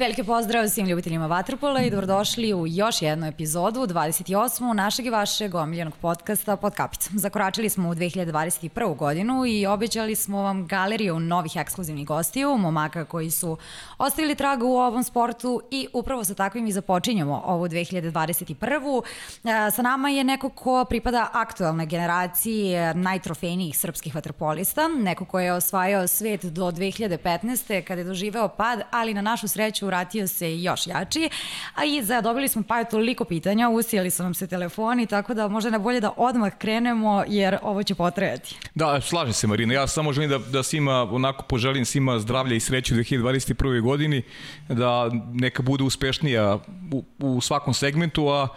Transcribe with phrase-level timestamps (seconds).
[0.00, 4.72] Veliki pozdrav svim ljubiteljima Vatrpola i dobrodošli u još jednu epizodu, 28.
[4.72, 7.18] našeg i vašeg omiljenog podcasta Pod kapicom.
[7.18, 8.96] Zakoračili smo u 2021.
[8.96, 13.56] godinu i obećali smo vam galeriju novih ekskluzivnih gostiju, momaka koji su
[13.98, 19.02] ostavili traga u ovom sportu i upravo sa takvim i započinjamo ovu 2021.
[19.44, 25.52] E, sa nama je neko ko pripada aktuelnoj generaciji najtrofejnijih srpskih vaterpolista, neko ko je
[25.52, 27.82] osvajao svet do 2015.
[27.82, 31.28] kada je doživeo pad, ali na našu sreću vratio se još jači,
[31.74, 35.70] a i zadobili smo pa toliko pitanja, usijali su nam se telefoni, tako da možda
[35.70, 38.56] je bolje da odmah krenemo, jer ovo će potrajati.
[38.74, 42.60] Da, slažem se Marina, ja samo želim da, da svima, onako poželim svima zdravlja i
[42.60, 43.80] sreću u 2021.
[43.82, 44.22] godini,
[44.68, 46.58] da neka bude uspešnija
[46.92, 48.48] u, u svakom segmentu, a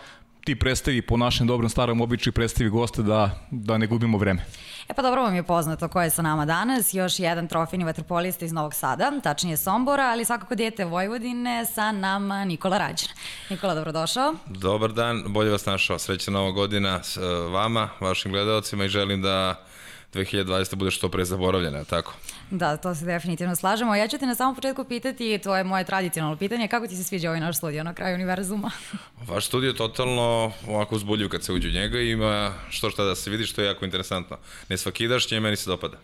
[0.45, 4.45] ti predstavi po našem dobrom starom običaju predstavi gosta da, da ne gubimo vreme.
[4.89, 8.45] E pa dobro vam je poznato ko je sa nama danas, još jedan trofini vaterpolista
[8.45, 13.09] iz Novog Sada, tačnije Sombora, ali svakako dijete Vojvodine sa nama Nikola Rađan.
[13.50, 14.34] Nikola, dobrodošao.
[14.45, 16.00] Dobar dan, bolje vas našao.
[16.00, 19.66] Srećna nova godina e, vama, vašim gledalcima i želim da
[20.14, 20.75] 2020.
[20.75, 22.14] bude što pre zaboravljena, tako?
[22.52, 23.95] Da, to se definitivno slažemo.
[23.95, 27.03] Ja ću te na samom početku pitati, to je moje tradicionalno pitanje, kako ti se
[27.03, 28.72] sviđa ovaj naš studio na kraju univerzuma?
[29.30, 33.03] Vaš studio je totalno ovako uzbuljiv kad se uđe u njega i ima što šta
[33.03, 34.38] da se vidi što je jako interesantno.
[34.69, 35.97] Ne svakidašnje, meni se dopada.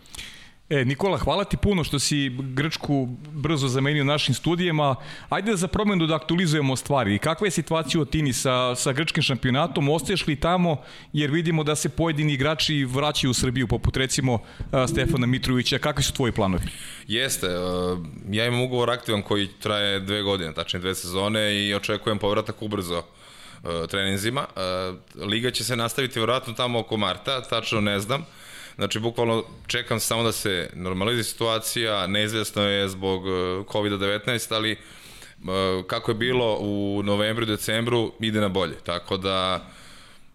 [0.70, 4.96] E, Nikola, hvala ti puno što si Grčku brzo zamenio našim studijema.
[5.28, 7.18] Ajde da za promenu da aktualizujemo stvari.
[7.18, 9.88] Kakva je situacija u Tini sa, sa grčkim šampionatom?
[9.88, 10.76] Ostaješ li tamo?
[11.12, 14.38] Jer vidimo da se pojedini igrači vraćaju u Srbiju, poput recimo
[14.88, 15.78] Stefana Mitrovića.
[15.78, 16.64] Kakvi su tvoji planovi?
[17.06, 17.46] Jeste.
[18.30, 23.02] Ja imam ugovor aktivan koji traje dve godine, tačnije dve sezone i očekujem povratak ubrzo
[23.90, 24.46] treninzima.
[25.14, 28.26] Liga će se nastaviti vjerojatno tamo oko marta, tačno ne znam
[28.80, 33.30] Znači, bukvalno čekam samo da se normalizuje situacija, neizvesno je zbog e,
[33.64, 34.76] COVID-19, ali e,
[35.86, 38.76] kako je bilo u novembru i decembru, ide na bolje.
[38.84, 39.66] Tako da,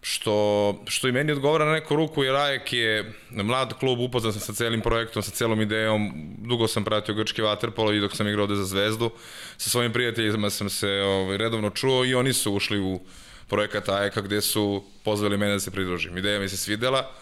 [0.00, 4.40] što, što i meni odgovara na neku ruku, jer Ajek je mlad klub, upoznan sam
[4.40, 8.54] sa celim projektom, sa celom idejom, dugo sam pratio grčki vaterpolo i dok sam igrao
[8.54, 9.10] za Zvezdu,
[9.56, 13.00] sa svojim prijateljima sam se ovaj, redovno čuo i oni su ušli u
[13.48, 16.16] projekat Ajeka gde su pozvali mene da se pridružim.
[16.16, 17.12] Ideja mi se svidela,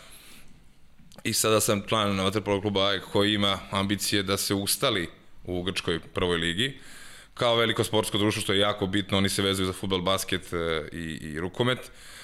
[1.25, 5.09] I sada sam član Vaterpolo kluba AEK koji ima ambicije da se ustali
[5.45, 6.79] u Grčkoj prvoj ligi.
[7.35, 10.89] Kao veliko sportsko društvo što je jako bitno, oni se vezuju za futbol, basket e,
[10.93, 11.79] i, i rukomet.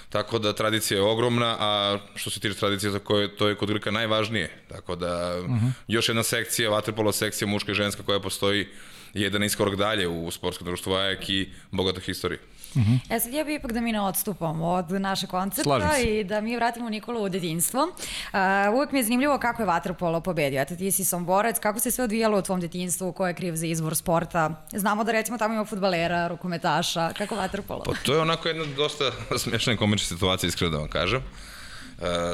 [0.09, 3.69] Tako da tradicija je ogromna, a što se tiče tradicije, to je, to je kod
[3.69, 4.51] Grka najvažnije.
[4.69, 5.55] Tako da uh mhm.
[5.55, 5.73] -huh.
[5.89, 8.69] još jedna sekcija, vaterpolo sekcija muška i ženska koja postoji
[9.15, 12.41] jedan iskorak dalje u sportskom društvu AEK i bogata historija.
[12.75, 13.17] -huh.
[13.17, 16.57] E sad ja bih ipak da mi ne odstupamo od naše koncepta i da mi
[16.57, 17.81] vratimo Nikolu u detinstvo.
[17.83, 20.63] Uh, uvek mi je zanimljivo kako je Vatrpolo pobedio.
[20.63, 23.67] Eto, ti si somborac, kako se sve odvijalo u tvom detinstvu, ko je kriv za
[23.67, 24.65] izvor sporta?
[24.73, 27.83] Znamo da recimo tamo ima futbalera, rukometaša, kako Vatrpolo?
[27.85, 29.05] Pa to je onako jedna dosta
[29.43, 31.19] smiješna i komična situacija, iskreno da vam kažem.
[31.19, 31.50] Uh,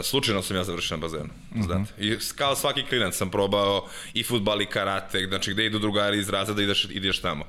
[0.03, 1.65] slučajno sam ja završio na bazenu, uh -huh.
[1.65, 1.93] znate.
[1.99, 6.29] I kao svaki klinac sam probao i futbal i karate, znači gde idu drugari iz
[6.29, 7.45] razreda ideš, ideš tamo.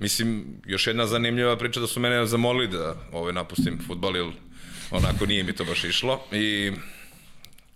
[0.00, 4.26] Mislim, još jedna zanimljiva priča da su mene zamolili da ovaj, napustim futbal, jer
[4.90, 6.24] onako nije mi to baš išlo.
[6.32, 6.72] I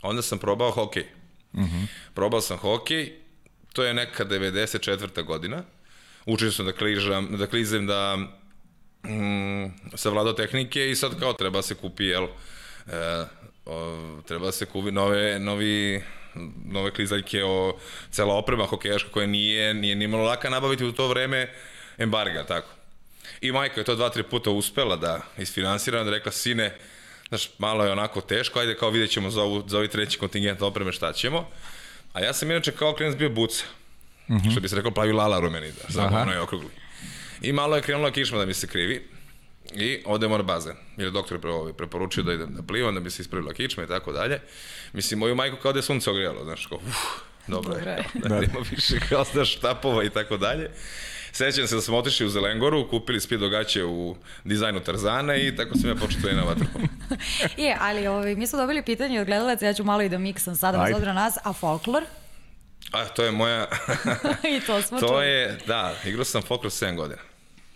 [0.03, 1.05] onda sam probao hokej.
[1.53, 1.87] Uh -huh.
[2.15, 3.13] Probao sam hokej,
[3.73, 5.25] to je neka 94.
[5.25, 5.63] godina.
[6.27, 8.17] Učio sam da kližam, da klizem, da
[9.05, 13.27] mm, savladao tehnike i sad kao treba se kupi, jel, e,
[13.71, 16.03] o, treba da se kupi nove, novi
[16.65, 17.77] nove klizaljke, o,
[18.11, 21.49] cela oprema hokejaška koja nije, nije nimalo laka nabaviti u to vreme
[21.99, 22.69] embarga, tako.
[23.41, 26.75] I majka je to dva, tri puta uspela da isfinansira, da rekla, sine,
[27.29, 30.63] znaš, malo je onako teško, ajde kao vidjet ćemo za, ovu, za ovaj treći kontingent
[30.63, 31.49] opreme šta ćemo.
[32.13, 33.65] A ja sam inače kao klinac bio buca.
[34.29, 34.51] Mm -hmm.
[34.51, 36.71] Što bi se rekao plavi lala rumenida, samo ono je okrugli.
[37.43, 39.09] I malo je krenula kišma da mi se krivi.
[39.75, 40.77] I odemo na bazen.
[40.97, 43.87] Jer je doktor ovaj, preporučio da idem da plivam, da bi se ispravila kičma i
[43.87, 44.41] tako dalje.
[44.93, 46.97] Mislim, moju majku kao da je sunce ogrijalo, znaš, kao, uf,
[47.47, 47.83] dobro je,
[48.15, 50.71] da, da ima više kao da štapova i tako dalje.
[51.33, 55.79] Sećam se da smo otišli u Zelengoru, kupili speed dogaće u dizajnu Tarzana i tako
[55.79, 56.85] sam ja počeo trenirati vaterpolo.
[57.67, 60.57] je, ali ovaj, mi smo dobili pitanje od gledalaca, ja ću malo i da miksam
[60.57, 61.07] sada Ajde.
[61.07, 62.05] na nas, a folklor?
[62.93, 63.69] A, to je moja...
[64.57, 65.27] I to smo To čuli.
[65.27, 67.21] je, da, igrao sam folklor 7 godina.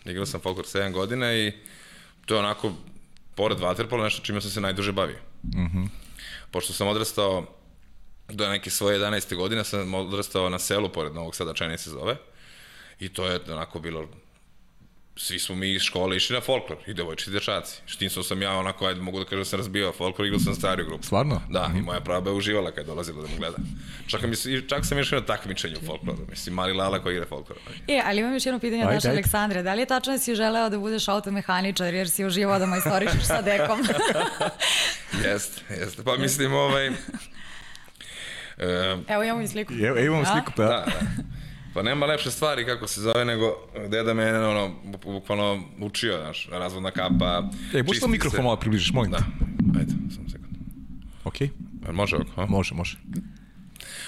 [0.05, 1.53] Igrao sam folklor 7 godina i
[2.27, 2.73] to je onako,
[3.35, 5.19] pored vaterpola, nešto čime sam se najduže bavio.
[5.43, 5.89] Uh -huh.
[6.51, 7.47] Pošto sam odrastao
[8.29, 9.37] do neke svoje 11.
[9.37, 12.17] godine, sam odrastao na selu pored Novog Sada, Čajne se zove.
[13.01, 14.09] I to je onako bilo
[15.17, 17.81] svi smo mi iz škole išli na folklor, i devojčici i dečaci.
[17.87, 20.87] Štinso sam ja onako, ajde mogu da kažem da sam razbio folklor, igrao sam stariju
[20.87, 21.05] grupu.
[21.05, 21.43] Stvarno?
[21.51, 23.57] Da, i moja prava je uživala kad je dolazila da mu gleda.
[24.07, 27.59] Čak, mi, čak sam išao na takmičenje u folkloru, mislim, mali lala koji igra folklor.
[27.89, 29.09] E, ali imam još jedno pitanje od ajde.
[29.09, 29.63] Aleksandre.
[29.63, 33.23] Da li je tačno da si želeo da budeš automehaničar jer si uživao da majstorišeš
[33.25, 33.81] sa dekom?
[35.25, 36.03] Jeste, jeste.
[36.03, 36.87] Pa mislim, ovaj...
[38.59, 39.73] E, Evo imamo i sliku.
[39.73, 40.33] Evo, evo imamo A?
[40.33, 41.01] sliku, pa da, da.
[41.75, 43.57] Pa nema lepše stvari kako se zove nego
[43.89, 47.49] deda mene ono bu- bukvalno učio, znaš, razvodna kapa.
[47.75, 49.19] E, možeš to mikrofon malo približiš, molim te.
[49.19, 50.55] Da, ajde, samo sekund.
[51.25, 51.49] Okej,
[51.85, 52.47] Jel Može ovako, a?
[52.47, 52.99] može, može.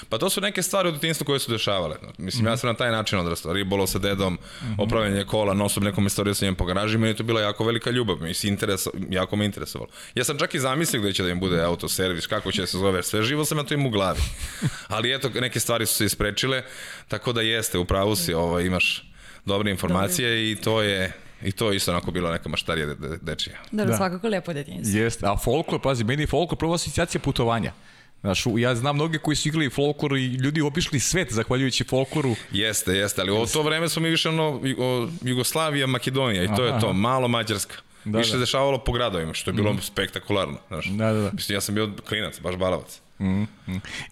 [0.09, 1.97] Pa to su neke stvari u detinjstvu koje su dešavale.
[2.19, 2.49] Mislim, Mhm.
[2.49, 3.53] ja sam na taj način odrastao.
[3.53, 4.39] Ribolov sa dedom,
[4.79, 7.65] opravljanje kola, non stop nekom istoriju sa njim po garaži, meni je to bila jako
[7.65, 8.17] velika ljubav.
[8.17, 9.91] Mislim, intereso, jako me interesovalo.
[10.15, 12.79] Ja sam čak i zamislio gde će da im bude autoservis, kako će da se
[12.79, 14.21] zove, sve živo sam ja to im u glavi.
[14.89, 16.63] Ali eto, neke stvari su se isprečile,
[17.09, 19.11] tako da jeste, u pravu si, ovaj, imaš
[19.45, 21.13] dobre informacije i to je
[21.43, 23.57] I to je isto onako bila neka maštarija de, de, dečija.
[23.71, 23.97] Dobro, Da.
[23.97, 24.99] svakako lepo detinjstvo.
[24.99, 27.73] Jeste, a folklor, pazi, meni je folklor prva asocijacija putovanja.
[28.21, 32.35] Znaš, ja znam mnoge koji su igrali folklor i ljudi obišli svet zahvaljujući folkloru.
[32.53, 36.53] Jeste, jeste, ali u to vreme smo mi više ono Jugo- Jugoslavija, Makedonija i to
[36.53, 36.93] Aha, je to, aha.
[36.93, 37.75] malo Mađarska.
[38.05, 38.39] Da, više da.
[38.39, 40.59] dešavalo po gradovima, što je bilo spektakularno.
[40.69, 40.87] Znaš.
[40.87, 41.31] Da, da, da.
[41.33, 43.01] Mislim, ja sam bio klinac, baš balavac.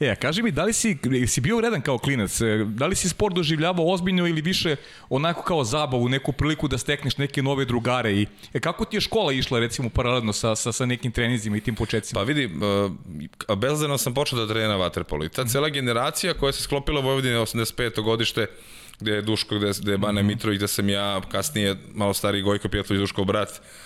[0.00, 0.96] E, kaži mi, da li si,
[1.26, 2.40] si bio redan kao klinac?
[2.40, 4.76] E, Da li si sport doživljavao ozbiljno ili više
[5.08, 8.12] onako kao zabavu, neku priliku da stekneš neke nove drugare?
[8.12, 11.60] I, e, kako ti je škola išla, recimo, paralelno sa, sa, sa nekim treninzima i
[11.60, 12.20] tim početcima?
[12.20, 12.46] Pa vidi,
[13.48, 17.02] uh, bezdano sam počeo da trenira vaterpolo i ta cela generacija koja se sklopila u
[17.02, 18.02] Vojvodini 85.
[18.02, 18.46] godište,
[19.00, 22.68] gde je Duško, gde, gde je Bane Mitrović, gde sam ja, kasnije malo stariji Gojko
[22.68, 23.83] Pjetović, Duškov brat, uh,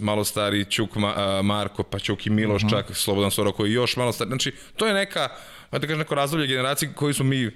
[0.00, 3.74] malo stari Ćuk Ma, uh, Marko, pa Ćuk i Miloš, čak Slobodan Soro koji je
[3.74, 4.28] još malo stari.
[4.28, 5.28] Znači, to je neka,
[5.72, 7.52] da kažem, neko razdoblje generacije koji su mi, uh,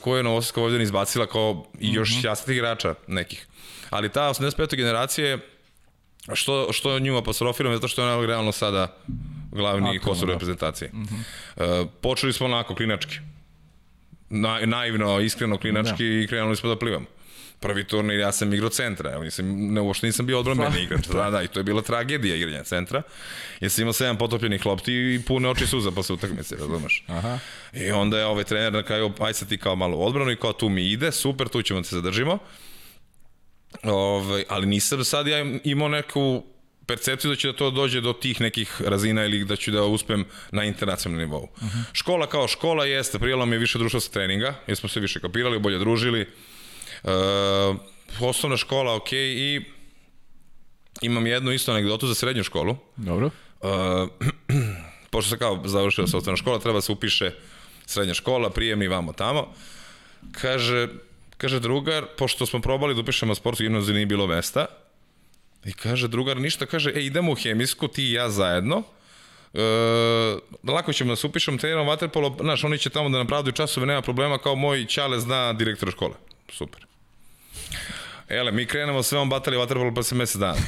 [0.00, 3.46] koje je Novosadska Vojvodina izbacila kao i još mm jasnih igrača nekih.
[3.90, 4.76] Ali ta 85.
[4.76, 5.38] generacija je
[6.32, 8.96] što, što nju apostrofiram, zato što je ona realno sada
[9.52, 10.32] glavni kosor da.
[10.32, 10.90] reprezentacije.
[10.94, 11.80] Mm -hmm.
[11.80, 13.14] uh, počeli smo onako klinački.
[14.30, 16.14] Na, naivno, iskreno klinački da.
[16.14, 17.06] i krenuli smo da plivamo.
[17.60, 21.06] Prvi turnir ja sam igrao centra, evo nisam, ne, uopšte nisam bio odbranbeni igrač.
[21.06, 23.02] Da, da, i to je bila tragedija igranja centra.
[23.60, 27.04] Jer sam imao sedam potopljenih lopti i pune oči suza posle utakmice, razumeš?
[27.06, 27.38] Aha.
[27.72, 30.52] I onda je ovaj trener na kraju, aj sad ti kao malo odbranu i kao
[30.52, 32.38] tu mi ide, super, tu ćemo da se zadržimo.
[33.82, 36.44] Ove, ali nisam sad ja imao neku
[36.86, 40.24] percepciju da će da to dođe do tih nekih razina ili da ću da uspem
[40.50, 41.42] na internacionalnom nivou.
[41.42, 41.82] Uh -huh.
[41.92, 45.20] Škola kao škola jeste, prijelo mi je više društva sa treninga, jer smo se više
[45.20, 46.26] kapirali, bolje družili.
[47.04, 47.10] E,
[48.20, 49.60] osnovna škola, ok, i
[51.00, 52.76] imam jednu isto anegdotu za srednju školu.
[52.96, 53.30] Dobro.
[53.60, 54.08] Uh,
[55.10, 57.30] pošto se kao završila se osnovna škola, treba se upiše
[57.86, 59.54] srednja škola, prijemni vamo tamo.
[60.32, 60.88] Kaže,
[61.36, 64.66] kaže drugar, pošto smo probali da upišemo sportsku gimnaziju, nije bilo mesta.
[65.64, 68.82] I kaže drugar, ništa, kaže, e, idemo u hemijsku, ti i ja zajedno.
[69.54, 69.60] E,
[70.72, 74.02] lako ćemo da se upišemo, treniramo vaterpolo, znaš, oni će tamo da napravdaju časove, nema
[74.02, 76.14] problema, kao moj Ćale zna direktora škole.
[76.52, 76.89] Super.
[78.28, 80.58] Ele, mi krenemo sve on batali vaterpolo pa se mesec dana.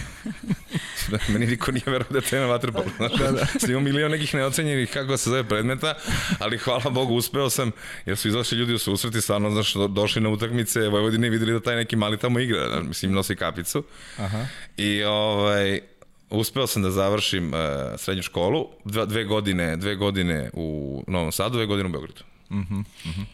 [1.28, 2.84] Meni niko nije verovao da je trener vaterpolo.
[2.96, 3.46] Znaš, da, da.
[3.46, 5.94] Snimao milion nekih neocenjenih kako se zove predmeta,
[6.38, 7.70] ali hvala Bogu uspeo sam,
[8.06, 11.52] jer su izašli ljudi u susreti, stvarno, znaš, do- došli na utakmice Vojvodine i videli
[11.52, 13.84] da taj neki mali tamo igra, znaš, mislim, nosi kapicu.
[14.18, 14.46] Aha.
[14.76, 15.80] I ovaj,
[16.30, 17.60] uspeo sam da završim uh,
[17.98, 22.22] srednju školu, dva, dve godine, dve godine u Novom Sadu, dve godine u Beogradu.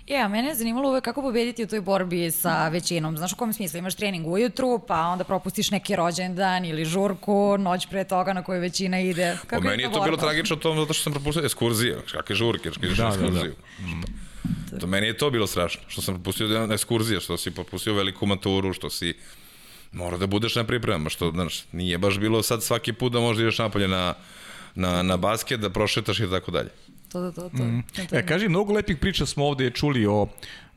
[0.06, 3.16] E, a mene je zanimalo uvek kako pobediti u toj borbi sa većinom.
[3.16, 3.78] Znaš u kom smislu?
[3.78, 8.60] Imaš trening ujutru, pa onda propustiš neki rođendan ili žurku, noć pre toga na koju
[8.60, 9.36] većina ide.
[9.40, 10.04] Kako Po meni je to borba?
[10.04, 13.16] bilo tragično tom zato što sam propustio ekskurzije, kakve žurke, što ideš Da, na da,
[13.16, 13.26] da.
[13.26, 13.54] ekskurziju.
[14.80, 17.94] To meni je to bilo strašno, što sam propustio da- na ekskurzije, što si propustio
[17.94, 19.14] veliku maturu, što si
[19.92, 23.42] mora da budeš na pripremama, što znaš, nije baš bilo sad svaki put da možda
[23.42, 24.14] ideš napolje na,
[24.74, 26.68] na, na basket, da prošetaš i tako dalje.
[27.12, 27.48] To, to, to.
[27.48, 27.64] to.
[27.64, 27.80] Mhm.
[28.10, 30.26] to E, kaži, mnogo lepih priča smo ovde čuli o,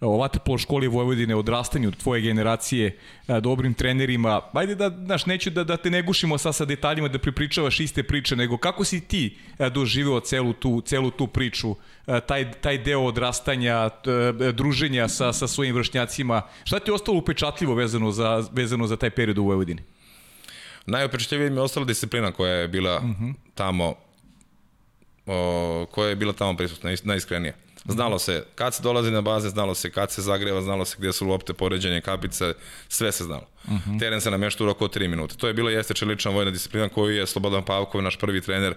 [0.01, 2.97] o Vaterpolo školi Vojvodine, odrastanju tvoje generacije,
[3.27, 4.41] a, dobrim trenerima.
[4.53, 8.03] Ajde da, znaš, neću da, da te ne gušimo sad sa detaljima da pripričavaš iste
[8.03, 12.77] priče, nego kako si ti a, doživeo celu tu, celu tu priču, a, taj, taj
[12.77, 14.11] deo odrastanja, t,
[14.53, 16.41] druženja sa, sa svojim vršnjacima.
[16.63, 19.81] Šta ti je ostalo upečatljivo vezano za, vezano za taj period u Vojvodini?
[20.85, 23.33] Najopečetljivije mi je ostala disciplina koja je bila uh -huh.
[23.55, 24.10] tamo
[25.25, 27.53] o, koja je bila tamo prisutna, naj- najiskrenija.
[27.85, 31.13] Znalo se kad se dolazi na baze, znalo se kad se zagreva, znalo se gdje
[31.13, 32.53] su lopte, poređenje, kapice,
[32.87, 33.47] sve se znalo.
[33.65, 33.99] Uh -huh.
[33.99, 35.35] Teren se namješta u roku od 3 minuta.
[35.35, 38.75] To je bila jeste čelična vojna disciplina koju je Slobodan Pavkov, naš prvi trener,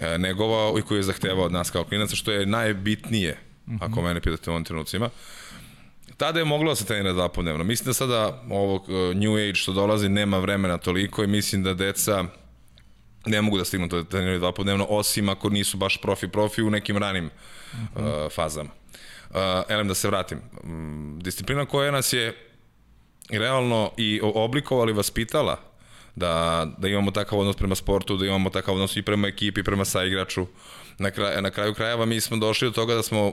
[0.00, 3.78] e, negovao i koji je zahtevao od nas kao klinaca, što je najbitnije, uh -huh.
[3.90, 5.10] ako mene pitate u ovom trenucima.
[6.16, 7.64] tada je moglo da se trenira dva dnevno.
[7.64, 11.74] Mislim da sada ovog uh, New Age što dolazi nema vremena toliko i mislim da
[11.74, 12.24] deca
[13.26, 16.70] ne mogu da stignu to da treniraju dva dnevno, osim ako nisu baš profi-profi u
[16.70, 18.24] nekim ranim uh -huh.
[18.26, 18.70] uh, fazama.
[19.30, 19.36] Uh,
[19.68, 20.40] elem da se vratim.
[20.64, 22.36] Um, disciplina koja nas je
[23.30, 25.60] realno i oblikovali, vaspitala
[26.16, 29.84] da, da imamo takav odnos prema sportu, da imamo takav odnos i prema ekipi, prema
[29.84, 30.46] saigraču.
[30.98, 33.32] Na, kraj, na kraju krajeva mi smo došli do toga da smo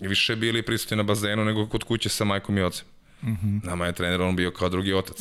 [0.00, 2.86] više bili prisutni na bazenu nego kod kuće sa majkom i ocem.
[3.22, 3.64] Mm -hmm.
[3.64, 5.20] Nama je trener on bio kao drugi otac.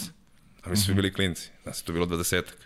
[0.64, 0.96] A mi smo mm -hmm.
[0.96, 1.50] bili klinci.
[1.66, 2.58] Nas je to bilo dvadesetak.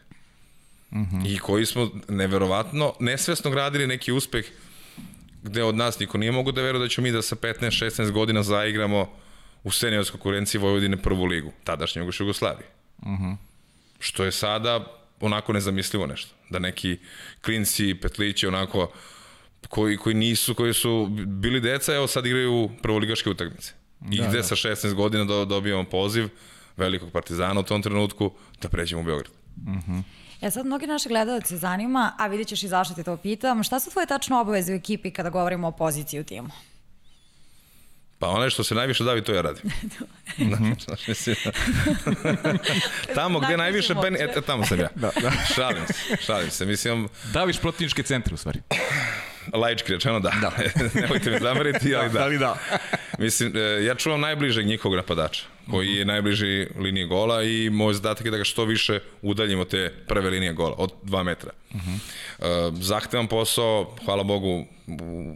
[0.94, 1.36] Mm -hmm.
[1.36, 4.46] I koji smo neverovatno, nesvesno gradili neki uspeh
[5.44, 8.44] gde od nas niko nije mogu da veruje da ćemo mi da sa 15-16 godina
[8.44, 9.10] zaigramo
[9.64, 12.68] u seniorskoj konkurenciji Vojvodine prvu ligu, tadašnje Jugoslavije.
[12.98, 13.36] Uh -huh.
[14.00, 14.86] Što je sada
[15.20, 16.36] onako nezamislivo nešto.
[16.50, 16.98] Da neki
[17.42, 18.92] klinci, petlići, onako,
[19.70, 23.74] koji, koji nisu, koji su bili deca, evo sad igraju prvoligaške utakmice.
[24.12, 24.44] I da, gde da.
[24.44, 26.30] sa 16 godina do, dobijamo poziv
[26.78, 28.32] velikog partizana u tom trenutku
[28.62, 29.32] da pređemo u Beograd.
[29.68, 30.02] Uh -huh.
[30.44, 33.80] E sad, mnogi naši gledalci zanima, a vidjet ćeš i zašto ti to pitam, šta
[33.80, 36.50] su tvoje tačno obaveze u ekipi kada govorimo o poziciji u timu?
[38.20, 39.72] Pa onaj što se najviše davi, to ja radim.
[40.86, 41.36] Znaš, mislim,
[43.16, 44.90] tamo gde najviše ben, e, tamo sam ja.
[44.96, 45.32] Da, da.
[45.56, 46.66] Šalim se, šalim se.
[46.66, 48.62] Mislim, Daviš protivničke centre u stvari.
[49.54, 50.34] Laički rečeno da.
[50.42, 50.52] da.
[51.02, 52.24] Nemojte mi zameriti, ali da.
[52.24, 52.58] Ali da.
[53.20, 58.26] Mislim, e, ja čuvam najbližeg njihovog napadača, koji je najbliži liniji gola i moj zadatak
[58.26, 61.52] je da ga što više udaljimo te prve linije gola, od 2 metra.
[61.74, 62.70] Uh -huh.
[62.70, 64.66] uh, zahtevan posao, hvala Bogu,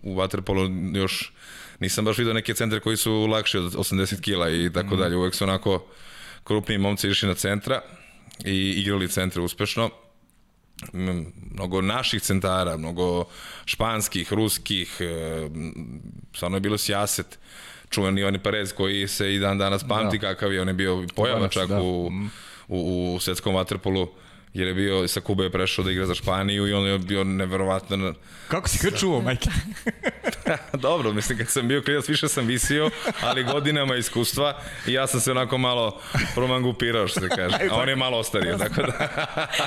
[0.03, 1.31] u, Waterpolu još
[1.79, 4.99] nisam baš vidio neke centre koji su lakši od 80 kila i tako mm.
[4.99, 5.15] dalje.
[5.15, 5.85] Uvek su onako
[6.43, 7.81] krupniji momci išli na centra
[8.45, 9.89] i igrali centre uspešno.
[10.93, 13.25] Mnogo naših centara, mnogo
[13.65, 15.49] španskih, ruskih, e,
[16.33, 17.39] stvarno je bilo sjaset
[17.89, 20.27] čuveni Ivani Perez koji se i dan danas pamti da.
[20.27, 21.81] kakav je, on je bio pojava čak da.
[21.81, 22.31] u, mm.
[22.67, 24.07] u, u svetskom vaterpolu
[24.57, 27.23] jer je bio sa Kube je prešao da igra za Španiju i on je bio
[27.23, 28.13] neverovatno...
[28.47, 29.49] Kako si ga čuo, majke?
[30.87, 32.89] Dobro, mislim, kad sam bio klinac, više sam visio,
[33.21, 36.01] ali godinama iskustva i ja sam se onako malo
[36.35, 37.55] promangupirao, što se kaže.
[37.71, 39.07] A on je malo ostario, tako da,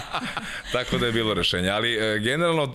[0.72, 1.68] tako da je bilo rešenje.
[1.68, 2.72] Ali, e, generalno,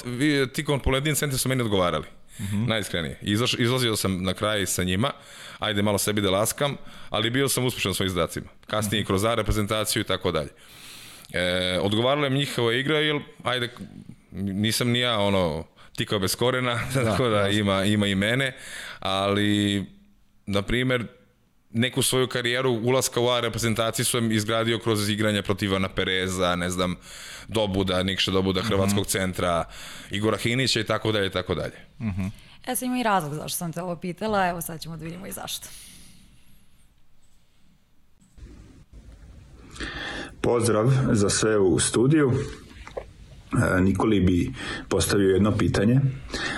[0.54, 2.06] ti kompletni centri su meni odgovarali.
[2.40, 2.68] Mm -hmm.
[2.68, 3.20] Najiskrenije.
[3.22, 5.12] Izlaš, izlazio sam na kraj sa njima,
[5.60, 6.78] ajde malo sebi da laskam,
[7.10, 8.48] ali bio sam uspešan svojim zadacima.
[8.68, 9.08] Kasnije mm -hmm.
[9.08, 10.50] kroz A reprezentaciju i tako dalje.
[11.34, 13.70] E, odgovarala mi njihova igra, jer, ajde,
[14.32, 15.66] nisam ni ja, ono,
[15.96, 18.58] tikao bez korena, da, tako da, ima, ima i mene,
[19.00, 19.86] ali,
[20.46, 21.08] na primer,
[21.72, 26.70] neku svoju karijeru ulaska u A reprezentaciju sam izgradio kroz igranje protiv Ivana Pereza, ne
[26.70, 26.96] znam,
[27.48, 28.68] Dobuda, Nikša Dobuda, mhm.
[28.68, 29.12] Hrvatskog mm -hmm.
[29.12, 29.66] centra,
[30.12, 31.76] Igora Hinića i tako dalje i tako dalje.
[32.00, 32.30] Mm -hmm.
[32.68, 35.28] E, sam ima i razlog zašto sam te ovo pitala, evo sad ćemo da vidimo
[35.28, 35.68] i zašto.
[40.42, 42.32] Pozdrav za sve u studiju.
[43.78, 44.54] E, Nikoli bi
[44.90, 46.02] postavio jedno pitanje.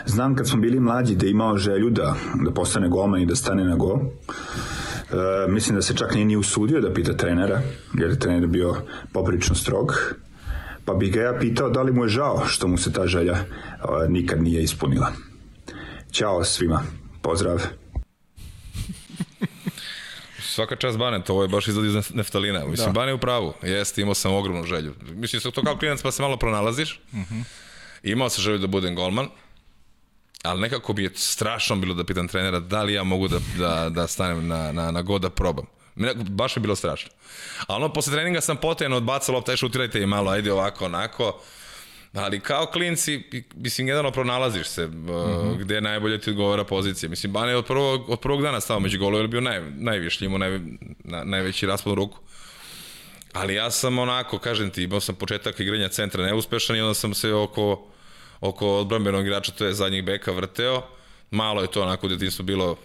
[0.06, 3.64] Znam kad smo bili mlađi da imao želju da, da postane golman i da stane
[3.64, 3.98] na gol.
[3.98, 7.62] E, mislim da se čak nije ni usudio da pita trenera,
[8.00, 8.76] jer je trener bio
[9.14, 10.16] poprično strog.
[10.86, 13.34] Pa bi ga ja pitao da li mu je žao što mu se ta želja
[13.34, 13.46] e,
[14.10, 15.12] nikad nije ispunila.
[16.12, 16.84] Ćao svima.
[17.22, 17.68] Pozdrav
[20.58, 22.66] svaka čast Bane, to je baš izgled iz neftalina.
[22.66, 23.00] Mislim, da.
[23.00, 23.54] Bane je u pravu.
[23.64, 24.94] Jeste, imao sam ogromnu želju.
[25.02, 27.00] Mislim, to kao klinac pa se malo pronalaziš.
[27.12, 27.36] Uh mhm.
[27.36, 27.44] -huh.
[28.04, 29.30] Imao sam želju da budem golman,
[30.44, 33.90] ali nekako bi je strašno bilo da pitam trenera da li ja mogu da, da,
[33.90, 35.66] da stanem na, na, na god da probam.
[36.16, 37.12] Baš je bilo strašno.
[37.68, 41.42] A ono, posle treninga sam potajno odbacao lopta, aj šutirajte i malo, ajde ovako, onako.
[42.14, 43.24] Ali kao klinci,
[43.56, 45.58] mislim, jedno pronalaziš se uh, mm -hmm.
[45.58, 47.10] gde najbolje ti odgovara pozicija.
[47.10, 50.26] Mislim, Bane je od prvog, od prvog dana stao među golova, je bio naj, najvišlji,
[50.26, 50.60] imao naj,
[51.04, 52.18] na, najveći raspon ruku.
[53.34, 57.14] Ali ja sam onako, kažem ti, imao sam početak igranja centra neuspešan i onda sam
[57.14, 57.88] se oko,
[58.42, 60.82] oko odbrambenog igrača, to je zadnjih beka, vrteo.
[61.32, 62.78] Malo je to onako u detinstvu bilo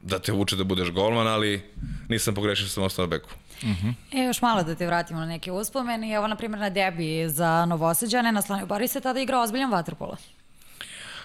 [0.00, 1.62] da te vuče da budeš golman, ali
[2.08, 3.30] nisam pogrešio što sam ostao na beku.
[3.62, 3.94] Uh -huh.
[4.12, 6.14] E, još malo da te vratimo na neke uspomene.
[6.14, 10.16] Evo, na primjer, na debi za Novoseđane, na Slanoj Bari se tada igrao ozbiljan vaterpola.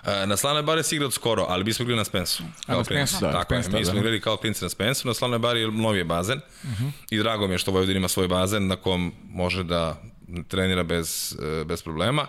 [0.06, 2.44] E, na Slanoj Bari se igrao skoro, ali bismo igrali na Spensu.
[2.66, 3.32] Kao na Spensu, da.
[3.32, 4.00] Tako Spence, je, mi smo da.
[4.00, 6.92] igrali kao klinci na Spensu, na Slanoj Bari je novi bazen uh -huh.
[7.10, 10.02] i drago mi je što Vojvodin ima svoj bazen na kom može da
[10.48, 12.28] trenira bez, e, bez problema.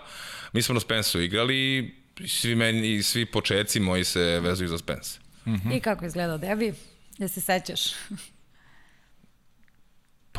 [0.53, 1.77] Mi smo na Spensu igrali
[2.19, 5.19] i svi, meni, svi početci moji se vezuju za Spence.
[5.45, 5.77] Uh -huh.
[5.77, 6.73] I kako izgledao debi?
[7.17, 7.81] Da se sećaš?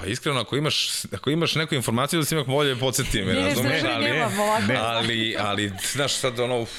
[0.01, 3.83] Pa iskreno, ako imaš, ako imaš neku informaciju da si imak bolje podsjeti me, razumiješ?
[3.85, 6.61] Ali, ali, ali, ali, znaš, sad ono...
[6.61, 6.71] Uf.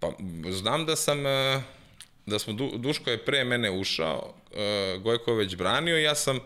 [0.00, 0.12] Pa,
[0.50, 1.18] znam da sam...
[1.18, 1.62] Uh,
[2.26, 6.14] da smo, Du, Duško je pre mene ušao, uh, Gojko je već branio i ja
[6.14, 6.38] sam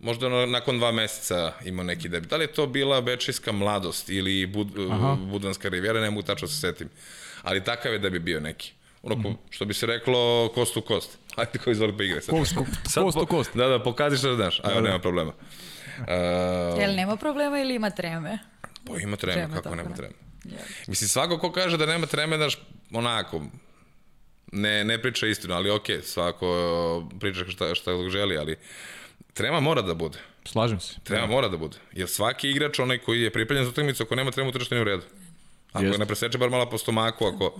[0.00, 2.30] možda ono, nakon dva meseca imao neki debit.
[2.30, 5.16] Da li je to bila bečijska mladost ili bud, Aha.
[5.20, 6.88] budanska rivijera, ne mogu tačno se setim.
[7.42, 8.72] Ali takav je da bi bio neki.
[9.02, 9.36] Onako, mm -hmm.
[9.50, 11.18] što bi se reklo, kost u kost.
[11.36, 12.20] Ajde, ko izvoli pa igre.
[12.20, 12.34] Sad.
[12.34, 12.54] Kost,
[12.94, 13.56] kost u kost.
[13.56, 14.60] Da, da, pokazi što znaš.
[14.60, 14.88] Ajde, da, da.
[14.88, 15.32] nema problema.
[15.98, 16.06] Uh,
[16.80, 18.38] Jel nema problema ili ima treme?
[18.86, 20.14] Pa ima treme, treme kako nema treme.
[20.44, 20.88] Yeah.
[20.88, 22.58] Mislim, svako ko kaže da nema treme, daš
[22.92, 23.42] onako,
[24.52, 28.56] ne, ne priča istinu, ali okej, okay, svako priča šta, šta želi, ali
[29.32, 30.18] trema mora da bude.
[30.44, 30.94] Slažem se.
[31.04, 31.76] Trema mora da bude.
[31.92, 34.82] Jer svaki igrač, onaj koji je pripremljen za utakmicu, ako nema tremu, to što nije
[34.82, 35.02] u redu.
[35.72, 35.98] Ako Jest.
[35.98, 37.58] ne preseče bar malo po stomaku, ako...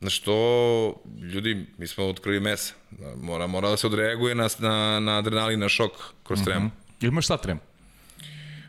[0.00, 2.74] Na što, ljudi, mi smo otkrili mesa.
[3.16, 5.92] Mora, mora da se odreaguje na, na, na adrenalin, na šok
[6.24, 6.66] kroz tremu.
[6.66, 7.08] Mm -hmm.
[7.08, 7.60] Imaš šta tremu?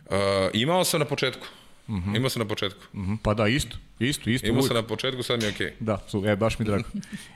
[0.06, 0.16] Uh,
[0.54, 1.48] imao sam na početku.
[1.88, 2.18] Mm -hmm.
[2.18, 2.84] Imao sam na početku.
[2.94, 3.18] Mm -hmm.
[3.24, 3.78] Pa da, isto.
[4.00, 4.48] Isto, isto.
[4.48, 5.68] Imao sam na početku, sad mi je okej.
[5.68, 5.74] Okay.
[5.80, 6.84] Da, su, e, baš mi drago.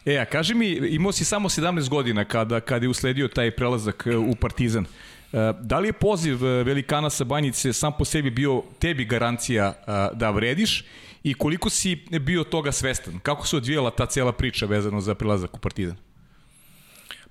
[0.05, 4.07] e, a kaži mi, imao si samo 17 godina kada, kada je usledio taj prelazak
[4.07, 4.85] e, u Partizan.
[5.33, 9.73] E, da li je poziv e, velikana sa Banjice sam po sebi bio tebi garancija
[10.13, 10.83] da vrediš
[11.23, 13.19] i koliko si bio toga svestan?
[13.19, 15.97] Kako se odvijela ta cela priča vezano za prelazak u Partizan?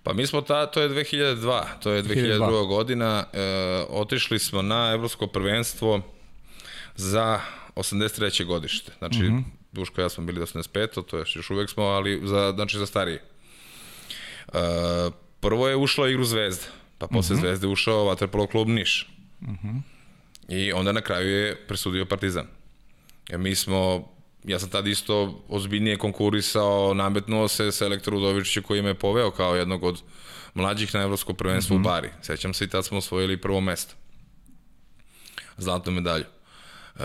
[0.02, 2.66] Pa mi smo ta, to je 2002, to je 2002, 2002.
[2.66, 3.40] godina, e,
[3.88, 6.02] otišli smo na evropsko prvenstvo
[6.97, 7.40] za
[7.76, 8.44] 83.
[8.44, 8.92] godište.
[8.99, 9.42] Znači, mm -hmm.
[9.73, 11.04] Duško i ja smo bili 85.
[11.04, 13.23] To je još uvek smo, ali za, znači za starije.
[14.49, 14.59] Uh,
[15.40, 16.66] prvo je ušla igru Zvezda,
[16.99, 17.42] pa posle mm -hmm.
[17.42, 19.09] Zvezde ušao Vaterpolo klub Niš.
[19.40, 19.80] Mm -hmm.
[20.49, 22.47] I onda na kraju je presudio Partizan.
[23.30, 24.08] E, mi smo,
[24.44, 29.84] ja sam tad isto ozbiljnije konkurisao, nametnuo se selektor Udovičiću koji me poveo kao jednog
[29.84, 30.02] od
[30.54, 31.87] mlađih na evropsko prvenstvo mm -hmm.
[31.87, 32.10] u Bari.
[32.22, 33.94] Sećam se i tad smo osvojili prvo mesto.
[35.56, 36.25] Zlatnu medalju.
[36.94, 37.02] Uh,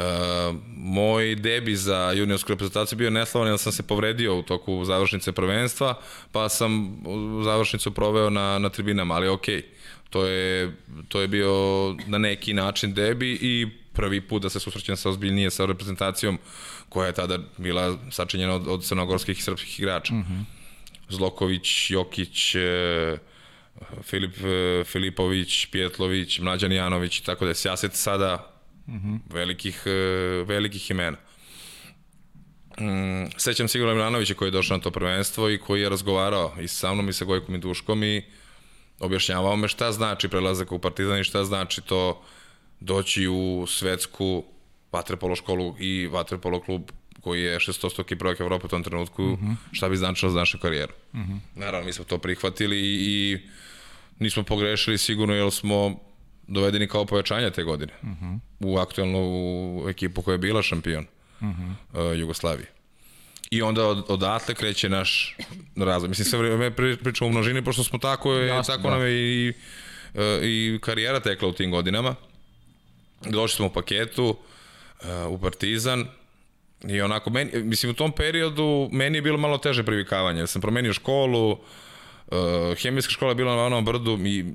[0.77, 6.01] moj debi za juniorsku reprezentaciju bio neslavan jer sam se povredio u toku završnice prvenstva,
[6.31, 7.03] pa sam
[7.43, 9.55] završnicu proveo na, na tribinama, ali okej.
[9.55, 9.63] Okay.
[10.09, 10.75] To je,
[11.07, 11.53] to je bio
[12.07, 16.39] na neki način debi i prvi put da se susrećem sa ozbiljnije sa reprezentacijom
[16.89, 20.13] koja je tada bila sačinjena od, od crnogorskih i srpskih igrača.
[20.13, 20.43] Mm -hmm.
[21.09, 23.17] Zloković, Jokić, e,
[24.03, 28.51] Filip e, Filipović, Pjetlović, Mlađan Janović i tako da je sjaset sada
[28.87, 29.19] mm -hmm.
[29.29, 29.89] velikih, e,
[30.47, 31.17] velikih imena.
[32.79, 36.53] Mm, sećam se Igora Milanovića koji je došao na to prvenstvo i koji je razgovarao
[36.61, 38.23] i sa mnom i sa Gojkom i Duškom i
[38.99, 42.23] objašnjavao me šta znači prelazak u Partizan i šta znači to
[42.79, 44.43] doći u svetsku
[44.91, 46.81] vaterpolo školu i vaterpolo klub
[47.21, 49.55] koji je šestostoki projekt Evropa u tom trenutku, mm -hmm.
[49.71, 50.93] šta bi značilo za našu karijeru.
[51.13, 51.39] Mm -hmm.
[51.55, 53.39] Naravno, mi smo to prihvatili i, i
[54.19, 55.99] nismo pogrešili sigurno jer smo
[56.47, 58.25] dovedeni kao pojačanja te godine uh mhm.
[58.25, 58.39] -huh.
[58.59, 61.05] u aktualnu ekipu koja je bila šampion
[61.41, 62.11] uh -huh.
[62.11, 62.67] uh, Jugoslavije.
[63.51, 65.37] I onda od, odatle kreće naš
[65.75, 66.09] razvoj.
[66.09, 66.71] Mislim, sve vreme
[67.03, 68.95] pričamo u množini, pošto smo tako, Jasne, tako da.
[68.95, 69.53] nam je i,
[70.13, 72.15] uh, i karijera tekla u tim godinama.
[73.21, 76.07] Došli smo u paketu, uh, u Partizan,
[76.87, 80.47] I onako, meni, mislim, u tom periodu meni je bilo malo teže privikavanje.
[80.47, 81.57] Sam promenio školu, uh,
[82.25, 84.45] Uh, hemijska škola je bila na onom brdu i,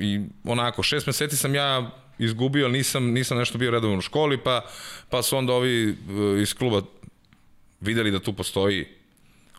[0.00, 4.64] i onako, šest meseci sam ja izgubio, nisam, nisam nešto bio redovan u školi, pa,
[5.10, 6.82] pa su onda ovi uh, iz kluba
[7.80, 8.86] videli da tu postoji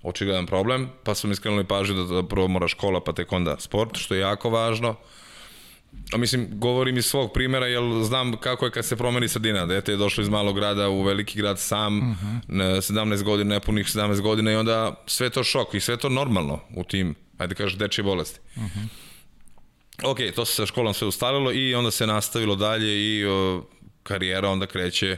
[0.04, 3.56] očigledan problem, pa su mi skrenuli pažnju da, da prvo mora škola, pa tek onda
[3.60, 4.96] sport, što je jako važno.
[6.14, 9.66] A mislim, govorim iz svog primera, jer znam kako je kad se promeni sredina.
[9.66, 12.78] Dete je došlo iz malog grada u veliki grad sam, uh -huh.
[12.78, 16.84] 17 godina, nepunih 17 godina i onda sve to šok i sve to normalno u
[16.84, 18.40] tim ajde da kažeš, dečje bolesti.
[18.56, 18.88] Uh -huh.
[20.04, 23.64] Ok, to se sa školom sve ustalilo i onda se nastavilo dalje i o,
[24.04, 25.18] karijera onda kreće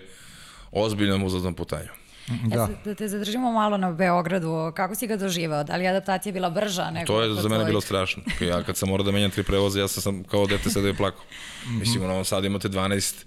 [0.72, 1.99] ozbiljnom uzlaznom putanju.
[2.46, 2.70] Da.
[2.72, 5.64] E, da te zadržimo malo na Beogradu, kako si ga doživao?
[5.64, 6.92] Da li je adaptacija bila brža?
[6.92, 8.24] Nego to je za mene bilo strašno.
[8.50, 10.96] Ja kad sam morao da menjam tri prevoze, ja sam, sam kao dete sedeo i
[10.96, 11.24] plako.
[11.24, 11.80] Mm -hmm.
[11.80, 13.26] Mislim, u Novom Sadu imate 12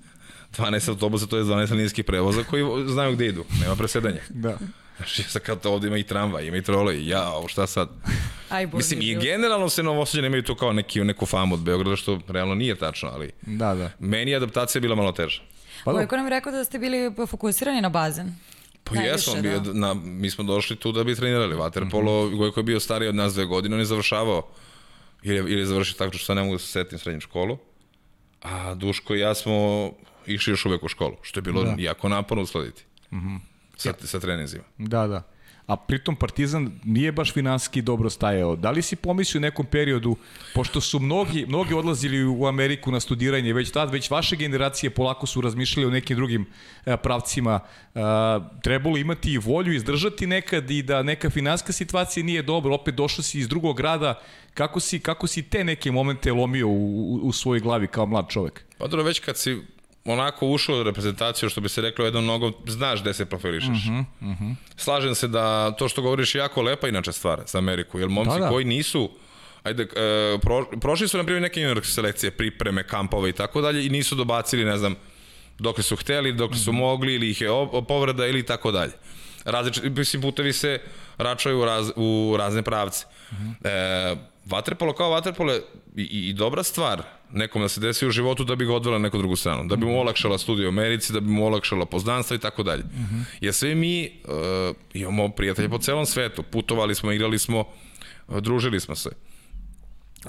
[0.59, 4.21] 12 autobusa, to je 12 linijskih prevoza koji znaju gde idu, nema presedanja.
[4.29, 4.59] Da.
[4.97, 7.89] Znači, sad kad ovde ima i tramva, ima i trole, ja, ovo šta sad?
[8.49, 12.21] Aj, Mislim, i generalno se novosađani imaju to kao neki, neku famu od Beograda, što
[12.29, 13.91] realno nije tačno, ali da, da.
[13.99, 15.43] meni je adaptacija bila malo teža.
[15.85, 18.35] Pa Vojko nam rekao da ste bili fokusirani na bazen.
[18.85, 19.41] Pa jesmo, da.
[19.41, 22.37] bio, na, mi smo došli tu da bi trenirali vaterpolo, mm -hmm.
[22.37, 24.49] Gojko je bio stariji od nas dve godine, on je završavao,
[25.23, 27.59] ili je, ili je završio tako što ne mogu da se setim srednju školu,
[28.43, 29.91] a Duško i ja smo
[30.27, 31.75] išli još uvek u školu, što je bilo da.
[31.79, 32.85] jako naporno usladiti.
[33.13, 33.39] Mm -hmm.
[33.77, 34.65] sa, sa trenizima.
[34.79, 35.32] Da, da.
[35.73, 38.57] A pritom Partizan nije baš finanski dobro stajao.
[38.57, 40.17] Da li si pomislio u nekom periodu,
[40.55, 45.27] pošto su mnogi, mnogi odlazili u Ameriku na studiranje, već tad, već vaše generacije polako
[45.27, 46.47] su razmišljali o nekim drugim
[46.87, 48.01] e, pravcima, e,
[48.63, 53.23] trebalo imati i volju, izdržati nekad i da neka finanska situacija nije dobra, opet došao
[53.23, 54.21] si iz drugog grada,
[54.55, 58.29] kako si, kako si te neke momente lomio u, u, u svojoj glavi kao mlad
[58.29, 58.65] čovek?
[58.79, 59.61] Pa dobro, već kad si
[60.05, 63.69] onako ušao u reprezentaciju, što bi se reklo jednom nogom, znaš gde se profilišeš.
[63.69, 64.55] Uh -huh, uh -huh.
[64.77, 68.39] Slažem se da to što govoriš je jako lepa inače stvar za Ameriku, jer momci
[68.39, 68.49] da, da.
[68.49, 69.11] koji nisu
[69.63, 73.87] ajde, e, pro, prošli su, na primjer, neke juniorske selekcije, pripreme, kampove i tako dalje
[73.87, 74.95] i nisu dobacili, ne znam,
[75.59, 77.49] dok su hteli, dok su mogli ili ih je
[77.89, 78.93] povreda ili tako dalje.
[79.45, 80.81] Različiti, mislim, putevi se
[81.19, 83.07] račaju u, raz, u razne pravce.
[83.31, 83.55] Uh -huh.
[83.65, 85.63] e, vaterpolo kao vaterpolo je
[85.97, 87.03] i, i dobra stvar
[87.33, 89.77] nekom da se desi u životu da bi ga odvela na neku drugu stranu, da
[89.77, 92.85] bi mu olakšala studiju u Americi, da bi mu olakšala poznanstva i tako dalje.
[93.41, 97.61] Jer sve mi uh, imamo prijatelje po celom svetu, putovali smo, igrali smo,
[98.29, 99.11] uh, družili smo se.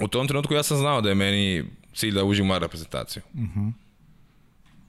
[0.00, 3.22] U tom trenutku ja sam znao da je meni cilj da uđem u moju reprezentaciju.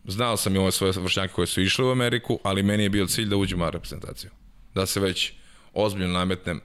[0.08, 3.08] Znao sam i ove svoje vršnjake koje su išle u Ameriku, ali meni je bio
[3.08, 4.32] cilj da uđem u moju reprezentaciju.
[4.76, 5.34] Da se već
[5.74, 6.62] ozbiljno nametnem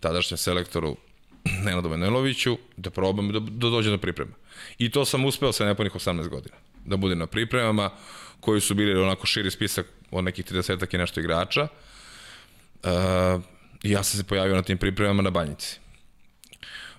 [0.00, 0.96] tadašnjem selektoru
[1.64, 4.32] Nenadu Veneloviću, da probam da, da dođe do priprema.
[4.78, 6.56] I to sam uspeo sa nepunih 18 godina.
[6.84, 7.90] Da budem na pripremama,
[8.40, 11.68] koji su bili onako širi spisak od nekih 30 i nešto igrača.
[12.82, 12.90] Uh,
[13.82, 15.78] I ja sam se pojavio na tim pripremama na banjici.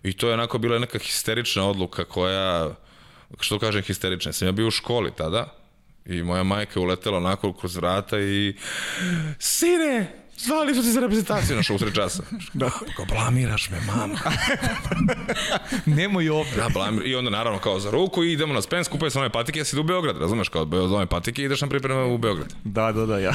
[0.04, 2.76] I to je onako bila neka histerična odluka koja,
[3.40, 5.54] što kažem histerična, sam ja bio u školi tada
[6.06, 8.56] i moja majka je uletela onako kroz vrata i
[9.40, 12.24] sine, Zvali su ti za reprezentaciju na usred časa.
[12.54, 12.70] Da.
[12.96, 14.20] Kao, blamiraš me, mama.
[15.98, 16.56] Nemoj ovde.
[16.56, 17.08] Da, blamir.
[17.08, 19.76] I onda naravno kao za ruku i idemo na Spen, skupaju se nove patike, jesi
[19.76, 22.54] idu u Beograd, razumeš, kao za nove patike i ideš na pripreme u Beograd.
[22.64, 23.32] Da, da, da, ja.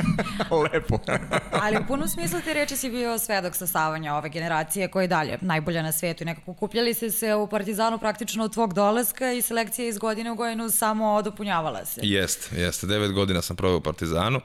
[0.72, 0.98] Lepo.
[1.62, 5.38] Ali u punom smislu te reči si bio svedok sastavanja ove generacije koja je dalje
[5.40, 9.42] najbolja na svetu i nekako kupljali se se u Partizanu praktično od tvog dolaska i
[9.42, 12.00] selekcija iz godine u godinu samo dopunjavala se.
[12.04, 12.86] Jeste, jeste.
[12.86, 14.40] Devet godina sam proveo u Partizanu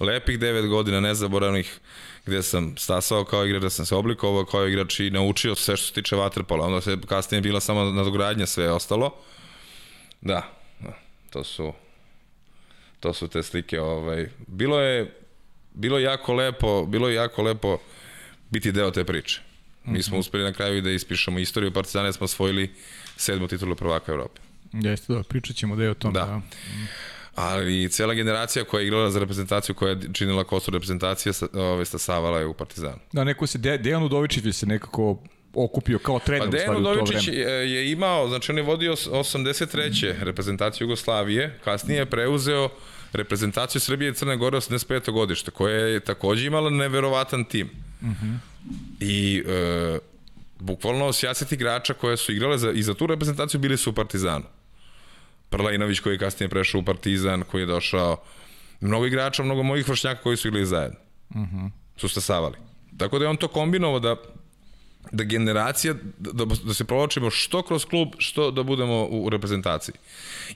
[0.00, 1.80] lepih devet godina nezaboravnih
[2.26, 5.86] gde sam stasao kao igrač, da sam se oblikovao kao igrač i naučio sve što
[5.86, 6.66] se tiče vaterpola.
[6.66, 9.14] Onda se kasnije bila samo nadogradnja, sve ostalo.
[10.20, 10.52] Da,
[11.30, 11.72] to su
[13.00, 15.14] to su te slike, ovaj bilo je
[15.74, 17.78] bilo je jako lepo, bilo je jako lepo
[18.50, 19.40] biti deo te priče.
[19.84, 20.20] Mi smo mhm.
[20.20, 22.70] uspeli na kraju da ispišemo istoriju Partizana, smo osvojili
[23.16, 24.40] sedmu titulu prvaka Evrope.
[24.72, 26.12] Jeste, da, pričat ćemo da je o tom.
[26.12, 26.20] Da.
[26.20, 26.40] da
[27.38, 32.38] ali cela generacija koja je igrala za reprezentaciju, koja je činila kosu reprezentacije, ove, stasavala
[32.38, 32.98] je u Partizanu.
[33.12, 35.18] Da, neko se, De, Dejan Udovičić se nekako
[35.54, 40.14] okupio kao trener pa Dejan Udovičić je, je imao, znači on je vodio 83.
[40.22, 42.68] reprezentaciju Jugoslavije, kasnije je preuzeo
[43.12, 45.10] reprezentaciju Srbije i Crne Gore 85.
[45.10, 47.70] godište, koja je takođe imala neverovatan tim.
[48.02, 48.10] Mhm.
[48.10, 48.36] -huh.
[49.00, 49.98] I e,
[50.58, 54.44] bukvalno 60 igrača koje su igrale za, i za tu reprezentaciju bili su u Partizanu.
[55.50, 58.16] Prlajinović koji je kasnije prešao u Partizan, koji je došao,
[58.80, 60.98] mnogo igrača, mnogo mojih vršnjaka koji su igrali zajedno.
[61.30, 61.56] Uh mhm.
[61.56, 61.70] -huh.
[61.96, 62.56] Su stasavali.
[62.96, 64.16] Tako da je on to kombinovao da
[65.12, 69.94] da generacija, da, da se provlačimo što kroz klub, što da budemo u reprezentaciji.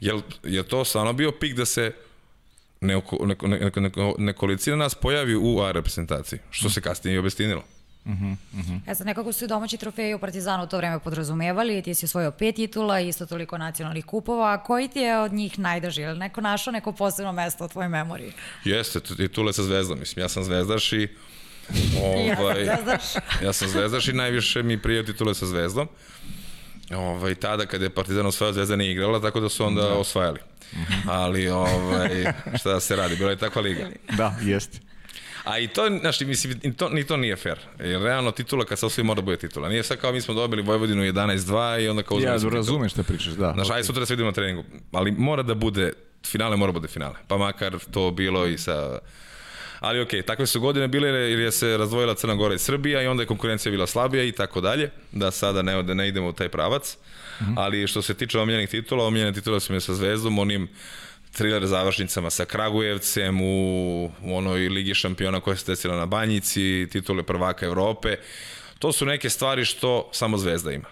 [0.00, 1.92] Jel, je to stvarno bio pik da se
[2.80, 7.64] neko, neko, neko, neko, nekolicina nas pojavi u A reprezentaciji, što se kasnije i obestinilo.
[8.04, 8.80] Uh -huh, uh -huh.
[8.86, 12.30] E sad, nekako su domaći trofeji u Partizanu u to vreme podrazumevali, ti si osvojio
[12.30, 16.02] pet titula i isto toliko nacionalnih kupova, a koji ti je od njih najdraži?
[16.02, 18.32] Ili neko našao neko posebno mesto u tvojoj memoriji?
[18.64, 21.08] Jeste, titule sa zvezdom, mislim, ja sam zvezdaš i
[22.02, 23.02] Ovaj, ja sam zvezdaš.
[23.46, 25.88] ja sam zvezdaš i najviše mi prije titule sa zvezdom.
[26.94, 29.94] Ovaj, tada kada je Partizan osvajao zvezda nije igrala, tako da su onda da.
[29.94, 30.38] osvajali.
[30.72, 31.08] -huh.
[31.08, 33.90] Ali ovaj, šta da se radi, bila je takva liga.
[34.16, 34.78] Da, jeste.
[35.44, 37.58] A i to, znaš, mislim, ni to, ni to nije fair.
[37.80, 39.68] Jer realno titula kad se osvoji mora da bude titula.
[39.68, 43.02] Nije sad kao mi smo dobili Vojvodinu 11-2 i onda kao uzmemo Ja razumem šta
[43.02, 43.52] pričaš, da.
[43.54, 43.74] Znaš, okay.
[43.74, 44.64] aj sutra se vidimo na treningu.
[44.92, 45.92] Ali mora da bude,
[46.26, 47.14] finale mora da bude finale.
[47.28, 48.98] Pa makar to bilo i sa
[49.80, 53.02] Ali okej, okay, takve su godine bile jer je se razdvojila Crna Gora i Srbija
[53.02, 56.28] i onda je konkurencija bila slabija i tako dalje, da sada ne, da ne idemo
[56.28, 56.96] u taj pravac.
[57.40, 57.54] Mm -hmm.
[57.56, 60.68] Ali što se tiče omiljenih titula, omiljene titula su mi sa Zvezdom, onim
[61.32, 67.22] thriller završnicama sa Kragujevcem u, u onoj Ligi šampiona koja se desila na Banjici, titule
[67.22, 68.16] prvaka Evrope.
[68.78, 70.88] To su neke stvari što samo Zvezda ima.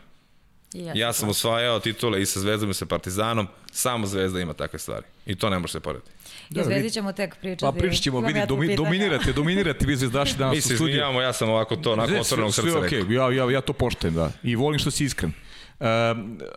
[0.74, 4.78] Ja, ja sam osvajao titule i sa Zvezdom i sa Partizanom, Samo Zvezda ima takve
[4.78, 5.06] stvari.
[5.26, 6.10] I to ne može se porediti.
[6.50, 7.60] Da, Zvezdi ćemo tek pričati.
[7.60, 10.88] Pa pričat ćemo, vidi, domi, dominirate, dominirate vi zvezdaši danas Mi u se studiju.
[10.88, 13.00] izvinjavamo, ja sam ovako to, onako otvorenog sve, srca sve rekao.
[13.06, 14.32] okej, ja, ja, ja to poštujem, da.
[14.42, 15.32] I volim što si iskren.
[15.80, 15.86] Uh,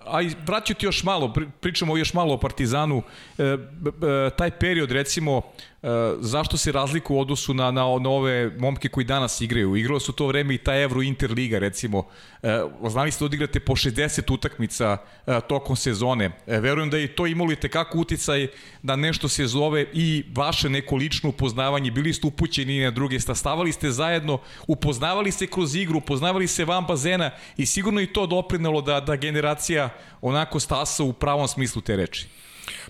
[0.06, 3.02] aj, vraću ti još malo, pri- pričamo još malo o Partizanu.
[3.38, 3.92] E, b-
[4.38, 5.73] taj period, recimo, e,
[6.19, 9.76] zašto se razliku u odnosu na, na, na ove momke koji danas igraju?
[9.76, 12.04] Igralo su to vreme i ta Euro Interliga, recimo.
[12.43, 16.32] E, znali ste da odigrate po 60 utakmica e, tokom sezone.
[16.48, 18.48] E, verujem da je to imalo i tekako uticaj
[18.84, 21.91] da nešto se zove i vaše neko lično upoznavanje.
[21.91, 26.86] Bili ste upućeni na druge, stavali ste zajedno, upoznavali se kroz igru, upoznavali se van
[26.88, 29.89] bazena i sigurno i to doprinelo da, da generacija
[30.22, 32.28] onako stasa u pravom smislu te reči.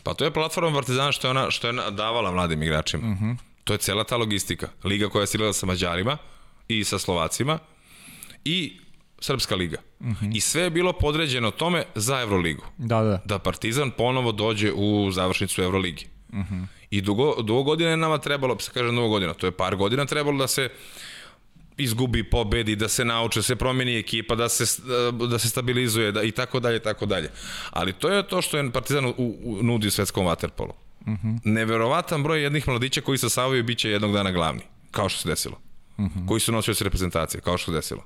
[0.03, 3.07] Pa to je platforma Partizana što je ona što je davala mladim igračima.
[3.07, 3.35] Uh -huh.
[3.63, 4.69] To je cela ta logistika.
[4.83, 6.17] Liga koja se igrala sa Mađarima
[6.67, 7.59] i sa Slovacima
[8.45, 8.79] i
[9.19, 9.77] Srpska liga.
[9.99, 10.37] Uh -huh.
[10.37, 12.65] I sve je bilo podređeno tome za Euroligu.
[12.77, 13.21] Da, da.
[13.25, 16.05] Da Partizan ponovo dođe u završnicu Euroligi.
[16.29, 16.65] Uh -huh.
[16.89, 20.05] I dugo, dugo godine je nama trebalo, se kaže dugo godina, to je par godina
[20.05, 20.69] trebalo da se
[21.77, 24.81] izgubi, pobedi, da se nauče, da se promeni ekipa, da se,
[25.29, 27.29] da se stabilizuje da, i tako dalje, tako dalje.
[27.69, 30.73] Ali to je to što je Partizan u, u, nudi u svetskom vaterpolu.
[31.01, 31.39] Uh -huh.
[31.43, 35.29] Neverovatan broj jednih mladića koji sa Savaju bit će jednog dana glavni, kao što se
[35.29, 35.59] desilo.
[35.97, 36.27] Uh -huh.
[36.27, 38.03] Koji su nosioci reprezentacije, kao što se desilo.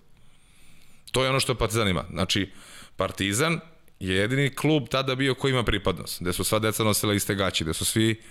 [1.12, 2.04] To je ono što Partizan ima.
[2.12, 2.52] Znači,
[2.96, 3.60] Partizan
[4.00, 7.64] je jedini klub tada bio koji ima pripadnost, gde su sva deca nosila iste gaće,
[7.64, 8.22] gde su svi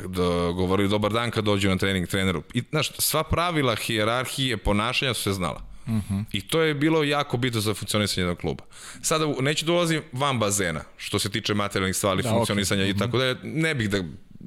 [0.00, 2.42] da govorili dobar dan kad dođu na trening treneru.
[2.54, 5.62] I, znaš, sva pravila, hijerarhije, ponašanja su se znala.
[5.86, 6.24] Uh -huh.
[6.32, 8.64] I to je bilo jako bitno za funkcionisanje jednog kluba.
[9.02, 12.94] Sada neću da ulazim van bazena, što se tiče materijalnih stvari, da, funkcionisanja okay.
[12.94, 13.98] i tako da ne bih da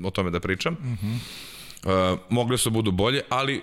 [0.03, 0.73] o tome da pričam.
[0.73, 2.13] Uh -huh.
[2.13, 3.61] uh, mogli su da budu bolje, ali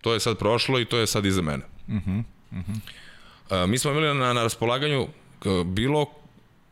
[0.00, 1.64] to je sad prošlo i to je sad iza mene.
[1.88, 2.22] Uh -huh.
[2.50, 3.62] Uh -huh.
[3.64, 6.06] uh, mi smo imali na, na raspolaganju uh, bilo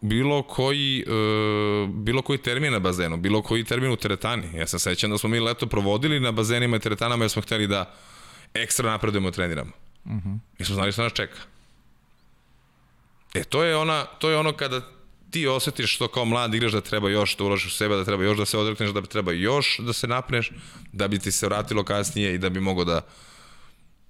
[0.01, 4.59] bilo koji, uh, bilo koji termin na bazenu, bilo koji termin u teretani.
[4.59, 7.67] Ja sam sećan da smo mi leto provodili na bazenima i teretanama jer smo hteli
[7.67, 7.95] da
[8.55, 9.71] ekstra napredujemo i treniramo.
[10.05, 10.39] Uh -huh.
[10.59, 11.39] Mi smo znali što nas čeka.
[13.35, 14.81] E, to je, ona, to je ono kada
[15.31, 18.25] ti osetiš što kao mlad igraš da treba još da uložiš u sebe, da treba
[18.25, 20.53] još da se odrekneš, da treba još da se napneš,
[20.93, 23.01] da bi ti se vratilo kasnije i da bi mogo da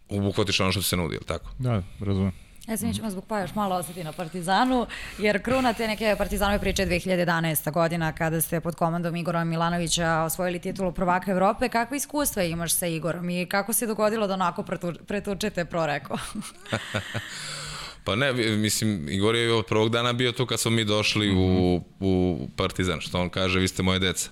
[0.09, 1.50] obuhvatiš ono što ti se nudi, je tako?
[1.59, 2.49] Da, razumem.
[2.68, 4.87] Ja sam mi ćemo zbog pa još malo ostati na Partizanu,
[5.18, 7.73] jer kruna te neke Partizanove priče 2011.
[7.73, 11.68] godina kada ste pod komandom Igora Milanovića osvojili titulu prvaka Evrope.
[11.68, 16.18] Kakve iskustva imaš sa Igorom i kako se dogodilo da onako pretu, pretučete proreko?
[18.05, 21.81] Pa ne, mislim, Igor je od prvog dana bio tu kad smo mi došli u,
[22.01, 24.31] u Partizan, što on kaže, vi ste moje deca.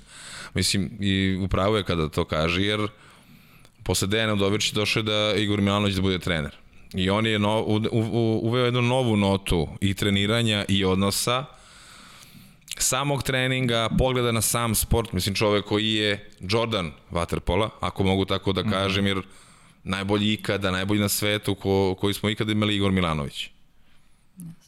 [0.55, 2.88] Mislim, i upravo je kada to kaže, jer
[3.83, 6.57] posle Dejana Udović došao je da Igor Milanović da bude trener.
[6.94, 11.44] I on je no, u, u, uveo jednu novu notu i treniranja i odnosa,
[12.79, 18.53] samog treninga, pogleda na sam sport, mislim čovek koji je Jordan Waterpola, ako mogu tako
[18.53, 19.22] da kažem, jer
[19.85, 23.51] najbolji ikada, najbolji na svetu ko, koji smo ikada imali Igor Milanović.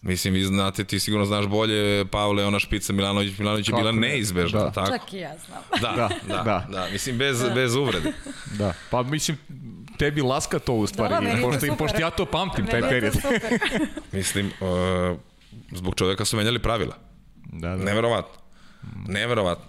[0.02, 4.61] Mislim, vi znate, ti sigurno znaš bolje, Pavle, ona špica Milanović, Milanović je bila neizbežna,
[4.61, 4.70] da.
[4.70, 4.90] tako?
[4.90, 5.62] Čak i ja znam.
[5.80, 6.88] Da, da, da, da, da.
[6.92, 7.50] mislim, bez, da.
[7.50, 8.12] bez uvrede.
[8.59, 9.38] Da, pa mislim,
[10.00, 11.76] tebi laska to u stvari, Da, to pošto, super.
[11.78, 13.14] pošto ja to pamtim, taj Meni period.
[14.12, 15.18] Mislim, uh,
[15.72, 16.96] zbog čoveka su menjali pravila.
[17.52, 17.84] Da, da.
[17.84, 18.40] Neverovatno.
[19.08, 19.64] Neverovatno.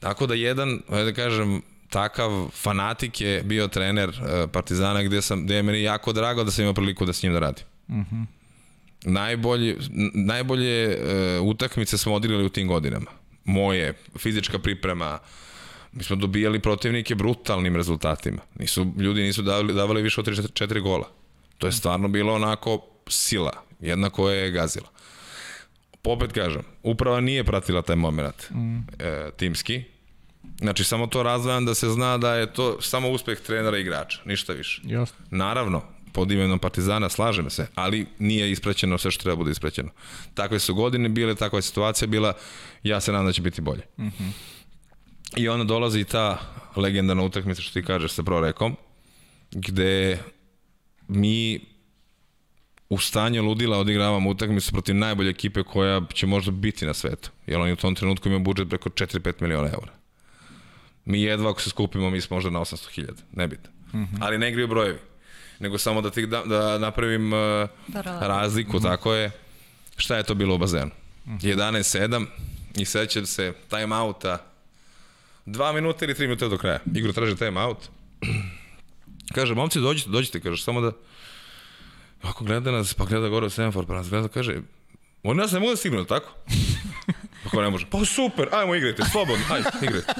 [0.00, 5.54] Tako da jedan, da kažem, takav fanatik je bio trener uh, Partizana gde, sam, gde
[5.54, 7.64] je meni jako drago da sam imao priliku da s njim da radim.
[7.88, 8.24] Uh -huh.
[9.04, 9.76] Najbolje,
[10.14, 13.10] najbolje uh, utakmice smo odigrali u tim godinama.
[13.44, 15.18] Moje, fizička priprema,
[15.98, 18.38] mi smo dobijali protivnike brutalnim rezultatima.
[18.58, 21.08] Nisu, ljudi nisu davali, davali više od 3-4 gola.
[21.58, 24.88] To je stvarno bilo onako sila, jedna koja je gazila.
[26.04, 28.78] Opet kažem, uprava nije pratila taj moment mm.
[28.78, 29.82] e, timski.
[30.58, 34.20] Znači, samo to razvajam da se zna da je to samo uspeh trenera i igrača,
[34.24, 34.82] ništa više.
[34.84, 35.16] Jasno.
[35.30, 35.82] Naravno,
[36.12, 39.90] pod imenom Partizana, slažem se, ali nije ispraćeno sve što treba bude ispraćeno.
[40.34, 42.32] Takve su godine bile, takva je situacija bila,
[42.82, 43.82] ja se nadam da će biti bolje.
[43.98, 44.30] Mm -hmm.
[45.36, 46.38] I onda dolazi ta
[46.76, 48.76] legendarna utakmica, što ti kažeš sa prorekom,
[49.50, 50.18] gde
[51.08, 51.60] mi
[52.88, 57.30] u stanju ludila odigravamo utakmicu protiv najbolje ekipe koja će možda biti na svetu.
[57.46, 59.92] Jer oni u tom trenutku imaju budžet preko 4-5 miliona eura.
[61.04, 63.70] Mi jedva ako se skupimo, mi smo možda na 800.000, nebitno.
[63.92, 64.18] Mm -hmm.
[64.20, 64.98] Ali ne igraju brojevi.
[65.58, 68.02] Nego samo da, ti, da, da napravim uh, da.
[68.20, 68.82] razliku, mm -hmm.
[68.82, 69.30] tako je.
[69.96, 70.90] Šta je to bilo u bazenu?
[71.26, 71.56] Mm -hmm.
[71.56, 72.26] 11-7
[72.76, 74.38] i sećam se time outa
[75.52, 76.80] dva minuta ili tri minuta do kraja.
[76.94, 77.88] Igru traže time out.
[79.34, 80.92] kaže, momci, dođite, dođite, kaže, samo da
[82.22, 84.56] Ako gleda nas, pa gleda gore u semafor, pa nas gleda, kaže,
[85.22, 86.34] oni nas ne mogu da stignu, tako?
[87.46, 90.12] Ako ne može, pa super, ajmo igrajte, slobodno, ajde, igrajte.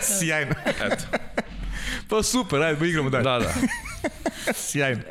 [0.18, 0.54] Sjajno.
[0.66, 1.04] Eto,
[2.10, 3.24] Pa super, ajde, igramo dalje.
[3.24, 3.54] da, da.
[4.54, 5.02] Sjajno.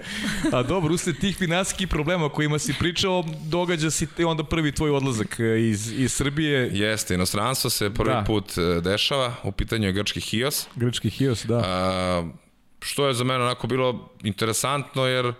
[0.51, 4.91] A dobro, usled tih finansijskih problema o kojima si pričao, događa se onda prvi tvoj
[4.91, 8.23] odlazak e, iz, iz Srbije, Jeste, inostranstvo se prvi Da.
[8.27, 10.67] put e, dešava, u pitanju je grčki Hios.
[10.75, 11.57] grčki Hios, da.
[11.65, 12.29] A,
[12.81, 15.33] što je za mene onako bilo interesantno jer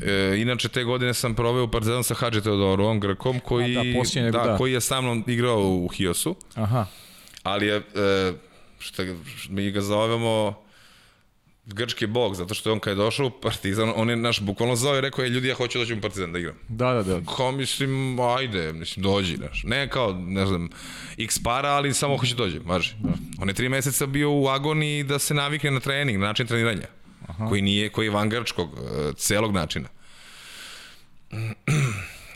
[0.00, 4.22] E, inače te godine sam proveo u Partizanu sa Hadži Teodorom, Grkom, koji, A, da,
[4.22, 4.56] nego da.
[4.56, 6.86] koji je sa mnom igrao u Hiosu, Aha.
[7.42, 8.32] ali je, e,
[8.96, 9.16] ga-
[9.48, 10.62] mi ga zovemo
[11.66, 14.76] grčki bog, zato što je on kad je došao u Partizan, on je naš bukvalno
[14.76, 16.54] zove i rekao je ljudi ja hoću doći u Partizan da igram.
[16.68, 17.20] Da, da, da.
[17.36, 19.62] Kao mislim, ajde, mislim, dođi, znaš.
[19.64, 20.68] Ne kao, ne znam,
[21.18, 22.94] x para, ali samo hoće dođe, važi.
[23.40, 26.86] On je tri meseca bio u agoniji da se navikne na trening, na način treniranja.
[27.26, 27.48] Aha.
[27.48, 29.88] Koji nije, koji je van grčkog, e, celog načina.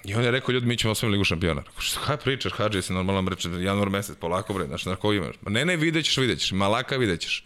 [0.05, 1.61] I on je rekao, ljudi, mi ćemo osvojiti ligu šampiona.
[1.61, 5.37] Rekao, šta pričaš, Hadži, si normalno reče, januar mesec, polako bre, znaš, na koji imaš?
[5.43, 7.45] Ma ne, ne, vidjet ćeš, vidjet ćeš, malaka vidjet ćeš.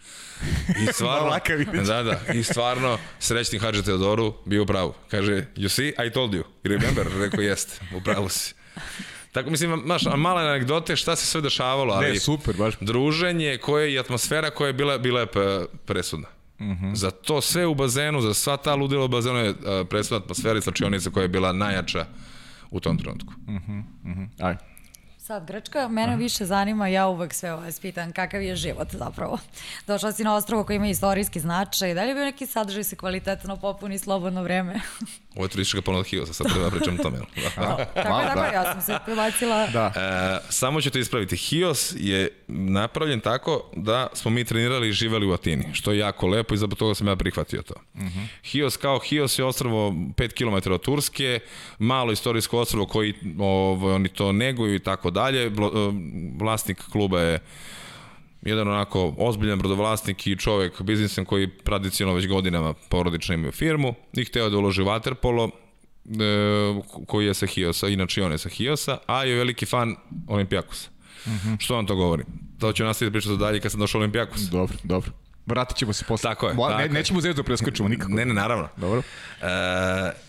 [0.83, 1.87] I stvarno, Malaka vidjet ćeš.
[1.87, 4.93] da, da, i stvarno, srećni Hadži Teodoru bio u pravu.
[5.11, 6.43] Kaže, you see, I told you.
[6.63, 8.53] I remember, rekao, jeste, u pravu si.
[9.31, 12.73] Tako mislim, maš, male anegdote šta se sve dešavalo, ali Ne, super, baš.
[12.81, 16.27] druženje koje i atmosfera koja je bila, bila je pe- presudna.
[16.59, 16.95] Mm -hmm.
[16.95, 20.57] Za to sve u bazenu, za sva ta ludila u bazenu je a, presudna atmosfera
[20.57, 22.05] i slačionica koja je bila najjača
[22.71, 23.33] u tom trenutku.
[24.39, 24.59] Ajde.
[25.27, 29.37] Sad, Grčka, mene više zanima, ja uvek sve vas pitan kakav je život zapravo.
[29.87, 32.95] Došla si na ostrovo koji ima istorijski značaj, da li je bio neki sadržaj se
[32.95, 34.81] kvalitetno popuni slobodno vreme?
[35.35, 37.17] Ovo je turistička ponuda Hiosa, sad treba pričam o tome.
[37.17, 37.25] jel?
[37.55, 37.85] Da.
[37.93, 39.67] tako je, tako je, ja sam se prebacila.
[39.67, 39.93] Da.
[39.95, 41.37] E, samo ću te ispraviti.
[41.37, 46.27] Hios je napravljen tako da smo mi trenirali i živeli u Atini, što je jako
[46.27, 47.73] lepo i zbog toga sam ja prihvatio to.
[47.93, 48.27] Uh -huh.
[48.43, 51.39] Hios kao Hios je ostrvo 5 km od Turske,
[51.79, 55.45] malo istorijsko ostrvo koji ovo, oni to neguju i tako dalje.
[55.45, 55.51] E,
[56.39, 57.39] Vlasnik kluba je
[58.41, 64.25] jedan onako ozbiljan brodovlasnik i čovek, biznismen koji tradicionalno već godinama porodično imaju firmu i
[64.25, 69.23] hteo da uloži Waterpolo, e, koji je sa Hiosa, inače on je sa Hiosa, a
[69.23, 69.95] je veliki fan
[70.27, 70.89] Olimpijakosa.
[71.25, 71.59] Mm -hmm.
[71.59, 72.23] Što vam to govori?
[72.59, 74.41] To ću nastaviti pričati dalje kad sam došao Olimpijakos.
[74.41, 75.11] Dobro, dobro.
[75.47, 76.29] Vratit ćemo se posle.
[76.29, 78.11] Tako je, Mo- tako ne, nećemo zvezdu preskočimo nikako.
[78.13, 78.67] Ne, ne, naravno.
[78.77, 79.01] Dobro.
[79.41, 79.45] E,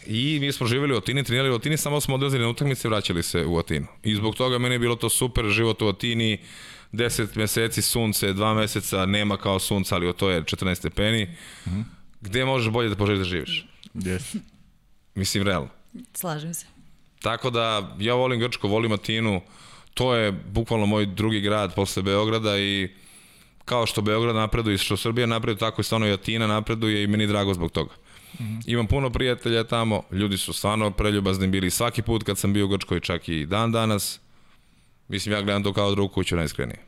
[0.06, 2.90] I mi smo živjeli u Atini, trenirali u Atini, samo smo odlazili na utakmice i
[2.90, 3.86] vraćali se u Atinu.
[4.02, 6.38] I zbog toga meni je bilo to super, život u Atini,
[6.92, 11.24] 10 meseci sunce, 2 meseca nema kao sunca, ali to je 14 stepeni.
[11.24, 11.84] Mm -hmm.
[12.20, 13.66] Gde možeš bolje da poželiš da živiš?
[13.94, 14.36] Yes.
[15.14, 15.68] Mislim, realno.
[16.14, 16.66] Slažem se.
[17.22, 19.40] Tako da, ja volim Grčko, volim Atinu,
[19.94, 22.88] to je bukvalno moj drugi grad posle Beograda i
[23.68, 27.06] kao što Beograd napreduje i što Srbija napreduje, tako i stvarno i Atina napreduje i
[27.06, 27.90] meni drago zbog toga.
[28.38, 28.62] Mm -hmm.
[28.66, 32.68] Imam puno prijatelja tamo, ljudi su stvarno preljubazni bili svaki put kad sam bio u
[32.68, 34.20] Grčkoj, čak i dan danas.
[35.08, 36.78] Mislim, ja gledam to kao drugu kuću najiskrenije.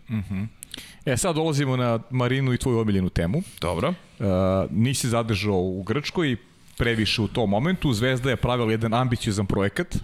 [1.05, 3.43] E, sad dolazimo na Marinu i tvoju omiljenu temu.
[3.61, 3.89] Dobro.
[3.89, 4.27] Uh,
[4.71, 6.37] nisi zadržao u Grčkoj
[6.77, 7.93] previše u tom momentu.
[7.93, 9.97] Zvezda je pravila jedan ambiciozan projekat.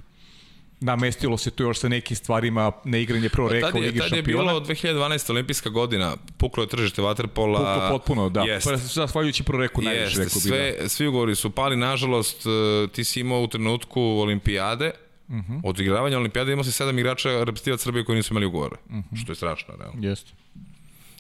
[0.80, 3.98] Namestilo se to još sa nekim stvarima, na igranje prvo reka Tad u je, Ligi
[3.98, 4.42] tad je šampiona.
[4.44, 5.30] bilo 2012.
[5.30, 7.58] olimpijska godina, puklo je tržište vaterpola.
[7.74, 8.40] Puklo potpuno, da.
[8.42, 8.70] Jeste.
[8.70, 8.86] Jeste.
[8.86, 10.40] Zahvaljujući prvo reku najviše rekao bi.
[10.40, 10.88] sve, Da.
[10.88, 12.50] svi ugovori su pali, nažalost, e,
[12.88, 15.52] ti si imao u trenutku olimpijade, uh Mhm.
[15.52, 15.60] -huh.
[15.64, 18.98] od igravanja olimpijade imao si sedam igrača reprezentativac Srbije koji nisu imali ugovore, uh Mhm.
[19.00, 19.22] -huh.
[19.22, 20.08] što je strašno, realno.
[20.08, 20.30] Jeste.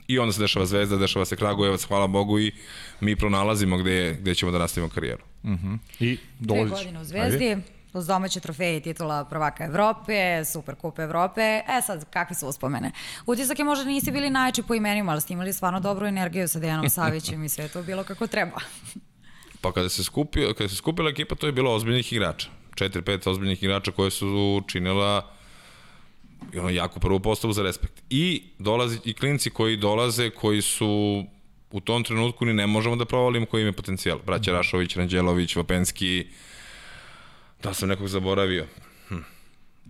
[0.08, 2.52] I onda se dešava Zvezda, dešava se Kragujevac, hvala Bogu i
[3.00, 5.22] mi pronalazimo gde, gde ćemo da nastavimo karijeru.
[6.00, 6.70] I Dve dolaziš.
[6.70, 7.56] godine u Zvezdi,
[7.96, 11.40] uz domaće trofeje i titula prvaka Evrope, Super kup Evrope.
[11.68, 12.92] E sad, kakve su uspomene?
[13.26, 16.58] Utisak je možda nisi bili najjači po imenima, ali ste imali stvarno dobru energiju sa
[16.58, 18.60] Dejanom Savićem i sve to bilo kako treba.
[19.60, 22.48] Pa kada se, skupio, kada se skupila ekipa, to je bilo ozbiljnih igrača.
[22.74, 25.32] 4-5 ozbiljnih igrača koje su činila
[26.52, 28.02] i ono jako prvu postavu za respekt.
[28.10, 31.24] I dolazi i klinci koji dolaze, koji su
[31.70, 34.18] u tom trenutku ni ne možemo da provalimo koji im je potencijal.
[34.26, 36.26] Braća Rašović, Ranđelović, Vapenski,
[37.66, 38.66] da li sam nekog zaboravio.
[39.08, 39.14] Hm.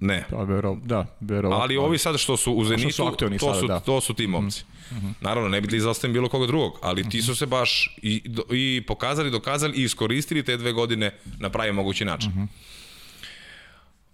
[0.00, 0.24] Ne.
[0.30, 1.50] Da, vero, da, vero.
[1.50, 3.80] Ali ovi sad što su u Zenitu, su to, sada, su, da.
[3.80, 4.64] to su ti momci.
[4.90, 5.12] Mm -hmm.
[5.20, 8.82] Naravno, ne bi da izostavim bilo koga drugog, ali ti su se baš i, i
[8.86, 12.30] pokazali, dokazali i iskoristili te dve godine na pravi mogući način.
[12.30, 12.48] Mm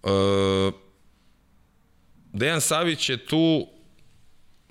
[0.02, 0.68] -hmm.
[0.68, 0.72] e,
[2.32, 3.66] Dejan Savić je tu,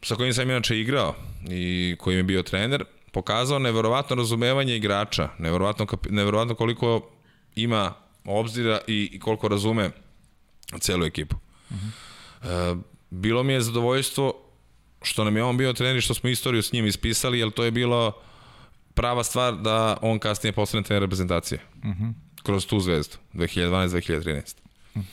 [0.04, 1.16] sa kojim sam inače igrao
[1.50, 7.10] i kojim je bio trener, pokazao neverovatno razumevanje igrača, neverovatno, neverovatno koliko
[7.56, 7.94] ima
[8.26, 9.92] obzira i, i koliko razume
[10.80, 11.36] celu ekipu.
[11.70, 12.74] Uh -huh.
[12.74, 14.34] e, bilo mi je zadovoljstvo
[15.02, 17.64] što nam je on bio trener i što smo istoriju s njim ispisali, jer to
[17.64, 18.14] je bilo
[18.94, 21.60] prava stvar da on kasnije postane trener reprezentacije.
[21.84, 22.14] Uh -huh.
[22.44, 24.56] Kroz tu zvezdu, 2012-2013.
[24.96, 25.06] Uh -huh.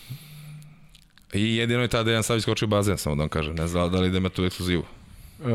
[1.33, 3.55] I jedino je tada Dejan Savić skočio bazen, samo da vam kažem.
[3.55, 4.85] Ne znam da li da ima tu ekskluzivu.
[5.39, 5.47] Uh,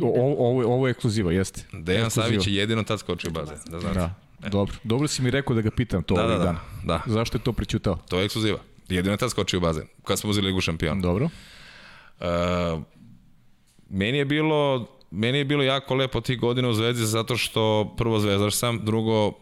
[0.00, 1.64] ovo, ovo, ovo je ekskluziva, jeste.
[1.72, 2.32] Dejan Ekskluziva.
[2.32, 3.98] Savić je jedino tad skočio bazen, da znate.
[3.98, 4.74] Da, dobro.
[4.84, 6.60] Dobro si mi rekao da ga pitam to Da, ovih da, da, dana.
[6.84, 7.02] da.
[7.06, 7.96] Zašto je to prećutao?
[8.08, 8.58] To je ekskluziva.
[8.88, 11.00] Jedino je tad skočio u bazen, kad smo uzeli Ligu šampiona.
[11.00, 11.28] Dobro.
[12.20, 12.26] Uh,
[13.90, 18.20] meni je bilo meni je bilo jako lepo tih godina u Zvezdi zato što prvo
[18.20, 19.32] zvezdaš sam, drugo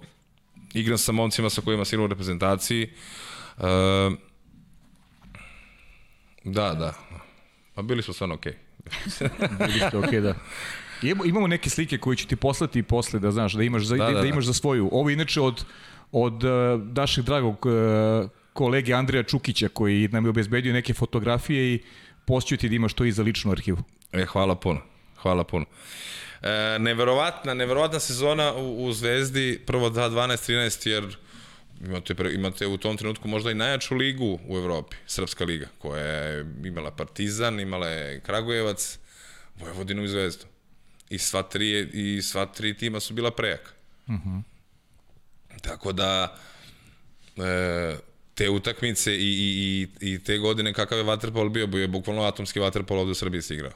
[0.75, 2.91] igram sa momcima sa kojima sam u reprezentaciji.
[3.57, 3.65] Uh,
[6.45, 6.95] da, da.
[7.75, 8.53] Pa bili smo stvarno okej.
[8.53, 9.29] Okay.
[9.67, 10.35] Bili ste okej, da.
[11.03, 14.05] Imamo, imamo neke slike koje ću ti poslati posle da znaš da imaš za, da,
[14.05, 14.89] da, da, da imaš za svoju.
[14.93, 15.65] Ovo inače od
[16.13, 16.51] od uh,
[16.97, 21.83] našeg dragog uh, kolege Andreja Čukića koji nam je obezbedio neke fotografije i
[22.25, 23.83] postoju ti da imaš to i za ličnu arhivu.
[24.13, 24.81] E, hvala puno.
[25.17, 25.65] Hvala puno.
[26.43, 31.17] E, neverovatna, neverovatna sezona u, u Zvezdi, prvo da 12-13, jer
[31.85, 36.47] imate, imate u tom trenutku možda i najjaču ligu u Evropi, Srpska liga, koja je
[36.65, 38.99] imala Partizan, imala je Kragujevac,
[39.61, 40.45] Vojvodinu i Zvezdu.
[41.11, 43.71] I sva tri, i sva tri tima su bila prejaka.
[44.07, 44.43] Uh -huh.
[45.63, 46.39] Tako da,
[47.37, 47.97] e,
[48.35, 52.23] te utakmice i, i, i, i te godine kakav je vaterpol bio, bio je bukvalno
[52.23, 53.73] atomski vaterpol ovde u Srbiji se igrao.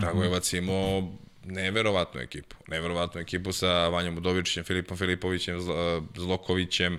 [0.00, 1.12] Kragujevac je imao
[1.44, 2.56] neverovatnu ekipu.
[2.68, 6.98] Neverovatnu ekipu sa Vanjom Udovičićem, Filipom Filipovićem, Zl- Zlokovićem,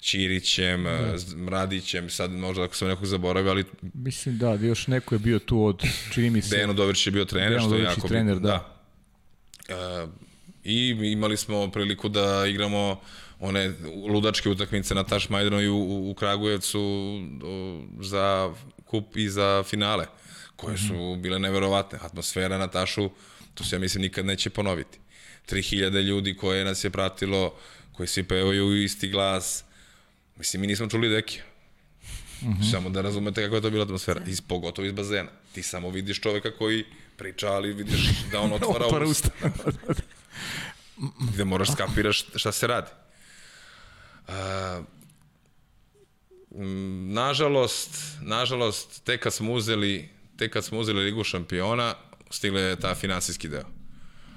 [0.00, 1.16] Ćirićem, da.
[1.36, 3.64] Mradićem, sad možda ako sam nekog zaboravio, ali
[3.94, 7.10] Mislim da, da još neko je bio tu od, čini mi se, Dejan Udovičić je
[7.10, 8.48] bio trener, Dejan što je jako trener, bitno.
[8.48, 8.79] da.
[9.70, 10.06] E,
[10.64, 13.00] I imali smo priliku da igramo
[13.40, 13.72] one
[14.08, 16.80] ludačke utakmice na Taš Majdanu i u, u Kragujevcu
[18.00, 18.54] za
[18.86, 20.06] kup i za finale,
[20.56, 21.98] koje su bile neverovatne.
[22.02, 23.10] Atmosfera na Tašu,
[23.54, 24.98] to se ja mislim nikad neće ponoviti.
[25.48, 27.54] 3000 ljudi koje nas je pratilo,
[27.92, 29.64] koji svi pevaju isti glas.
[30.36, 31.42] Mislim, mi nismo čuli deke.
[32.42, 32.70] Mm -hmm.
[32.70, 34.20] Samo da razumete kako je to bila atmosfera.
[34.26, 35.30] Iz, pogotovo iz bazena.
[35.52, 36.84] Ti samo vidiš čoveka koji
[37.16, 39.28] priča, ali vidiš da on otvara, Otvara usta.
[39.44, 40.02] usta.
[41.32, 42.90] gde moraš skapiraš šta se radi.
[46.54, 51.94] M, nažalost, nažalost, tek kad smo uzeli, tek kad smo uzeli Ligu šampiona,
[52.30, 53.66] stigle je ta finansijski deo.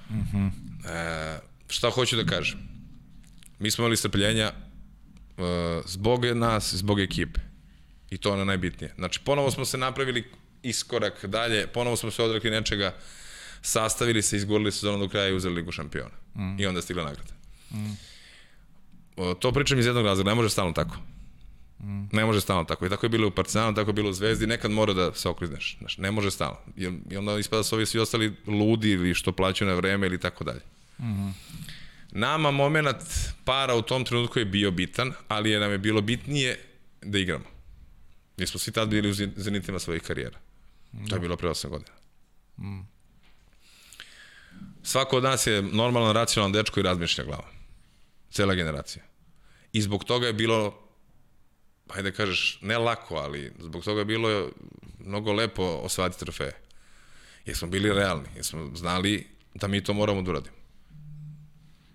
[0.10, 0.52] Mm -hmm.
[0.90, 2.60] e, šta hoću da kažem?
[3.60, 4.54] Mi smo imali strpljenja e,
[5.86, 7.40] zbog nas, zbog ekipe.
[8.14, 8.94] I to je ono najbitnije.
[8.98, 10.24] Znači, ponovo smo se napravili
[10.64, 12.96] iskorak dalje, ponovo smo se odrekli nečega,
[13.62, 16.16] sastavili se, izgurili sezonu do kraja i uzeli Ligu šampiona.
[16.36, 16.60] Mm.
[16.60, 17.34] I onda stigla nagrada.
[17.72, 17.98] Mm.
[19.18, 20.98] O, to pričam iz jednog razloga, ne može stalno tako.
[21.80, 22.06] Mm.
[22.12, 22.86] Ne može stalno tako.
[22.86, 25.30] I tako je bilo u Partizanu, tako je bilo u Zvezdi, nekad mora da se
[25.30, 25.78] oklizneš.
[25.80, 26.58] Znaš, ne može stalno.
[26.78, 30.08] I, I onda ispada da su ovi svi ostali ludi ili što plaćaju na vreme
[30.08, 30.62] ili tako dalje.
[31.00, 31.30] Mm.
[32.12, 33.04] Nama moment
[33.46, 36.60] para u tom trenutku je bio bitan, ali je nam je bilo bitnije
[37.02, 37.53] da igramo.
[38.38, 40.40] Mi smo svi tad bili u zenitima svojih karijera.
[41.10, 41.92] To je bilo pre 8 godina.
[44.84, 47.48] Svako od nas je normalan, racionalan dečko i razmišlja glava.
[48.32, 49.04] Cela generacija.
[49.74, 50.90] I zbog toga je bilo,
[51.90, 54.52] hajde da kažeš, ne lako, ali zbog toga je bilo
[55.00, 56.54] mnogo lepo osvajati trofeje.
[57.46, 60.63] Jer smo bili realni, jer smo znali da mi to moramo da uradimo.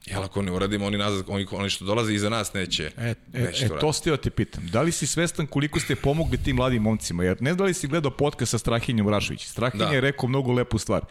[0.07, 3.43] Jel ako ne uradimo, oni, nazad, oni, oni što dolaze iza nas neće, E, e,
[3.43, 4.67] neće e to to ste te pitam.
[4.67, 7.25] Da li si svestan koliko ste pomogli tim mladim momcima?
[7.25, 9.47] Jer ne znam da li si gledao podcast sa Strahinjom Rašović.
[9.47, 9.95] Strahinja Da.
[9.95, 11.05] je rekao mnogo lepu stvar.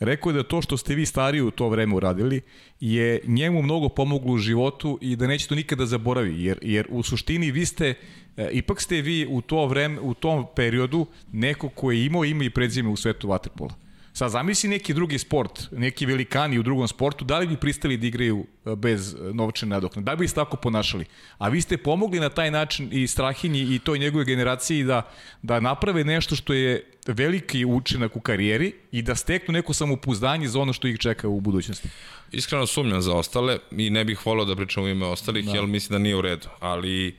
[0.00, 2.40] Rekao je da to što ste vi stariji u to vreme uradili
[2.80, 6.44] je njemu mnogo pomoglo u životu i da neće to nikada zaboravi.
[6.44, 7.94] Jer, jer u suštini vi ste,
[8.36, 12.44] e, ipak ste vi u to vreme, u tom periodu neko ko je imao ime
[12.44, 13.89] i predzime u svetu vaterpola.
[14.12, 18.06] Sad zamisli neki drugi sport, neki velikani u drugom sportu, da li bi pristali da
[18.06, 20.04] igraju e, bez e, novčane nadoknade?
[20.04, 21.04] Da li bi se tako ponašali?
[21.38, 25.02] A vi ste pomogli na taj način i Strahinji i toj njegove generaciji da,
[25.42, 30.60] da naprave nešto što je veliki učinak u karijeri i da steknu neko samopouzdanje za
[30.60, 31.88] ono što ih čeka u budućnosti.
[32.32, 35.52] Iskreno sumnjam za ostale i ne bih volao da pričam u ime ostalih, da.
[35.52, 36.48] jer mislim da nije u redu.
[36.60, 37.16] Ali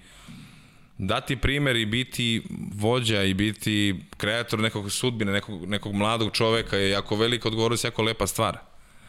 [1.02, 2.44] dati primer i biti
[2.74, 8.04] vođa i biti kreator nekog sudbine, nekog, nekog mladog čoveka je jako velika odgovornost, jako
[8.04, 8.58] lepa stvar.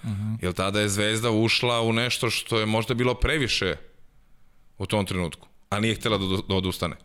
[0.02, 0.36] Uh -huh.
[0.42, 3.76] Jer tada je Zvezda ušla u nešto što je možda bilo previše
[4.78, 6.96] u tom trenutku, a nije htela da, da odustane.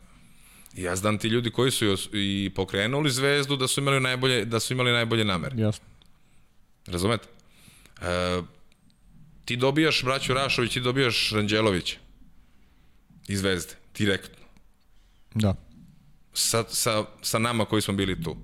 [0.76, 4.60] I ja znam ti ljudi koji su i pokrenuli Zvezdu da su imali najbolje, da
[4.60, 5.56] su imali najbolje namere.
[5.58, 5.86] Jasno.
[6.86, 7.28] Razumete?
[8.02, 8.42] E,
[9.46, 11.98] ti dobijaš braću Rašović, ti dobijaš Ranđelovića
[13.28, 14.37] iz Zvezde, direktno.
[15.38, 15.56] Da.
[16.34, 18.38] Sa, sa, sa nama koji smo bili tu.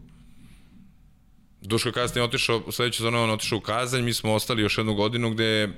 [1.61, 4.93] Duško je kasnije otišao, sledeće sezone on otišao u Kazanj, mi smo ostali još jednu
[4.93, 5.69] godinu gde,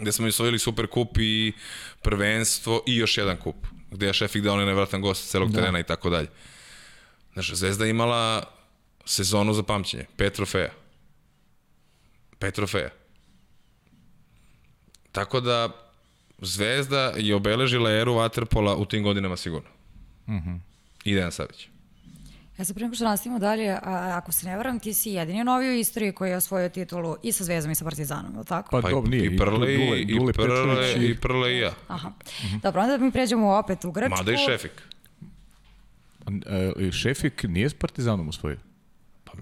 [0.00, 1.52] gde smo osvojili super kup i
[2.02, 3.56] prvenstvo i još jedan kup.
[3.90, 5.60] Gde je Šefik dao nevratan gost celog da.
[5.60, 6.28] terena i tako dalje.
[7.32, 8.42] Znaš, Zvezda je imala
[9.04, 10.04] sezonu za pamćenje.
[10.16, 10.70] Pet trofeja.
[12.38, 12.90] Pet trofeja.
[15.12, 15.68] Tako da,
[16.38, 19.77] Zvezda je obeležila eru Waterpola u tim godinama sigurno.
[20.28, 20.58] Mm -hmm.
[21.04, 21.68] I Dejan Savić.
[22.58, 23.78] Ja se prema što nastavimo dalje, a,
[24.22, 27.32] ako se ne varam, ti si jedini novi u istoriji koji je osvojio titulu i
[27.32, 28.70] sa Zvezdom i sa Partizanom, je li tako?
[28.70, 29.26] Pa, Pa dobro, nije.
[29.26, 31.10] i Prle, i, Dule, i, Dule Prle, i...
[31.10, 31.72] i Prle i ja.
[31.88, 32.12] Aha.
[32.62, 34.16] Dobro, onda mi pređemo opet u Grčku.
[34.16, 34.82] Mada i Šefik.
[36.86, 38.58] E, Šefik nije s Partizanom osvojio.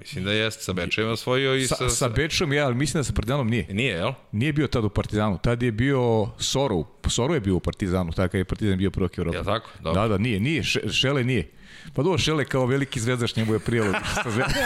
[0.07, 1.75] Mislim da jeste, sa Bečem osvojio i sa...
[1.75, 3.67] Sa, sa Bečom je, ali mislim da sa Partizanom nije.
[3.71, 4.13] Nije, jel?
[4.33, 6.85] Nije bio tad u Partizanu, tad je bio Sorov.
[7.09, 9.37] Sorov je bio u Partizanu, tako kad je Partizan bio prvak Evropa.
[9.37, 9.71] Jel tako?
[9.81, 10.03] Dobro.
[10.03, 11.51] Da, da, nije, nije, Še, Šele nije.
[11.95, 14.63] Pa dobro, Šele kao veliki zvezdaš njemu je prijelo sa zvezdom.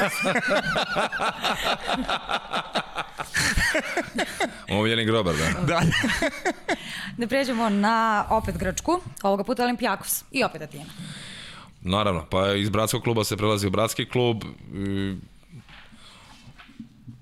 [4.70, 5.60] Omiljeni grobar, da.
[5.66, 5.82] da.
[7.16, 10.84] Da pređemo na opet Grčku, ovoga puta Olimpijakos i opet Atina.
[11.82, 14.44] Naravno, pa iz bratskog kluba se prelazi u bratski klub.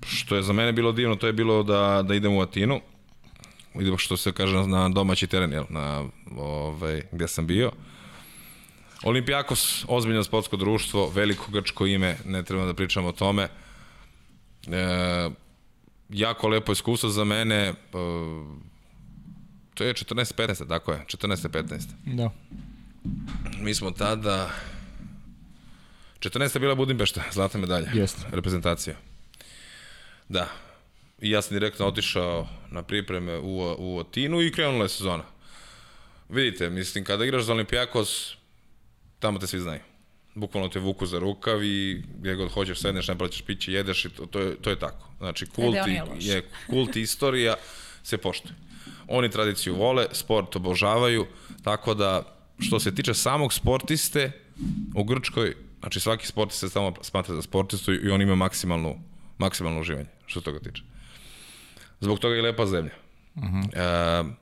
[0.07, 2.81] Što je za mene bilo divno, to je bilo da, da idem u Atinu.
[3.75, 6.03] Idemo što se kaže na domaći teren, jel, na
[6.37, 7.71] ovaj, gde sam bio.
[9.03, 13.47] Olimpijakos, ozbiljno sportsko društvo, veliko grčko ime, ne treba da pričamo o tome.
[14.67, 15.29] E,
[16.09, 17.55] jako lepo iskustvo za mene.
[17.55, 17.73] E,
[19.73, 21.81] to je 14-15, tako je, 14-15.
[22.05, 22.29] da.
[23.59, 24.49] Mi smo tada...
[26.19, 26.55] 14.
[26.55, 27.91] je bila Budimpešta, zlata medalja.
[27.93, 28.21] Jeste.
[28.31, 28.95] Reprezentacija.
[30.29, 30.47] Da.
[31.21, 35.23] I ja sam direktno otišao na pripreme u, u Atinu i krenula je sezona.
[36.29, 38.35] Vidite, mislim, kada igraš za Olimpijakos,
[39.19, 39.79] tamo te svi znaju.
[40.35, 44.09] Bukvalno te vuku za rukav i gdje god hoćeš sedneš, ne plaćaš piće, jedeš i
[44.09, 45.09] to, to, je, to je tako.
[45.17, 47.55] Znači, kult, i, je, kult i istorija
[48.03, 48.53] se poštuje.
[49.07, 51.27] Oni tradiciju vole, sport obožavaju,
[51.63, 54.31] tako da što se tiče samog sportiste
[54.95, 59.01] u Grčkoj, znači svaki sportista se samo smatra za sportistu i on ima maksimalnu,
[59.37, 60.83] maksimalno uživanje, što se toga tiče.
[61.99, 62.91] Zbog toga je lepa zemlja.
[63.35, 63.69] Uh -huh.
[63.75, 64.39] e,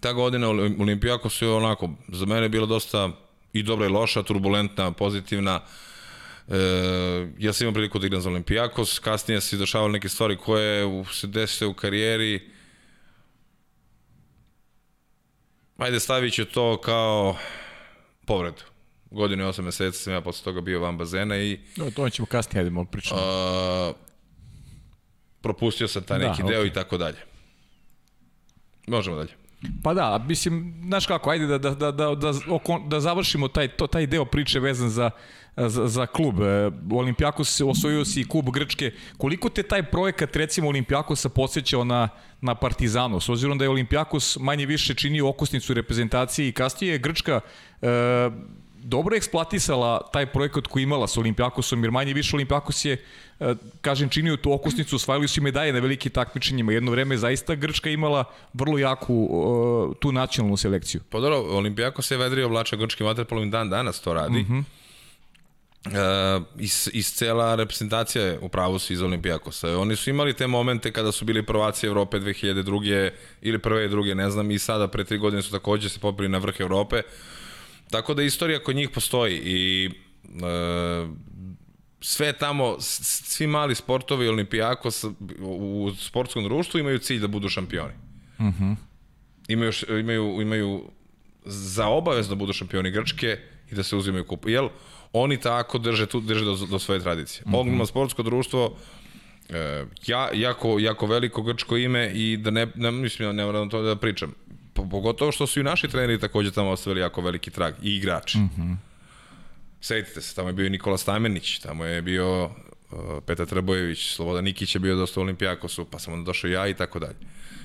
[0.00, 3.10] ta godina Olimpijakos je onako, za mene je bila dosta
[3.52, 5.60] i dobra i loša, turbulentna, pozitivna.
[6.48, 6.56] E,
[7.38, 11.26] ja sam imao priliku da igram za Olimpijakos, kasnije se dešavale neke stvari koje se
[11.26, 12.50] desile u karijeri.
[15.80, 17.36] Ajde, stavit ću to kao
[18.26, 18.62] povredu.
[19.10, 22.26] Godinu i osam meseca sam ja posle toga bio van bazena i No, to ćemo
[22.26, 23.20] kasnije, ajde, malo pričamo.
[23.20, 23.92] a,
[25.40, 26.68] propustio sam taj Da, neki deo okej.
[26.68, 27.16] i tako dalje.
[28.86, 29.32] Možemo dalje.
[29.82, 33.68] Pa da, mislim, znaš kako, ajde da, da, da, da, da, oko, da završimo taj,
[33.68, 35.10] to, taj deo priče vezan za,
[35.56, 36.40] za, za klub.
[36.40, 38.92] E, Olimpijakos osvojio si i klub Grčke.
[39.18, 42.08] Koliko te taj projekat, recimo, Olimpijakosa podsjećao na,
[42.40, 43.20] na Partizanu?
[43.20, 47.40] S obzirom da je Olimpijakos manje više činio okosnicu reprezentacije i kasnije je Grčka
[47.82, 48.30] e,
[48.82, 53.04] dobro eksploatisala taj projekat koji je imala sa Olimpijakosom, jer manje više Olimpijakos je,
[53.40, 56.72] e, kažem, činio tu okosnicu, osvajali su i medalje na velikim takmičenjima.
[56.72, 59.28] Jedno vreme zaista Grčka imala vrlo jaku
[59.92, 61.00] e, tu nacionalnu selekciju.
[61.10, 64.38] Pa dobro, Olimpijako se vedrio oblača grčkim vaterpolom i dan danas to radi.
[64.38, 64.64] Mm -hmm.
[65.86, 65.92] Uh,
[66.58, 69.78] iz, iz cela reprezentacija je u pravu si iz Olimpijakosa.
[69.78, 73.10] Oni su imali te momente kada su bili prvaci Evrope 2002.
[73.42, 76.28] ili prve i druge, ne znam, i sada pre tri godine su takođe se popili
[76.28, 77.02] na vrh Evrope.
[77.90, 79.90] Tako da istorija kod njih postoji i
[80.24, 81.10] uh,
[82.00, 85.04] sve tamo, svi mali sportovi Olimpijakos
[85.40, 87.92] u sportskom društvu imaju cilj da budu šampioni
[89.48, 90.84] imaju, š- imaju, imaju
[91.44, 93.38] za obavezno budu šampioni Grčke
[93.70, 94.46] i da se uzimaju kup.
[94.48, 94.68] Jel,
[95.12, 97.42] oni tako drže, tu, drže do, do svoje tradicije.
[97.46, 97.60] Mm -hmm.
[97.60, 98.76] Ogromno sportsko društvo,
[99.48, 103.82] e, ja, jako, jako veliko grčko ime i da ne, ne mislim, ne moram to
[103.82, 104.34] da pričam.
[104.80, 108.38] Po- Pogotovo što su i naši treneri takođe tamo ostavili jako veliki trag i igrači.
[108.38, 108.76] Mm -hmm.
[109.80, 112.50] Setite se, tamo je bio Nikola Stamenić, tamo je bio uh,
[113.26, 116.74] Petar Trbojević, Slobodan Nikić je bio dosta u Olimpijakosu, pa sam onda došao ja i
[116.74, 117.16] tako dalje.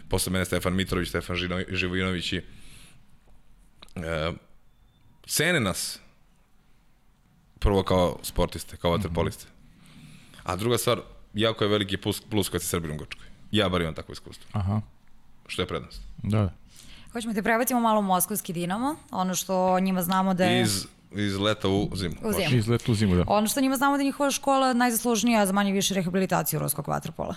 [0.10, 2.42] Posle mene Stefan Mitrović, Stefan Žino- Živojinović i
[3.96, 4.32] e,
[5.26, 6.00] cene nas
[7.60, 9.46] prvo kao sportiste, kao vaterpoliste.
[10.44, 11.00] A druga stvar,
[11.34, 13.26] jako je veliki plus, plus kad si Srbin u Grčkoj.
[13.52, 14.50] Ja bar imam takvo iskustvo.
[14.54, 14.82] Aha,
[15.48, 16.02] Što je prednost?
[16.18, 16.54] da, da.
[17.16, 20.62] Hoćemo te prebacimo malo u Moskovski Dinamo, ono što o njima znamo da je...
[20.62, 22.16] Iz, iz leta u zimu.
[22.24, 22.44] U zimu.
[22.44, 23.24] Može izlet u zimu, da.
[23.28, 27.36] Ono što njima znamo da je njihova škola najzaslužnija za manje više rehabilitaciju ruskog vaterpola.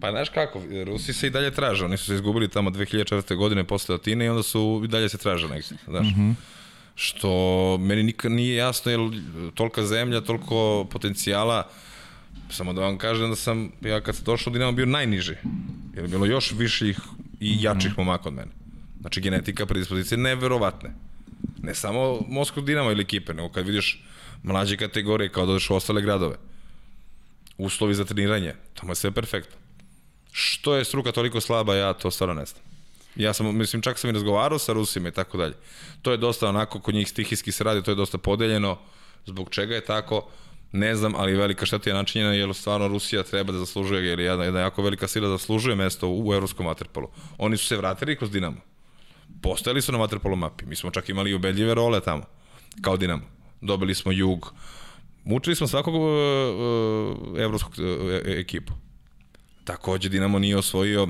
[0.00, 3.36] Pa znaš kako, Rusi se i dalje traže, oni su se izgubili tamo 2004.
[3.36, 6.06] godine posle Atine i onda su i dalje se traže negde, znaš.
[6.06, 6.34] Mm -hmm.
[6.94, 7.28] Što
[7.80, 9.00] meni nikad nije jasno, jer
[9.54, 11.68] tolika zemlja, toliko potencijala,
[12.50, 15.34] samo da vam kažem da sam, ja kad sam došao u Dinamo bio najniži,
[15.94, 16.98] jer je bilo još viših
[17.42, 18.50] i jačih momaka od mene.
[19.00, 20.94] Znači genetika, predispozicije neverovatne.
[21.62, 24.04] Ne samo Moskva Dinamo ili ekipe, nego kad vidiš
[24.42, 26.36] mlađe kategorije kao da odeš u ostale gradove.
[27.58, 29.56] Uslovi za treniranje, tamo je sve perfektno.
[30.32, 32.62] Što je struka toliko slaba, ja to stvarno ne znam.
[33.16, 35.54] Ja sam, mislim, čak sam i razgovarao sa Rusima i tako dalje.
[36.02, 38.78] To je dosta onako, kod njih stihijski se radi, to je dosta podeljeno.
[39.26, 40.28] Zbog čega je tako,
[40.72, 44.44] ne znam, ali velika šteta je načinjena, jer stvarno Rusija treba da zaslužuje, jer jedna,
[44.44, 47.08] jedna jako velika sila zaslužuje mesto u, u evropskom vaterpolu.
[47.38, 48.56] Oni su se vratili kroz Dinamo.
[49.42, 50.66] Postojali su na vaterpolo mapi.
[50.66, 52.22] Mi smo čak imali i ubedljive role tamo,
[52.80, 53.22] kao Dinamo.
[53.60, 54.54] Dobili smo jug.
[55.24, 58.72] Mučili smo svakog uh, uh, evropskog uh, ekipu.
[59.64, 61.08] Takođe, Dinamo nije osvojio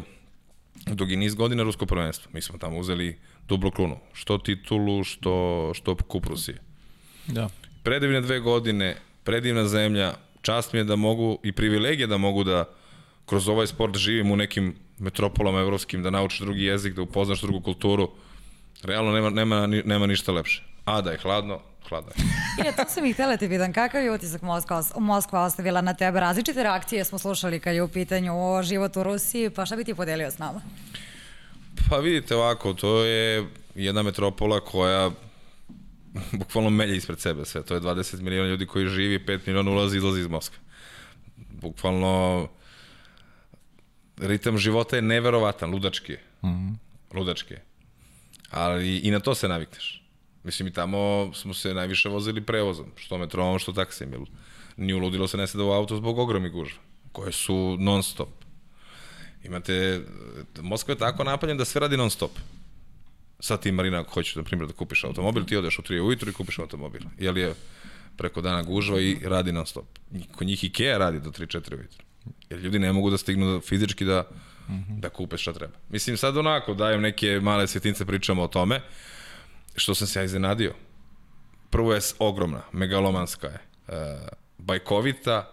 [0.86, 2.30] dugi niz godina rusko prvenstvo.
[2.34, 3.96] Mi smo tamo uzeli dublo krunu.
[4.12, 6.58] Što titulu, što, što kup Rusije.
[7.26, 7.48] Da.
[7.82, 12.64] Predivne dve godine, predivna zemlja, čast mi je da mogu i privilegija da mogu da
[13.26, 17.60] kroz ovaj sport živim u nekim metropolama evropskim, da naučiš drugi jezik, da upoznaš drugu
[17.60, 18.10] kulturu.
[18.82, 20.62] Realno nema, nema, nema ništa lepše.
[20.84, 22.24] A da je hladno, hladno je.
[22.68, 26.20] E, to sam ih htjela te pitan, kakav je utisak Moskva, Moskva ostavila na tebe?
[26.20, 29.84] Različite reakcije smo slušali kad je u pitanju o životu u Rusiji, pa šta bi
[29.84, 30.60] ti podelio s nama?
[31.90, 35.10] Pa vidite ovako, to je jedna metropola koja
[36.38, 37.62] bukvalno melje ispred sebe sve.
[37.62, 40.58] To je 20 miliona ljudi koji živi, 5 miliona ulazi i izlazi iz Moskve.
[41.36, 42.48] Bukvalno
[44.16, 46.12] ritam života je neverovatan, ludački.
[46.42, 46.74] Mm -hmm.
[47.14, 47.54] Ludački.
[48.50, 50.02] Ali i na to se navikneš.
[50.44, 54.12] Mislim, i tamo smo se najviše vozili prevozom, što metrom, što taksijem.
[54.12, 54.20] Jer
[54.76, 56.78] nije uludilo se ne sada u auto zbog ogromni gužva,
[57.12, 58.28] koje su non stop.
[59.44, 60.00] Imate,
[60.60, 62.30] Moskva je tako napaljena da sve radi non stop.
[63.42, 66.30] Sad ti Marina, ako hoćeš, na primjer, da kupiš automobil, ti odeš u 3 ujutru
[66.30, 67.00] i kupiš automobil.
[67.18, 67.54] Jel je
[68.16, 69.84] preko dana gužva i radi non stop.
[70.36, 72.04] Kod njih Ikea radi do 3-4 ujutru.
[72.50, 74.24] Jer ljudi ne mogu da stignu fizički da,
[74.68, 75.00] mm -hmm.
[75.00, 75.72] da kupe šta treba.
[75.88, 78.80] Mislim, sad onako dajem neke male svjetince, pričamo o tome,
[79.76, 80.74] što sam se ja iznenadio.
[81.70, 84.18] Prvo je ogromna, megalomanska je, e,
[84.58, 85.50] bajkovita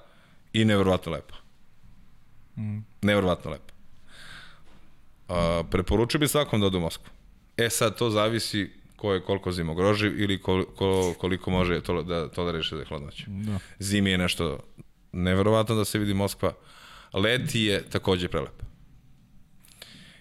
[0.53, 1.35] i nevjerovatno lepa.
[2.57, 2.79] Mm.
[3.01, 3.73] Nevjerovatno lepa.
[5.27, 7.18] A, preporučio bi svakom da ode u Moskvu.
[7.59, 12.75] E sad, to zavisi ko je koliko zimogroživ ili koliko, koliko može to, da toleriše
[12.75, 13.25] da je hladnoće.
[13.27, 13.59] Da.
[13.79, 14.59] Zimi je nešto
[15.11, 16.53] neverovatno da se vidi Moskva.
[17.13, 18.65] Leti je takođe prelepa.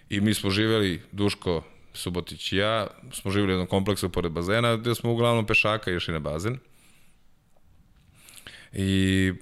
[0.09, 1.63] I mi smo živeli, Duško,
[1.93, 6.13] Subotić i ja, smo živeli u jednom kompleksu pored bazena, gde smo uglavnom pešaka išli
[6.13, 6.57] na bazen.
[8.73, 9.33] I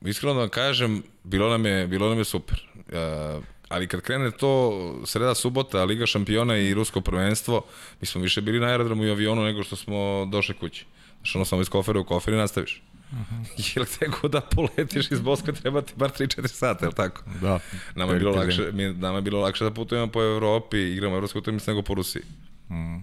[0.00, 2.68] iskreno da vam kažem, bilo nam je, bilo nam je super.
[2.76, 4.72] Uh, ali kad krene to
[5.06, 7.64] sreda subota, Liga šampiona i rusko prvenstvo,
[8.00, 10.86] mi smo više bili na aerodromu i avionu nego što smo došli kući.
[11.18, 12.82] Znaš, ono samo iz kofera u kofer i nastaviš.
[13.12, 13.76] Uh -huh.
[13.76, 17.22] Jer te god da poletiš iz Moskve treba ti bar 3-4 sata, je li tako?
[17.40, 17.58] Da.
[17.94, 21.38] Nama je bilo lakše, mi, nama je bilo lakše da putujemo po Evropi, igramo evropsku
[21.38, 22.22] utakmicu nego po Rusiji.
[22.70, 22.96] Mm.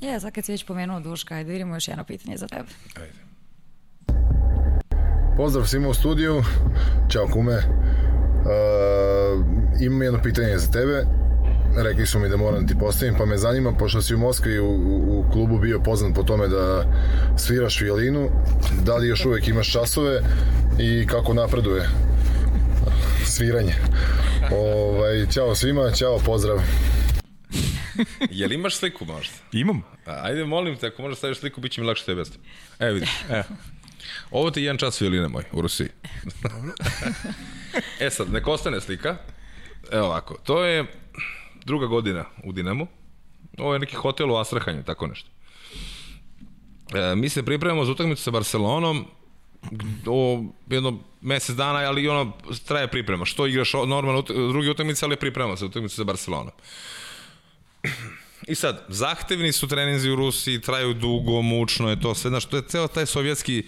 [0.00, 2.68] Je, sad kad si već pomenuo Duška, ajde vidimo još jedno pitanje za tebe.
[2.96, 3.28] Ajde.
[5.36, 6.42] Pozdrav svima u studiju.
[7.12, 7.62] Ćao kume.
[8.38, 9.44] Uh,
[9.80, 11.04] imam jedno pitanje za tebe.
[11.76, 14.58] Rekli su mi da moram da ti postavim, pa me zanima, pošto si u Moskvi
[14.58, 16.84] u, u, klubu bio poznat po tome da
[17.36, 18.30] sviraš violinu,
[18.84, 20.22] da li još uvek imaš časove
[20.78, 21.88] i kako napreduje
[23.24, 23.74] sviranje.
[24.52, 26.58] Ovaj, ćao svima, ćao, pozdrav.
[28.30, 29.34] Jel imaš sliku možda?
[29.52, 29.82] Imam.
[30.06, 32.22] Ajde, molim te, ako možeš staviš sliku, bit će mi lakše tebe.
[32.78, 33.10] Evo vidiš.
[33.30, 33.44] Evo.
[34.30, 35.88] Ovo ti je jedan čas violine moj u Rusiji.
[38.06, 39.16] e sad, nek ostane slika.
[39.92, 40.86] Evo ovako, to je
[41.64, 42.86] druga godina u Dinamu.
[43.58, 45.30] Ovo je neki hotel u Astrahanju, tako nešto.
[46.94, 49.04] E, mi se pripremamo za utakmicu sa Barcelonom
[50.06, 52.32] o jedno mesec dana, ali ono
[52.66, 53.24] traje priprema.
[53.24, 56.52] Što igraš normalno drugi utakmice, ali pripremamo se utakmicu sa Barcelonom.
[58.48, 62.56] I sad, zahtevni su treninzi u Rusiji, traju dugo, mučno je to sve, znaš, to
[62.56, 63.62] je ceo taj sovjetski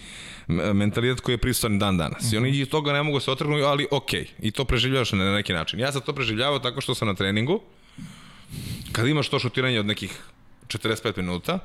[0.47, 2.23] mentalitet koji je prisutan dan danas.
[2.23, 2.33] Mm -hmm.
[2.33, 4.21] I oni iz toga ne mogu se otrgnuti, ali okej.
[4.21, 4.27] Okay.
[4.39, 5.79] I to preživljavaš na neki način.
[5.79, 7.61] Ja sam to preživljavao tako što sam na treningu,
[8.91, 10.19] kad imaš to šutiranje od nekih
[10.67, 11.59] 45 minuta,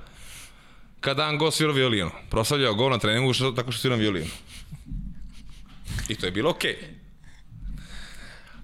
[1.01, 2.11] kada Dan Go svira violinu.
[2.31, 4.31] Proslavljao gol na treningu što, tako što sviram violinu.
[6.09, 6.73] I to je bilo okej.
[6.73, 7.06] Okay.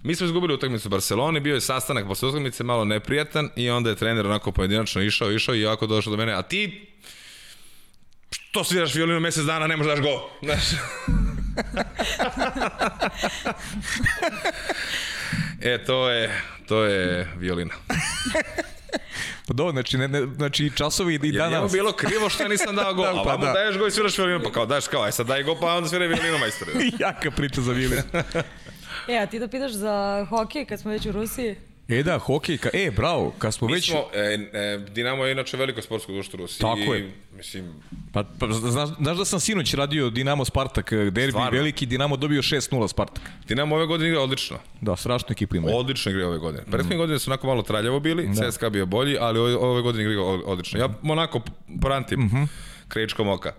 [0.02, 3.90] Mi smo izgubili utakmicu u Barceloni, bio je sastanak posle utakmice malo neprijatan i onda
[3.90, 6.86] je trener onako pojedinačno išao, išao i ovako došao do mene, a ti
[8.30, 10.30] što sviraš violinu mesec dana, ne možeš daš go.
[10.42, 10.64] Znaš.
[15.72, 17.74] e, to je, to je violina.
[19.46, 21.52] Pa do, znači, ne, ne, znači časovi i danas.
[21.52, 23.52] Njemu bilo krivo što ja nisam dao go, a pa da.
[23.52, 25.88] daješ go i sviraš violinu, pa kao daš kao, aj sad daj go, pa onda
[25.88, 26.72] svira violinu majstore.
[27.00, 28.02] Jaka priča za violinu.
[29.08, 31.56] e, a ti da pitaš za hokej kad smo već u Rusiji?
[31.88, 33.90] E da, hokej, ka, e, bravo, kad smo Mi već...
[33.90, 34.18] smo, e,
[34.52, 36.60] e, Dinamo je inače veliko sportsko društvo u Rusiji.
[36.60, 37.10] Tako je.
[37.32, 37.72] Mislim,
[38.12, 41.50] Pa, pa znaš, znaš da sam sinoć radio Dinamo Spartak, eh, derbi Stvarno?
[41.50, 43.22] veliki, Dinamo dobio 6-0 Spartak.
[43.48, 44.58] Dinamo ove godine igra odlično.
[44.80, 45.68] Da, strašnu ekipu ima.
[45.68, 46.64] Odlično igra ove godine.
[46.64, 46.98] Prethodne Mm.
[46.98, 48.50] godine su onako malo traljavo bili, da.
[48.50, 50.78] CSKA bio bolji, ali ove, ove godine igra od- odlično.
[50.80, 51.40] Ja onako
[51.80, 52.36] porantim mm Mhm.
[52.36, 52.46] -hmm.
[52.88, 53.52] krečkom oka.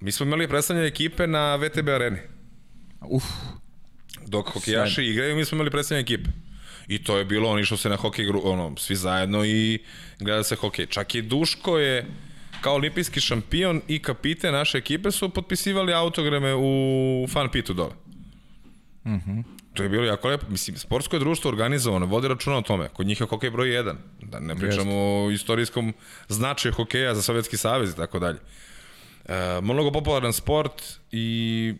[0.00, 2.18] Mi smo imali predstavljanje ekipe na VTB areni.
[3.02, 3.24] Uf,
[4.28, 6.30] Dok hokejaši igraju, mi smo imali predstavljanje ekipe.
[6.88, 9.78] I to je bilo, oni išlo se na hokej, ono, svi zajedno i
[10.18, 10.86] gleda se hokej.
[10.86, 12.06] Čak i Duško je
[12.60, 17.92] kao olimpijski šampion i kapite naše ekipe su potpisivali autograme u fan pitu dole.
[19.74, 20.46] To je bilo jako lepo.
[20.48, 22.88] Mislim, sportsko je društvo organizovano, vodi računa o tome.
[22.88, 23.94] Kod njih je hokej broj 1.
[24.22, 25.94] Da ne pričamo o istorijskom
[26.28, 28.38] značaju hokeja za Sovjetski savez i tako dalje.
[29.24, 31.74] E, mnogo popularan sport i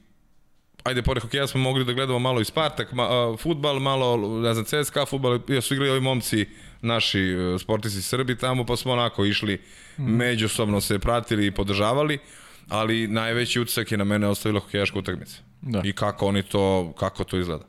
[0.89, 4.55] ajde, pored hokeja smo mogli da gledamo malo i Spartak, ma, a, futbal, malo, ne
[4.55, 6.47] znam, CSKA futbal, ja su igrali ovi momci,
[6.83, 9.61] naši e, sportisti Srbi tamo, pa smo onako išli,
[9.97, 12.19] međusobno se pratili i podržavali,
[12.69, 15.37] ali najveći utisak je na mene ostavila hokejaška utakmica.
[15.63, 15.83] Da.
[15.85, 17.65] I kako oni to, kako to izgleda.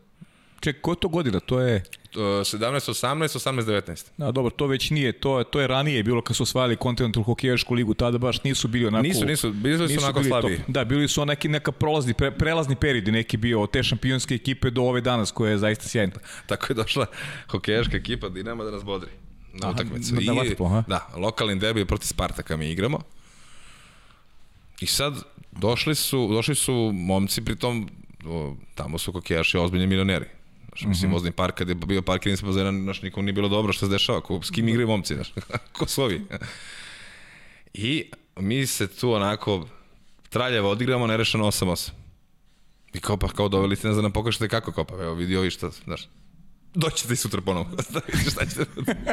[0.59, 1.39] ček, je to godina?
[1.39, 1.83] To je...
[2.11, 2.49] E, 17,
[2.89, 4.05] 18, 18, 19.
[4.17, 7.73] Da, dobro, to već nije, to, to je ranije bilo kad su osvajali kontinentalnu hokejašku
[7.73, 9.03] ligu, tada baš nisu bili onako...
[9.03, 10.57] Nisu, nisu, bili su onako bili slabiji.
[10.57, 10.65] top.
[10.67, 14.69] Da, bili su neki neka prolazni, pre, prelazni period neki bio od te šampionske ekipe
[14.69, 16.13] do ove danas koja je zaista sjajna.
[16.45, 17.05] Tako je došla
[17.49, 19.09] hokejaška ekipa Dinama da nas bodri
[19.53, 20.15] na Aha, utakmicu.
[20.15, 20.83] na- na vaterpolo, aha.
[20.87, 22.99] da, lokalni derbi protiv Spartaka mi igramo.
[24.79, 25.13] I sad
[25.51, 27.89] došli su, došli su momci, pritom
[28.25, 30.25] o, tamo su hokejaši ozbiljni milioneri.
[30.79, 33.73] Znaš, mislim, vozni park, kad je bio parkiran ispod bazena, znaš, nikom nije bilo dobro
[33.73, 35.33] što se dešava, ko, s kim igraju momci, znaš,
[35.77, 36.21] ko su ovi.
[37.73, 39.67] I mi se tu onako
[40.29, 41.89] traljavo odigramo, nerešeno 8-8.
[42.93, 45.35] I kao pa kao doveli ste nas da nam pokažete kako kao pa evo vidi
[45.35, 46.07] ovi šta, znaš.
[46.73, 47.69] Doćete i sutra ponovo.
[47.93, 48.01] da
[48.31, 48.65] šta ćete.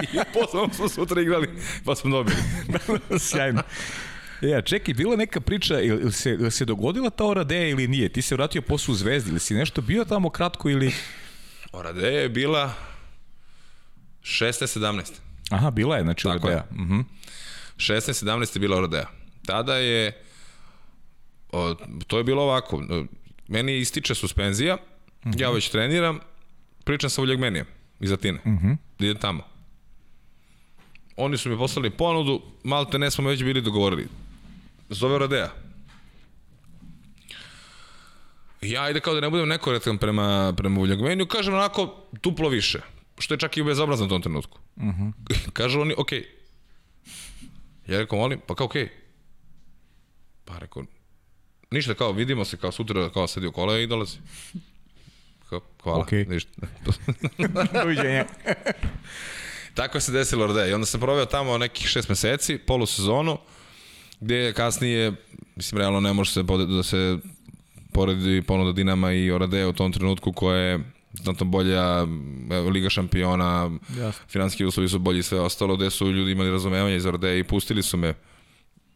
[0.02, 1.48] I posle smo sutra igrali,
[1.84, 2.36] pa smo dobili.
[3.28, 3.62] Sjajno.
[4.42, 8.08] E, a čekaj, bila neka priča, ili, se, ili se dogodila ta Oradeja ili nije?
[8.08, 10.92] Ti se vratio posle u Zvezdi, ili si nešto bio tamo kratko ili...
[11.72, 12.72] Orade je bila
[14.22, 15.12] 16-17.
[15.50, 16.54] Aha, bila je, znači Tako je.
[16.54, 16.84] Oradeja.
[16.84, 17.00] Mhm.
[17.76, 19.06] 16-17 je bila Oradeja.
[19.46, 20.22] Tada je,
[21.52, 21.74] o,
[22.06, 22.82] to je bilo ovako,
[23.48, 24.76] meni ističe suspenzija,
[25.36, 26.18] ja već treniram,
[26.84, 27.66] pričam sa Uljegmenijem
[28.00, 28.40] iz Atine,
[28.98, 29.42] da idem tamo.
[31.16, 34.08] Oni su mi poslali ponudu, malte ne smo već bili dogovorili.
[34.88, 35.50] Zove Oradeja.
[38.55, 42.80] I ja ajde kao da ne budem nekorektan prema, prema Uljegmeniju, kažem onako duplo više,
[43.18, 44.58] što je čak i bezobrazno u tom trenutku.
[45.52, 46.36] Kažu oni, okej,
[47.88, 48.88] Ja rekao, molim, pa kao okej.
[50.44, 50.84] Pa rekao,
[51.70, 54.16] ništa, kao vidimo se, kao sutra, kao sedi u kola i dolazi.
[55.48, 56.24] Kao, hvala, Okej.
[56.24, 56.50] ništa.
[57.82, 58.24] Doviđenja.
[59.74, 60.70] Tako se desilo Orde.
[60.70, 63.38] I onda sam proveo tamo nekih šest meseci, polusezonu,
[64.20, 65.12] gde je kasnije,
[65.56, 67.18] mislim, realno ne može se da se
[67.96, 70.80] poredi ponuda Dinama i Oradeja u tom trenutku koja je
[71.12, 72.02] znatno bolja
[72.72, 74.24] Liga šampiona, Jasno.
[74.28, 77.44] finanski uslovi su bolji i sve ostalo, gde su ljudi imali razumevanje iz Oradeja i
[77.44, 78.14] pustili su me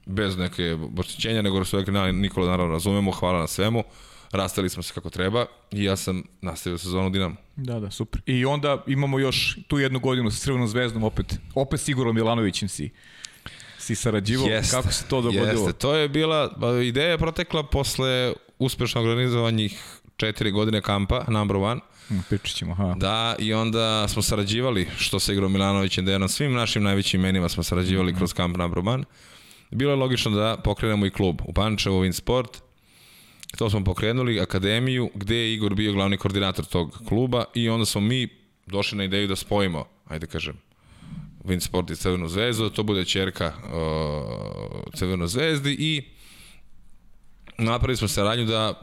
[0.06, 3.84] bez neke oštećenja, nego su rekli, "Na, Nikola, naravno, razumemo, hvala na svemu,
[4.32, 7.36] rastali smo se kako treba i ja sam nastavio sezonu u Dinamo.
[7.56, 8.22] Da, da, super.
[8.26, 12.90] I onda imamo još tu jednu godinu sa Crvenom zvezdom, opet, opet Sigorom Milanovićem si,
[13.78, 14.46] si sarađivo.
[14.70, 15.46] Kako se to dogodilo?
[15.46, 19.82] Jeste, to je bila, pa, ideja je protekla posle uspešno organizovanih
[20.16, 21.80] četiri godine kampa, number one,
[22.10, 22.94] Hm, Pričat ćemo, aha.
[22.96, 27.62] Da, i onda smo sarađivali, što sa Igrom Milanovićem, Dejanom, svim našim najvećim imenima smo
[27.62, 29.04] sarađivali kroz kamp number one.
[29.70, 32.60] Bilo je logično da pokrenemo i klub u Pančevu, Winsport.
[33.58, 38.00] To smo pokrenuli, akademiju, gde je Igor bio glavni koordinator tog kluba i onda smo
[38.00, 38.28] mi
[38.66, 40.56] došli na ideju da spojimo, ajde kažem,
[41.44, 46.02] Winsport i Crvenu zvezdu, da to bude čerka uh, Crveno zvezdi i
[47.60, 48.80] napravili smo saradnju da,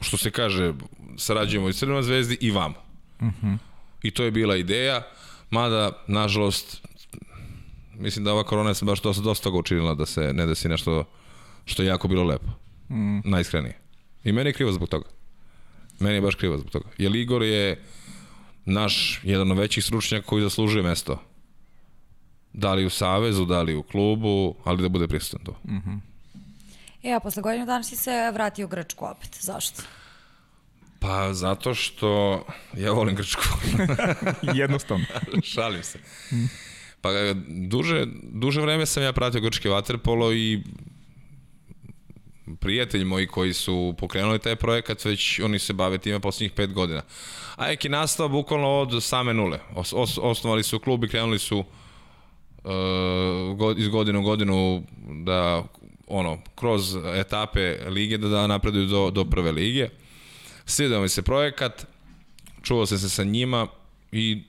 [0.00, 0.72] što se kaže,
[1.16, 2.74] sarađujemo i Crvenoj zvezdi i vamo.
[3.20, 3.58] Uh -huh.
[4.02, 5.02] I to je bila ideja,
[5.50, 6.86] mada, nažalost,
[7.94, 11.04] mislim da ova korona je baš dosta, dosta toga učinila da se ne desi nešto
[11.64, 12.48] što je jako bilo lepo.
[12.90, 13.20] Mm.
[13.24, 13.78] Najiskrenije.
[14.24, 15.06] I meni je krivo zbog toga.
[15.98, 16.88] Meni je baš krivo zbog toga.
[16.98, 17.82] Jer Igor je
[18.64, 21.22] naš jedan od većih stručnjaka koji zaslužuje mesto.
[22.52, 25.52] Da li u Savezu, da li u klubu, ali da bude prisutan to.
[25.64, 26.00] Mm.
[27.08, 29.38] E, a posle godinu dana si se vratio u Grčku opet.
[29.40, 29.82] Zašto?
[31.00, 32.44] Pa zato što
[32.76, 33.42] ja volim Grčku.
[34.54, 35.04] Jednostavno.
[35.42, 35.98] Šalim se.
[37.00, 37.08] Pa
[37.46, 40.62] duže, duže vreme sam ja pratio grčki vaterpolo i
[42.60, 47.02] prijatelji moji koji su pokrenuli taj projekat, već oni se bave time poslednjih pet godina.
[47.56, 49.58] AEK je nastao bukvalno od same nule.
[49.74, 51.64] Os, os, osnovali su klub i krenuli su uh,
[53.76, 54.82] iz godine u godinu
[55.24, 55.64] da
[56.10, 59.88] ono, kroz etape lige da, da napreduju do, do prve lige.
[60.66, 61.86] Svidao mi se projekat,
[62.62, 63.66] čuvao sam se sa njima
[64.12, 64.42] i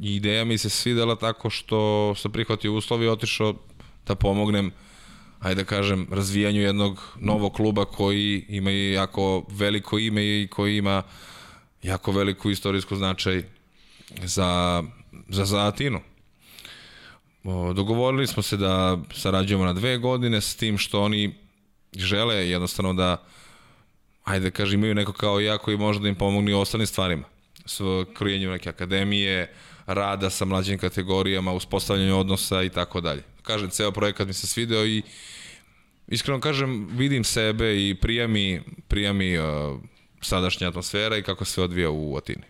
[0.00, 3.54] ideja mi se svidela tako što sam prihvatio uslovi i otišao
[4.06, 4.72] da pomognem
[5.40, 11.02] ajde da kažem, razvijanju jednog novog kluba koji ima jako veliko ime i koji ima
[11.82, 13.42] jako veliku istorijsku značaj
[14.24, 14.82] za,
[15.28, 16.00] za, za Atinu.
[17.74, 21.34] Dogovorili smo se da sarađujemo na dve godine s tim što oni
[21.96, 23.24] žele jednostavno da
[24.24, 27.24] ajde da imaju neko kao ja koji može da im pomogne u ostalim stvarima.
[27.66, 27.80] S
[28.14, 29.54] krojenju neke akademije,
[29.86, 33.22] rada sa mlađim kategorijama, uspostavljanju odnosa i tako dalje.
[33.42, 35.02] Kažem, ceo projekat mi se svideo i
[36.06, 39.44] iskreno kažem, vidim sebe i prija mi, prija mi uh,
[40.20, 42.44] sadašnja atmosfera i kako se odvija u Atini.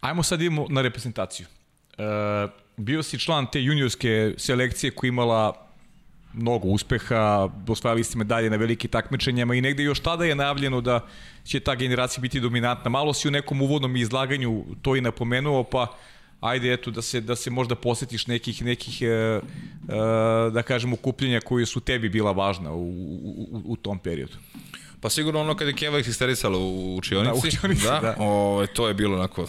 [0.00, 1.46] Ajmo sad idemo na reprezentaciju.
[1.98, 5.66] Uh, bio si član te juniorske selekcije koja imala
[6.36, 11.00] mnogo uspeha, osvajali ste medalje na velike takmičenjama i negde još tada je najavljeno da
[11.44, 12.90] će ta generacija biti dominantna.
[12.90, 15.96] Malo si u nekom uvodnom izlaganju to i napomenuo, pa
[16.40, 19.40] ajde eto da se da se možda posetiš nekih nekih e, e,
[20.52, 24.36] da kažem okupljenja koji su tebi bila važna u, u, u tom periodu.
[25.00, 27.30] Pa sigurno ono kada je Keva eksterisala u učionici.
[27.30, 28.00] Da, u učionici, da.
[28.00, 28.16] da.
[28.18, 29.46] O, to je bilo onako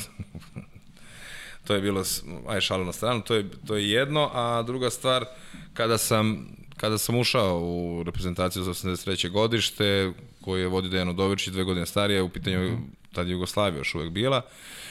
[1.68, 2.03] to je bilo,
[2.47, 5.26] aj šalo na stranu, to je, to je jedno, a druga stvar,
[5.74, 6.47] kada sam,
[6.78, 9.30] kada sam ušao u reprezentaciju za 83.
[9.30, 10.11] godište,
[10.41, 12.91] koji je vodio Dejan Udović, dve godine starije, u pitanju mm.
[13.13, 14.41] tada Jugoslavija još uvek bila,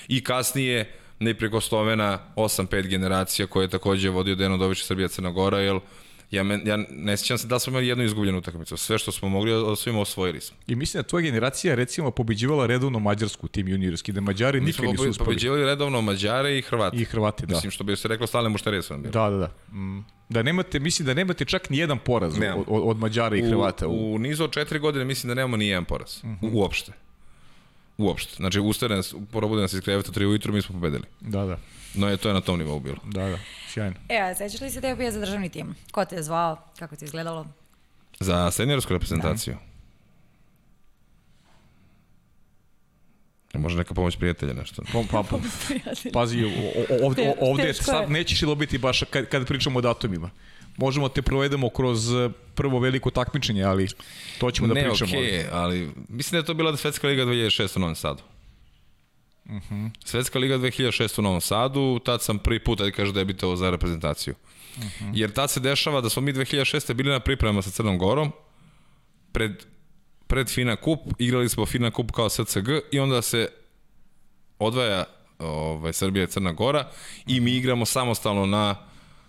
[0.09, 5.81] i kasnije neprikostovena 8-5 generacija koje je takođe vodio Dejan Udović Srbija Crna Gora, jer
[6.31, 8.77] ja, men, ja ne sjećam se da smo imali jednu izgubljenu utakmicu.
[8.77, 10.57] Sve što smo mogli, da svima osvojili smo.
[10.67, 15.09] I mislim da tvoja generacija recimo pobeđivala redovno Mađarsku tim juniorski, da Mađari nikad nisu
[15.11, 15.27] uspeli.
[15.27, 16.97] Pobeđivali redovno Mađare i Hrvate.
[16.97, 17.55] I Hrvate, da.
[17.55, 19.13] Mislim što bi se reklo stalne mušterije su vam bili.
[19.13, 19.77] Da, da, da.
[19.77, 20.05] Mm.
[20.29, 23.89] Da nemate, mislim da nemate čak ni jedan poraz od, od Mađara i Hrvata.
[23.89, 26.25] U, u nizu od četiri godine mislim da nemamo ni jedan poraz.
[26.25, 26.51] Mm -hmm.
[26.53, 26.93] Uopšte.
[27.99, 28.35] Uopšte.
[28.37, 31.05] Znači, ustane nas, probude nas iz kreveta 3 ujutru, mi smo pobedili.
[31.21, 31.59] Da, da.
[31.95, 32.97] No je to je na tom nivou bilo.
[33.05, 33.39] Da, da.
[33.69, 33.97] Sjajno.
[34.09, 35.75] E, a sećaš li se tebe bio za državni tim?
[35.91, 36.59] Ko te je zvao?
[36.79, 37.47] Kako ti je izgledalo?
[38.21, 39.57] Za seniorsku reprezentaciju?
[43.53, 43.59] Da.
[43.59, 44.83] Može neka pomoć prijatelja nešto.
[44.93, 45.39] Pa, pa, pa,
[46.13, 46.45] pazi,
[47.03, 50.31] ovde, ovde sad nećeš i dobiti baš kad, kad pričamo o datumima
[50.77, 53.89] možemo te provedemo kroz eh, prvo veliko takmičenje, ali
[54.39, 55.13] to ćemo da ne, pričamo.
[55.13, 58.23] Ne, okej, okay, ali mislim da je to bila Svetska liga 2006 u Novom Sadu.
[59.45, 59.75] Uh mhm.
[59.75, 59.91] -huh.
[60.05, 64.35] Svetska liga 2006 u Novom Sadu, tad sam prvi put, da kaže, debitovao za reprezentaciju.
[64.77, 65.05] Uh mhm.
[65.05, 65.11] -huh.
[65.15, 66.95] Jer tad se dešava da smo mi 2006.
[66.95, 68.33] bili na pripremama sa Crnom Gorom,
[69.33, 69.67] pred,
[70.27, 73.49] pred Fina Kup, igrali smo Fina Kup kao SCG i onda se
[74.59, 75.05] odvaja
[75.39, 76.91] ovaj, Srbija i Crna Gora
[77.27, 78.87] i mi igramo samostalno na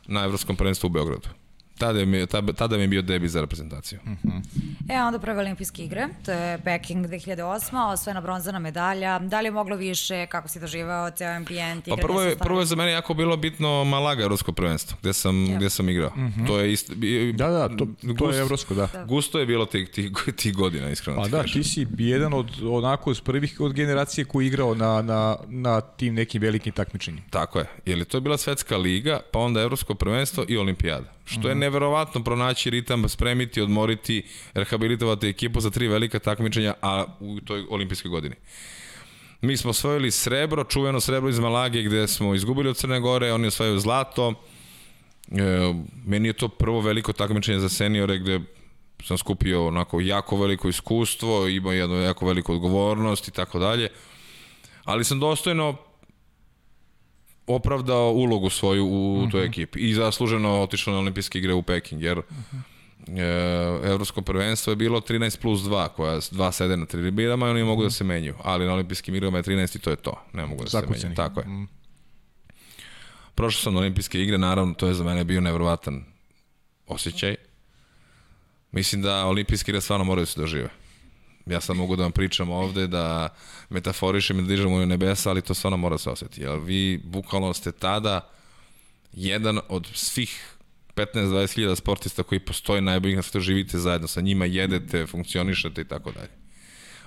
[0.08, 1.30] na Evropskom prvenstvu u Beogradu.
[1.78, 4.00] Tada mi, tada, tada mi je bio debi za reprezentaciju.
[4.06, 4.42] Mm -hmm.
[4.90, 7.94] E, onda prve olimpijske igre, to je Peking 2008.
[7.94, 9.20] Osvojena bronzana medalja.
[9.20, 11.86] Da li je moglo više, kako si doživao ceo ambijent?
[11.90, 15.36] Pa prvo je, prvo je za mene jako bilo bitno Malaga, evropsko prvenstvo, gde sam,
[15.36, 15.58] yeah.
[15.58, 16.10] gde sam igrao.
[16.16, 16.48] Mm -hmm.
[16.48, 16.94] To je isto...
[17.34, 18.88] Da, da, to, to gust, je evropsko, da.
[18.94, 19.06] da.
[19.06, 20.12] Gusto je bilo tih, tih,
[20.42, 21.22] tih godina, iskreno.
[21.22, 21.64] Pa da, kažem.
[21.64, 26.14] ti si jedan od onako iz prvih od generacije koji igrao na, na, na tim
[26.14, 27.28] nekim velikim takmičenjima.
[27.30, 27.66] Tako je.
[27.86, 31.18] Jer to je bila svetska liga, pa onda evropsko prvenstvo i olimpijada.
[31.26, 31.60] Što je mhm.
[31.68, 38.10] Neverovatno pronaći ritam, spremiti, odmoriti, rehabilitovati ekipu za tri velika takmičenja, a u toj olimpijskoj
[38.10, 38.36] godini.
[39.42, 43.48] Mi smo osvojili srebro, čuveno srebro iz Malage gde smo izgubili od Crne Gore, oni
[43.48, 44.34] osvajaju zlato.
[45.32, 45.74] E,
[46.06, 48.40] meni je to prvo veliko takmičenje za seniore gde
[49.04, 53.90] sam skupio onako jako veliko iskustvo, imao jednu jako veliku odgovornost i tako dalje.
[54.84, 55.76] Ali sam dostojno
[57.48, 59.32] opravdao ulogu svoju u uh -huh.
[59.32, 59.50] toj mhm.
[59.50, 62.26] ekipi i zasluženo otišao na olimpijske igre u Peking, jer uh
[63.08, 63.84] -huh.
[63.84, 67.64] e, evropsko prvenstvo je bilo 13 plus 2, koja dva sede na tribinama i oni
[67.64, 67.90] mogu uh -huh.
[67.90, 70.64] da se menjaju, ali na olimpijskim igrama je 13 i to je to, ne mogu
[70.64, 71.00] da Zakuceni.
[71.00, 71.16] se menjaju.
[71.16, 71.46] Tako je.
[71.46, 71.64] Mhm.
[71.64, 71.68] -huh.
[73.36, 76.04] Prošao sam na olimpijske igre, naravno, to je za mene bio nevrovatan
[76.88, 77.36] osjećaj.
[78.72, 80.70] Mislim da olimpijske igre stvarno moraju da se dožive.
[81.50, 83.30] Ja sad mogu da vam pričam ovde, da
[83.70, 86.42] metaforišem i da dižem u nebesa, ali to stvarno mora da se osjeti.
[86.42, 88.30] Jer vi bukvalno ste tada
[89.14, 90.58] jedan od svih
[90.96, 95.86] 15-20 hiljada sportista koji postoje najboljih na svetu, živite zajedno sa njima, jedete, funkcionišete i
[95.86, 96.30] tako dalje.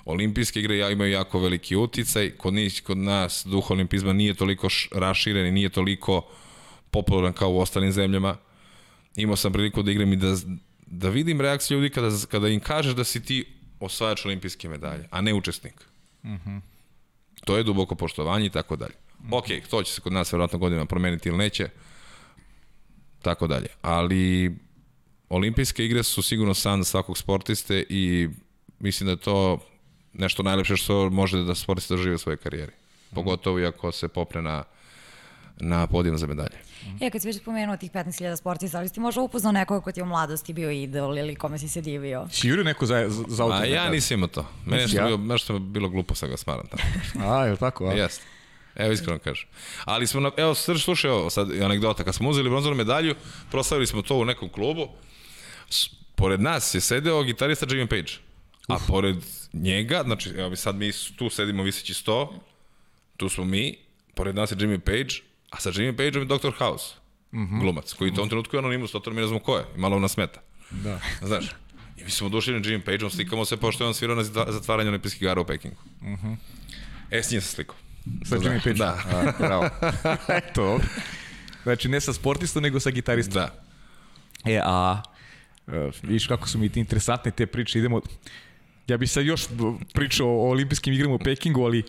[0.05, 4.68] Olimpijske igre ja imaju jako veliki uticaj, kod, njih, kod nas duh olimpizma nije toliko
[4.93, 6.28] raširen i nije toliko
[6.91, 8.36] popularan kao u ostalim zemljama.
[9.16, 10.36] Imao sam priliku da igram i da
[10.91, 13.45] da vidim reakciju ljudi kada, kada im kažeš da si ti
[13.81, 15.74] osvajač olimpijske medalje, a ne učesnik.
[16.24, 16.61] Mm -hmm.
[17.45, 18.95] To je duboko poštovanje i tako dalje.
[19.31, 21.68] Ok, to će se kod nas verovatno godinama promeniti ili neće,
[23.22, 23.68] tako dalje.
[23.83, 24.57] Ali
[25.28, 28.28] olimpijske igre su sigurno san svakog sportiste i
[28.78, 29.59] mislim da je to
[30.12, 32.72] nešto najlepše što može da sportista doživi u svojoj karijeri.
[33.14, 34.64] Pogotovo i ako se popne na,
[35.61, 36.59] na podijom za medalje.
[37.01, 40.01] E, kad si već spomenuo tih 15.000 sportista, ali ti možda upoznao nekoga ko ti
[40.01, 42.29] je u mladosti bio idol ili kome si se divio?
[42.31, 43.57] Si jurio neko za, za, za auto?
[43.57, 44.47] A ja nisam imao to.
[44.67, 45.05] Meni je Nisi ja?
[45.05, 46.83] bilo, nešto bilo glupo sa ga smaram tamo.
[47.33, 47.87] A, je li tako?
[47.87, 47.93] A?
[47.93, 48.25] Jeste.
[48.77, 49.49] Evo iskreno kažem.
[49.85, 53.15] Ali smo, na, evo srž, slušaj ovo, sad anegdota, kad smo uzeli bronzanu medalju,
[53.51, 54.89] proslavili smo to u nekom klubu,
[55.71, 58.13] S, pored nas je sedeo gitarista Jimmy Page,
[58.69, 59.17] a pored
[59.53, 62.35] njega, znači, evo mi sad mi tu sedimo viseći sto,
[63.17, 63.77] tu smo mi,
[64.15, 66.53] pored nas je Jimmy Page, a sa Jimmy Pageom je Dr.
[66.59, 66.95] House,
[67.33, 67.61] mm -hmm.
[67.61, 69.99] glumac, koji u tom trenutku je anonimus, totalno mi ne znamo ko je, i malo
[69.99, 70.41] nas smeta.
[70.71, 71.01] Da.
[71.23, 71.45] Znaš,
[71.97, 74.89] i mi smo došli na Jimmy Pageom, slikamo se pošto je on svirao na zatvaranje
[74.89, 75.77] olimpijskih igara u Pekingu.
[76.03, 76.37] Mm -hmm.
[77.11, 77.77] E, s njim se slikao.
[78.25, 78.75] Sa Jimmy Page?
[78.75, 78.99] Da.
[79.13, 79.71] A, bravo.
[80.39, 80.79] Eto.
[81.63, 83.35] Znači, ne sa sportistom, nego sa gitaristom.
[83.35, 83.55] Da.
[84.45, 85.03] E, a
[85.69, 88.01] e, vidiš kako su mi ti interesantne te priče, idemo...
[88.87, 89.47] Ja bih sad još
[89.95, 91.85] pričao o olimpijskim igrama u Pekingu, ali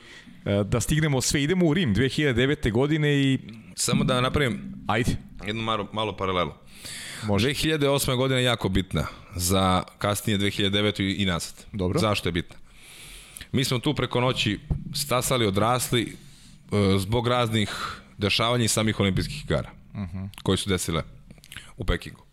[0.65, 2.71] da stignemo sve, idemo u Rim 2009.
[2.71, 3.39] godine i...
[3.75, 5.15] Samo da napravim Ajde.
[5.47, 6.51] jednu malo, malo paralelu.
[7.23, 7.49] Može.
[7.49, 8.15] 2008.
[8.15, 11.21] godina je jako bitna za kasnije 2009.
[11.21, 11.65] i- nazad.
[11.71, 11.99] Dobro.
[11.99, 12.55] Zašto je bitna?
[13.51, 14.59] Mi smo tu preko noći
[14.95, 16.01] stasali, odrasli
[16.71, 17.71] e, zbog raznih
[18.17, 20.29] dešavanja i samih olimpijskih igara uh -huh.
[20.43, 21.03] koje su desile
[21.77, 22.23] u Pekingu.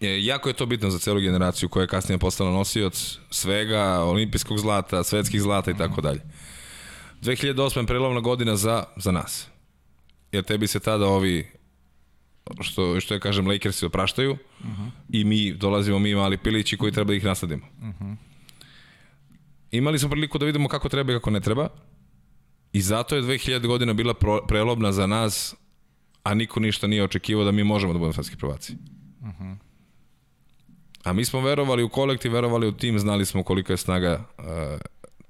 [0.00, 4.58] E, jako je to bitno za celu generaciju koja je kasnije postala nosioc svega, olimpijskog
[4.58, 6.20] zlata, svetskih zlata i tako dalje.
[7.22, 7.80] 2008.
[7.80, 9.48] je prelovna godina za, za nas.
[10.32, 11.46] Jer tebi se tada ovi
[12.60, 14.90] što, što ja kažem, Lakersi opraštaju uh -huh.
[15.08, 17.66] i mi dolazimo mi mali pilići koji treba da ih nasledimo.
[17.78, 18.16] Uh -huh.
[19.70, 21.68] Imali smo priliku da vidimo kako treba i kako ne treba
[22.72, 25.54] i zato je 2000 godina bila pro, prelobna za nas,
[26.22, 28.72] a niko ništa nije očekivao da mi možemo da budemo svetski prvaci.
[29.20, 29.56] Uh -huh.
[31.04, 34.44] A mi smo verovali u kolektiv, verovali u tim, znali smo kolika je snaga uh,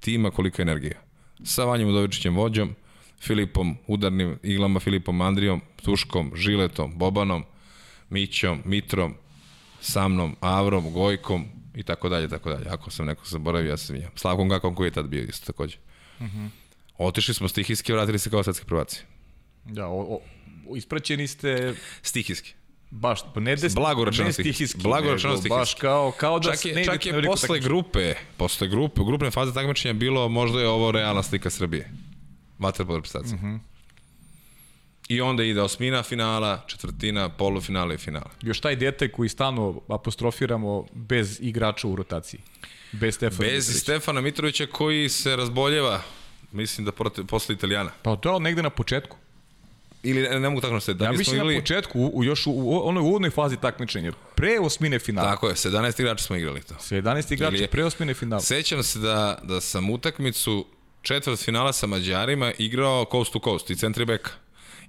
[0.00, 1.11] tima, kolika je energija.
[1.44, 2.74] Sa Vanjem Udovičićem vođom,
[3.20, 7.44] Filipom, udarnim iglama, Filipom Andrijom, Tuškom, Žiletom, Bobanom,
[8.10, 9.14] Mićom, Mitrom,
[9.80, 12.68] sa mnom, Avrom, Gojkom i tako dalje, tako dalje.
[12.68, 14.10] Ako sam nekog zaboravio, ja se vinjam.
[14.14, 15.76] Slavkom Gakom koji je tad bio isto takođe.
[16.20, 16.48] Uh -huh.
[16.98, 19.02] Otišli smo stihijski, vratili se kao svetski prvaci.
[19.64, 20.20] Da, o,
[20.68, 22.54] o, ispraćeni ste Stihijski.
[22.92, 24.80] Baš, pa ne, des, Blago rečeno stihijski.
[24.82, 25.58] Blago rečeno stihijski.
[25.58, 27.68] Baš kao, kao da čak je, ne čak je posle takmičenje.
[27.68, 31.90] grupe, posle grupe, u grupne faze takmičenja bilo možda je ovo realna slika Srbije.
[32.58, 33.36] Vaterpolo reprezentacija.
[33.36, 33.58] Uh -huh.
[35.08, 38.30] I onda ide osmina finala, četvrtina, polufinala i finala.
[38.42, 42.40] Još taj detalj koji stalno apostrofiramo bez igrača u rotaciji.
[42.92, 43.80] Bez Stefana Bez Mitrovića.
[43.80, 46.02] Stefana Mitrovića koji se razboljeva,
[46.52, 47.90] mislim da protiv, posle Italijana.
[48.02, 49.16] Pa to je negde na početku.
[50.02, 50.98] Ili ne, ne mogu tako nastaviti.
[50.98, 51.54] Da Ja mislim igrali...
[51.54, 55.30] na početku, u, još u, u onoj uvodnoj fazi takmičenja, pre osmine finala.
[55.30, 56.74] Tako je, 17 igrača smo igrali to.
[56.78, 58.42] Sa 11 igrača Ili pre osmine finala.
[58.42, 60.66] Sećam se da, da sam utakmicu
[61.02, 64.30] četvrt finala sa Mađarima igrao coast to coast i centri beka.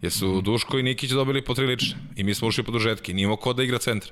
[0.01, 0.43] Jer su mm.
[0.43, 1.97] Duško i Nikić dobili po tri lične.
[2.15, 3.13] I mi smo ušli po dužetki.
[3.13, 4.11] Nije imao ko da igra centra.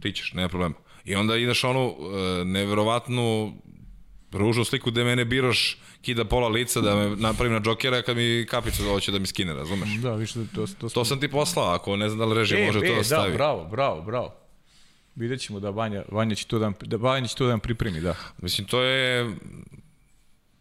[0.00, 0.74] Ti ćeš, nema problema.
[1.04, 1.94] I onda ideš onu
[2.40, 3.54] e, neverovatnu
[4.32, 8.46] ružnu sliku gde mene Biroš kida pola lica da me napravim na džokera kad mi
[8.50, 9.88] kapicu hoće da mi skine, razumeš?
[9.88, 12.80] Da, više to, to, To sam ti poslao, ako ne znam da li režim može
[12.80, 13.30] to da stavi.
[13.30, 14.34] Da, bravo, bravo, bravo.
[15.14, 18.00] Vidjet ćemo da Vanja, Vanja će to da, da Vanja će to da nam pripremi,
[18.00, 18.14] da.
[18.38, 19.34] Mislim, to je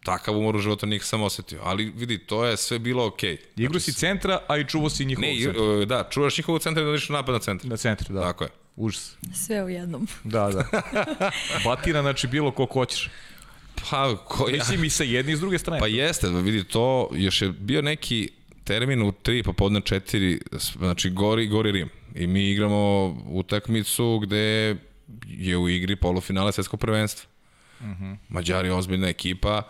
[0.03, 1.59] takav umor u životu nikad sam osetio.
[1.63, 3.37] Ali vidi, to je sve bilo okej.
[3.37, 3.63] Okay.
[3.63, 5.63] Igru si centra, a i čuvo si njihovog Ne, centra.
[5.81, 7.69] i- da, čuvaš njihovu centra i da u napad na centar.
[7.69, 8.21] Na centru, da.
[8.21, 8.49] Tako je.
[8.75, 9.15] Užas.
[9.33, 10.07] Sve u jednom.
[10.23, 10.81] Da, da.
[11.65, 13.09] Batira, znači bilo ko hoćeš.
[13.89, 14.55] Pa, ko ja?
[14.57, 15.79] Mislim i sa jedne i s druge strane.
[15.79, 18.29] Pa jeste, vidi, to još je bio neki
[18.63, 20.41] termin u 3 popodne 4,
[20.77, 21.89] znači gori, gori Rim.
[22.15, 24.75] I mi igramo utakmicu gde
[25.27, 27.29] je u igri polufinale svetskog prvenstva.
[27.79, 28.17] Uh -huh.
[28.29, 29.61] Mađari je ozbiljna ekipa,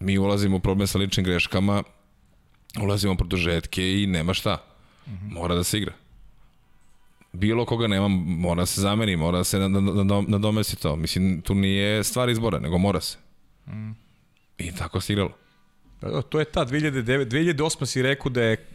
[0.00, 1.82] mi ulazimo u problem sa ličnim greškama,
[2.82, 4.64] ulazimo u produžetke i nema šta.
[5.30, 5.92] Mora da se igra.
[7.38, 9.58] Bilo koga nema, mora da se zameni, mora da se
[10.26, 10.96] nadomesti to.
[10.96, 13.18] Mislim, tu nije stvar izbora, nego mora se.
[14.58, 15.32] I tako se igralo.
[16.00, 18.66] Da, To je ta 2009, 2008 si rekao da je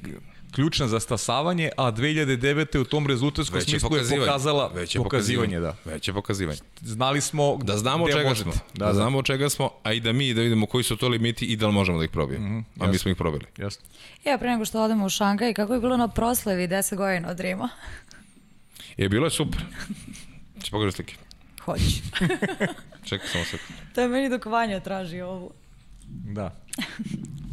[0.51, 2.77] ključna za stasavanje, a 2009.
[2.79, 4.25] u tom rezultatskom smislu je pokazivanje.
[4.25, 5.75] pokazala Već je pokazivanje, da.
[5.85, 6.59] Već je pokazivanje.
[6.81, 8.51] Znali smo Da znamo čega možete.
[8.51, 8.61] smo.
[8.73, 11.07] Da, da, znamo od čega smo, a i da mi da vidimo koji su to
[11.07, 12.47] limiti i da li možemo da ih probijemo.
[12.47, 13.45] Mm -hmm, a mi smo ih probili.
[13.57, 13.85] Jasno.
[14.25, 17.39] Ja, pre nego što odemo u Šangaj, kako je bilo na proslavi 10 godina od
[17.39, 17.69] Rima?
[18.97, 19.61] Je, bilo je super.
[20.63, 21.15] Če pogledaj slike.
[21.61, 21.83] Hoću.
[23.09, 23.79] Čekaj samo sekund.
[23.95, 25.51] to je meni dok Vanja traži ovo.
[26.07, 26.55] Da.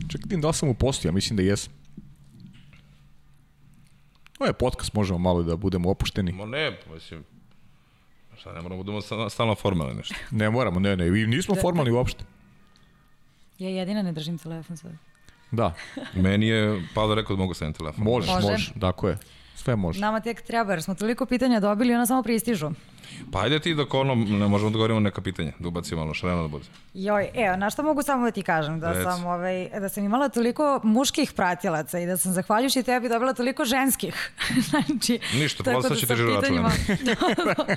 [0.08, 1.72] Čekaj, da li sam u postu, ja mislim da jesam.
[4.38, 6.32] Ovo je podcast, možemo malo da budemo opušteni.
[6.32, 7.24] Ma ne, mislim,
[8.38, 10.14] šta, ne moramo da budemo sta- stalno formalni nešto.
[10.32, 12.24] Ne moramo, ne, ne, i nismo formalni uopšte.
[13.58, 14.92] Ja jedina ne držim telefon sad.
[15.50, 15.74] Da,
[16.16, 18.04] Meni je Pavle rekao da mogu staviti telefon.
[18.04, 18.46] možeš, Može.
[18.46, 19.18] možeš, tako je.
[19.60, 20.00] Sve može.
[20.00, 22.70] Nama tek treba, jer smo toliko pitanja dobili i ona samo pristižu.
[23.32, 26.42] Pa ajde ti dok ono, ne možemo da govorimo neka pitanja, da ubacimo malo šareno
[26.42, 26.64] da bude.
[26.94, 29.02] Joj, evo, na što mogu samo da ti kažem, da Reci.
[29.04, 33.64] sam, ovaj, da sam imala toliko muških pratilaca i da sam zahvaljujući tebi dobila toliko
[33.64, 34.30] ženskih.
[34.70, 37.76] znači, Ništa, poslat da će sa ti žiro račun, pitanjima-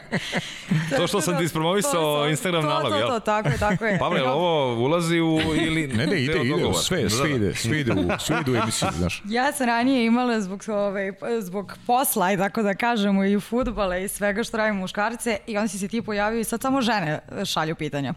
[0.97, 3.07] To što sam ti ispromovisao To Instagram to, nalog, to, jel?
[3.07, 3.99] To, tako je, tako je.
[4.03, 5.88] Pavle, ovo ulazi u ili...
[5.88, 7.36] Ne, ne, ide, ide, sve, Da, sve da.
[7.36, 9.21] ide, sve ide u, sve ide u emisiju, znaš.
[9.25, 11.11] Ja sam ranije imala zbog, ovaj,
[11.41, 14.84] zbog posla i tako da kažemo i futbala i svega što radimo
[15.24, 18.13] muškarce i onda si se ti pojavio i sad samo žene šalju pitanja.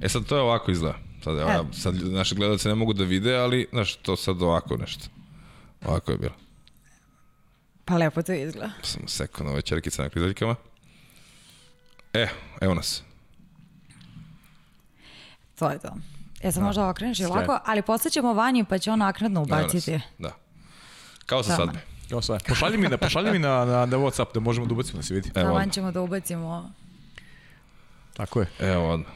[0.00, 0.98] E sad to je ovako izgleda.
[1.24, 1.52] Sad, evo, E.
[1.52, 5.08] ja, sad naši gledalci ne mogu da vide, ali znaš, to sad ovako nešto.
[5.86, 6.34] Ovako je bilo.
[7.84, 8.70] Pa lepo to izgleda.
[8.82, 10.54] Samo sekund, ove čerkice na krizaljkama.
[12.12, 12.28] E,
[12.60, 13.02] evo nas.
[15.58, 15.94] To je to.
[16.40, 20.00] E sad možda okreneš i ovako, ali poslaćemo Vanji pa će on naknadno ubaciti.
[20.18, 20.36] Da.
[21.26, 21.72] Kao sa Tamo.
[22.10, 22.38] Evo sve.
[22.48, 25.14] Pošalji mi, na, pošalji mi na, na, na Whatsapp da možemo da ubacimo da se
[25.14, 25.30] vidi.
[25.34, 25.70] Evo odmah.
[25.70, 26.72] ćemo da ubacimo.
[28.14, 28.46] Tako je.
[28.60, 29.08] Evo odmah.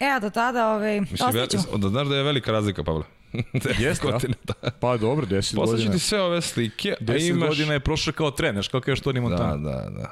[0.00, 1.78] E, a do tada, ovaj, Mislim, ostaćemo.
[1.78, 3.04] da znaš da je velika razlika, Pavle.
[3.78, 4.70] Jeste, godine, da.
[4.70, 5.92] Pa dobro, 10 Poslaću godina.
[5.92, 7.48] ti sve ove slike, a 10 imaš...
[7.48, 9.56] godina je prošlo kao trener, kao kažeš Toni Da, Montana.
[9.56, 10.10] da, da.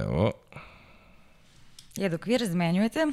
[0.00, 0.32] Evo.
[1.96, 3.06] Je, dok vi razmenjujete,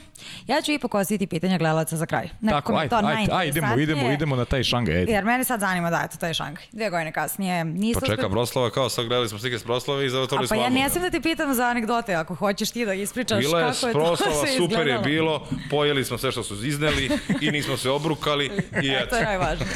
[0.47, 2.29] ja ću ipak ostaviti pitanja gledalaca za kraj.
[2.41, 5.11] Nekako Tako, je ajde, to ajde, ajde, idemo, idemo, idemo na taj šangaj, ajde.
[5.11, 6.57] Jer mene sad zanima da, eto, to je šang.
[6.71, 7.63] Dve godine kasnije.
[7.65, 10.39] Nisam Pa čeka uspela- proslava, kao sad gledali smo slike s proslave i A zavrtali
[10.39, 12.93] pa smo ja album, ne smem da ti pitam za anegdote, ako hoćeš ti da
[12.93, 15.03] ispričaš Bila je kako je to proslava, sve super je izgledalo.
[15.03, 17.09] bilo, pojeli smo sve što su izneli
[17.41, 18.45] i nismo se obrukali
[18.83, 19.09] i E, eto.
[19.09, 19.71] to je najvažnije.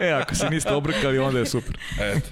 [0.00, 1.78] E, ako se niste obrkali, onda je super.
[2.00, 2.28] Eto.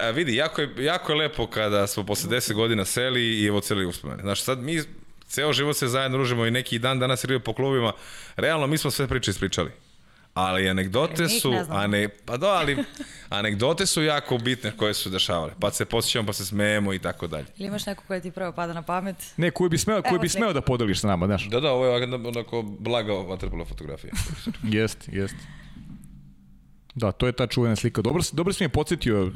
[0.00, 3.60] A vidi, jako je, jako je lepo kada smo posle 10 godina seli i evo
[3.60, 4.22] celi uspomeni.
[4.22, 4.80] Znaš, sad mi
[5.26, 7.92] ceo život se zajedno družimo i neki dan danas igraju po klubima.
[8.36, 9.70] Realno, mi smo sve priče ispričali.
[10.34, 11.80] Ali anegdote su, ne znamo.
[11.80, 12.84] ane, pa da, ali
[13.30, 15.52] anegdote su jako bitne koje su dešavale.
[15.60, 17.46] Pa se posjećamo, pa se smejemo i tako dalje.
[17.56, 19.16] Ili imaš neko koje ti prvo pada na pamet?
[19.36, 21.48] Ne, koji bi smeo, Evo bi smeo da podeliš sa nama, znaš.
[21.48, 24.12] Da, da, ovo je onako- onako blaga vaterpola fotografija.
[24.78, 25.34] Jest, jest.
[26.98, 28.02] Da, to je ta čuvena slika.
[28.02, 29.30] Dobro, dobro si mi je podsjetio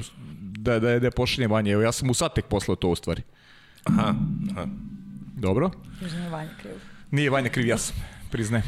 [0.58, 1.72] da, da je, da je pošalje Vanje.
[1.72, 3.22] Evo, ja sam mu sad tek poslao to u stvari.
[3.84, 4.14] Aha,
[4.50, 4.66] aha.
[5.36, 5.70] Dobro.
[6.00, 6.76] Mi Vanja krivo.
[7.10, 7.96] Nije Vanja kriv, ja sam.
[8.30, 8.64] Priznajem.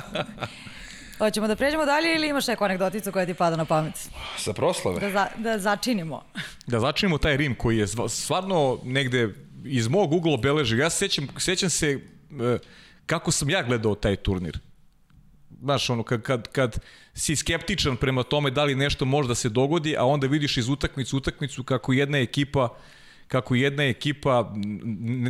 [1.18, 4.08] Hoćemo da pređemo dalje ili imaš neku anegdoticu koja ti pada na pamet?
[4.38, 5.00] Sa proslave?
[5.00, 6.22] Da, za, da začinimo.
[6.66, 9.34] Da začinimo taj Rim koji je stvarno negde
[9.64, 10.78] iz mog ugla obeležio.
[10.78, 11.98] Ja se sećam, sećam se e,
[13.06, 14.58] kako sam ja gledao taj turnir.
[15.62, 16.78] Znaš, ono, kad, kad, kad
[17.14, 20.68] si skeptičan prema tome da li nešto može da se dogodi, a onda vidiš iz
[20.68, 22.68] utakmicu utakmicu kako jedna ekipa
[23.28, 24.52] kako jedna ekipa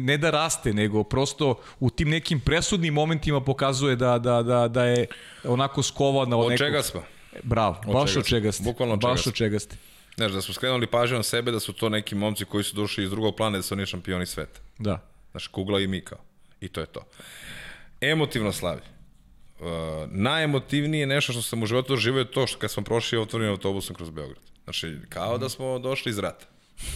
[0.01, 4.85] ne da raste, nego prosto u tim nekim presudnim momentima pokazuje da, da, da, da
[4.85, 5.07] je
[5.45, 6.67] onako skovana od, Od nekog...
[6.67, 7.03] čega smo?
[7.43, 8.65] Bravo, baš čega od čega ste.
[8.65, 9.77] Bukvalno od baš čega od čega ste.
[10.17, 13.05] Znaš, da smo skrenuli pažnju na sebe, da su to neki momci koji su došli
[13.05, 14.61] iz drugog plana, da su oni šampioni sveta.
[14.79, 15.01] Da.
[15.31, 16.19] Znaš, kugla i mi kao.
[16.61, 17.05] I to je to.
[18.01, 18.83] Emotivno slavlje.
[19.61, 19.67] Uh,
[20.11, 23.97] najemotivnije nešto što sam u životu doživio je to što kad smo prošli otvorenim autobusom
[23.97, 24.43] kroz Beograd.
[24.65, 26.47] Znači, kao da smo došli iz rata.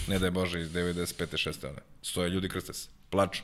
[0.08, 1.48] Ne da je Bože, iz 95.
[1.48, 1.66] 6.
[1.68, 1.78] one.
[2.02, 2.88] Stoje ljudi krste se.
[3.10, 3.42] Plaču.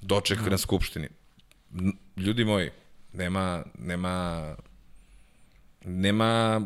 [0.00, 1.08] Doček na skupštini.
[2.16, 2.70] Ljudi moji,
[3.12, 4.56] nema, nema,
[5.84, 6.60] nema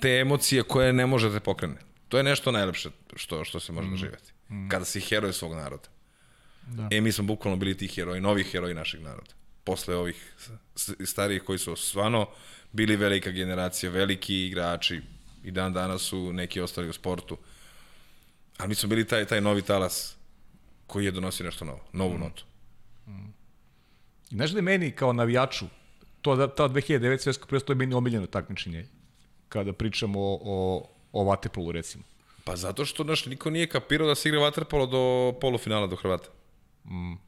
[0.00, 1.76] te emocije koje ne možete pokrene.
[2.08, 4.32] To je nešto najlepše što, što se može doživjeti.
[4.70, 5.88] Kada si heroj svog naroda.
[6.66, 6.88] Da.
[6.90, 9.34] E, mi smo bukvalno bili ti heroji, novi heroji našeg naroda.
[9.66, 10.34] Posle ovih
[11.04, 12.26] starijih koji su stvarno
[12.72, 15.00] bili velika generacija, veliki igrači
[15.44, 17.38] i dan danas su neki ostali u sportu.
[18.58, 20.16] Ali mi smo bili taj, taj novi talas
[20.86, 22.44] koji je donosio nešto novo, novu notu.
[24.30, 25.66] I znaš da je meni kao navijaču,
[26.22, 28.86] to, da, ta 2009 svetsko prvenstvo je meni omiljeno takmičenje
[29.48, 32.04] kada pričamo o, o, o Vatepolu recimo.
[32.44, 36.28] Pa zato što naš niko nije kapirao da se igra vaterpolo do polufinala do Hrvata.
[36.84, 37.25] Mm.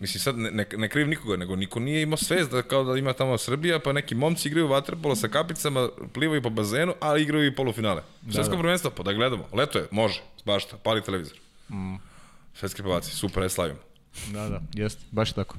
[0.00, 2.98] Mislim, sad ne, ne, ne krivim nikoga, nego niko nije imao svest da kao da
[2.98, 7.46] ima tamo Srbija, pa neki momci igraju vaterpolo sa kapicama, plivaju po bazenu, ali igraju
[7.46, 8.02] i polufinale.
[8.22, 8.62] Da, Svetsko da.
[8.62, 9.48] prvenstvo, pa da gledamo.
[9.52, 11.38] Leto je, može, bašta, pali televizor.
[11.68, 11.94] Mm.
[12.54, 13.78] Svetski prvaci, super, je slavimo.
[14.32, 15.56] Da, da, jeste, baš tako.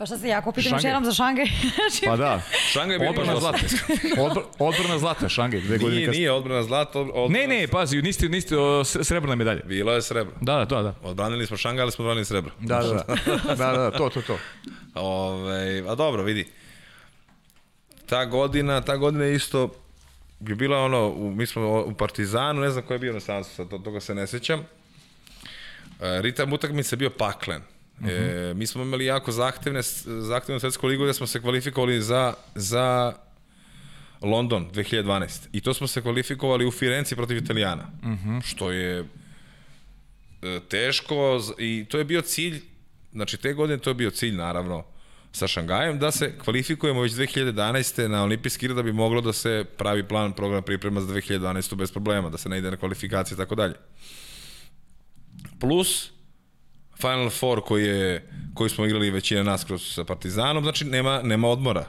[0.00, 0.90] Pa šta se jako pitam još Šangaj.
[0.90, 1.44] jednom za Šangaj?
[1.74, 2.42] Znači, Pa da.
[2.64, 3.58] Šangaj je bio Odbrana zlata.
[4.20, 6.20] Odbr, odbrana zlata, Šangaj, dve godine Nije, kasnije.
[6.20, 7.00] nije odbrana zlata.
[7.00, 7.28] od- odbrana...
[7.38, 9.60] Ne, ne, pazi, niste, niste o, srebrna medalja.
[9.64, 10.34] Bilo je srebro.
[10.40, 10.94] Da, da, da.
[11.02, 12.52] Odbranili smo Šangaj, ali smo odbranili srebro.
[12.60, 12.92] Da, da,
[13.46, 13.54] da.
[13.54, 14.38] da, da, to, to, to.
[14.96, 16.46] Ove, a dobro, vidi.
[18.06, 19.68] Ta godina, ta godina je isto
[20.40, 23.50] je bila ono, u, mi smo u Partizanu, ne znam ko je bio na Sansu,
[23.50, 24.60] sad to- toga se ne sećam.
[24.60, 27.62] E, ritam utakmice je bio paklen.
[28.08, 33.12] E, mi smo imali jako zahtevne, zahtevnu svetsku ligu gde smo se kvalifikovali za, za
[34.22, 35.48] London 2012.
[35.52, 37.90] I to smo se kvalifikovali u Firenci protiv Italijana.
[38.44, 39.04] Što je
[40.42, 42.60] e, teško i to je bio cilj,
[43.12, 44.84] znači te godine to je bio cilj naravno
[45.32, 48.08] sa Šangajem, da se kvalifikujemo već 2011.
[48.08, 51.74] na olimpijski igre da bi moglo da se pravi plan program priprema za 2012.
[51.74, 53.74] bez problema, da se ne ide na kvalifikacije i tako dalje.
[55.60, 56.10] Plus
[57.00, 61.48] Final Four koji, je, koji smo igrali većina nas kroz sa Partizanom, znači nema, nema
[61.48, 61.86] odmora.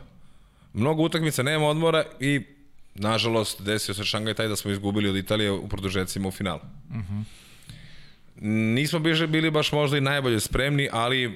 [0.74, 2.42] Mnogo utakmica, nema odmora i
[2.96, 6.60] nažalost desio se Šangaj taj da smo izgubili od Italije u produžecima u finalu.
[8.76, 11.34] Nismo bili, bili baš možda i najbolje spremni, ali uh,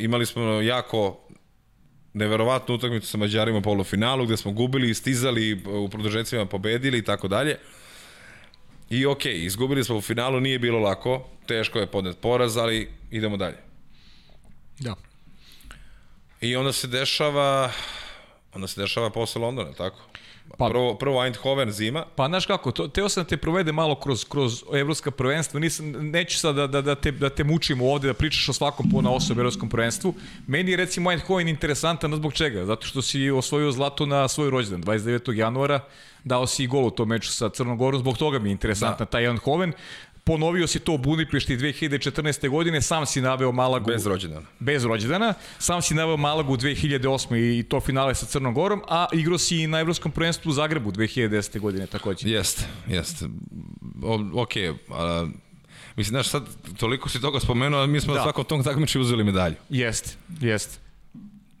[0.00, 1.18] imali smo jako
[2.12, 7.28] neverovatnu utakmicu sa Mađarima u polufinalu, gde smo gubili, stizali, u produžecima pobedili i tako
[7.28, 7.56] dalje.
[8.90, 12.90] I okej, okay, izgubili smo u finalu, nije bilo lako, teško je podnet poraz, ali
[13.10, 13.56] idemo dalje.
[14.78, 14.94] Da.
[16.40, 17.72] I onda se dešava,
[18.54, 20.09] onda se dešava posle Londona, tako?
[20.58, 23.94] Pa- prvo, prvo Eindhoven zima, Pa znaš kako, to, teo sam da te provede malo
[23.94, 28.08] kroz, kroz evropska prvenstva, nisam, neću sad da, da, da, te, da te mučimo ovde,
[28.08, 30.14] da pričaš o svakom po na osob evropskom prvenstvu.
[30.46, 32.64] Meni je recimo Eindhoven interesantan, zbog čega?
[32.64, 35.32] Zato što si osvojio zlato na svoj rođendan, 29.
[35.32, 35.80] januara,
[36.24, 39.10] dao si i gol u tom meču sa Crnogorom, zbog toga mi je interesantan da.
[39.10, 39.72] taj Eindhoven.
[40.30, 42.48] Ponovio si to u Budimpešti 2014.
[42.48, 44.46] godine, sam si naveo Malagu bez rođendana.
[44.60, 45.34] bez rođendana.
[45.58, 47.58] Sam si naveo Malagu 2008.
[47.58, 50.92] i to finale sa Crnom Gorom, a igrao si i na Evropskom prvenstvu u Zagrebu
[50.92, 51.58] 2010.
[51.60, 52.28] godine takođe.
[52.30, 53.26] Jeste, jeste.
[54.34, 54.50] Ok,
[54.90, 55.26] a,
[55.96, 56.46] mislim, znaš, sad
[56.78, 58.18] toliko si toga spomenuo, a mi smo Da.
[58.18, 58.24] da.
[58.24, 59.54] svakom tom takmiči uzeli medalju.
[59.70, 60.89] Jeste, jeste.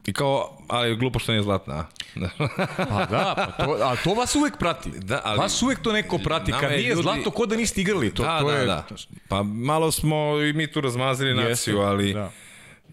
[0.06, 1.86] I kao, ali glupo što nije zlatna?
[2.14, 2.30] Da.
[2.76, 4.90] Pa da, pa to, a to vas uvek prati.
[4.90, 6.52] Da, ali- vas uvek to neko prati.
[6.52, 8.14] Kad je nije ljudi- zlato, ko da niste igrali.
[8.14, 8.86] To, da, to da, je, da.
[9.28, 12.30] Pa malo smo i mi tu razmazili Jeste, naciju, ali da.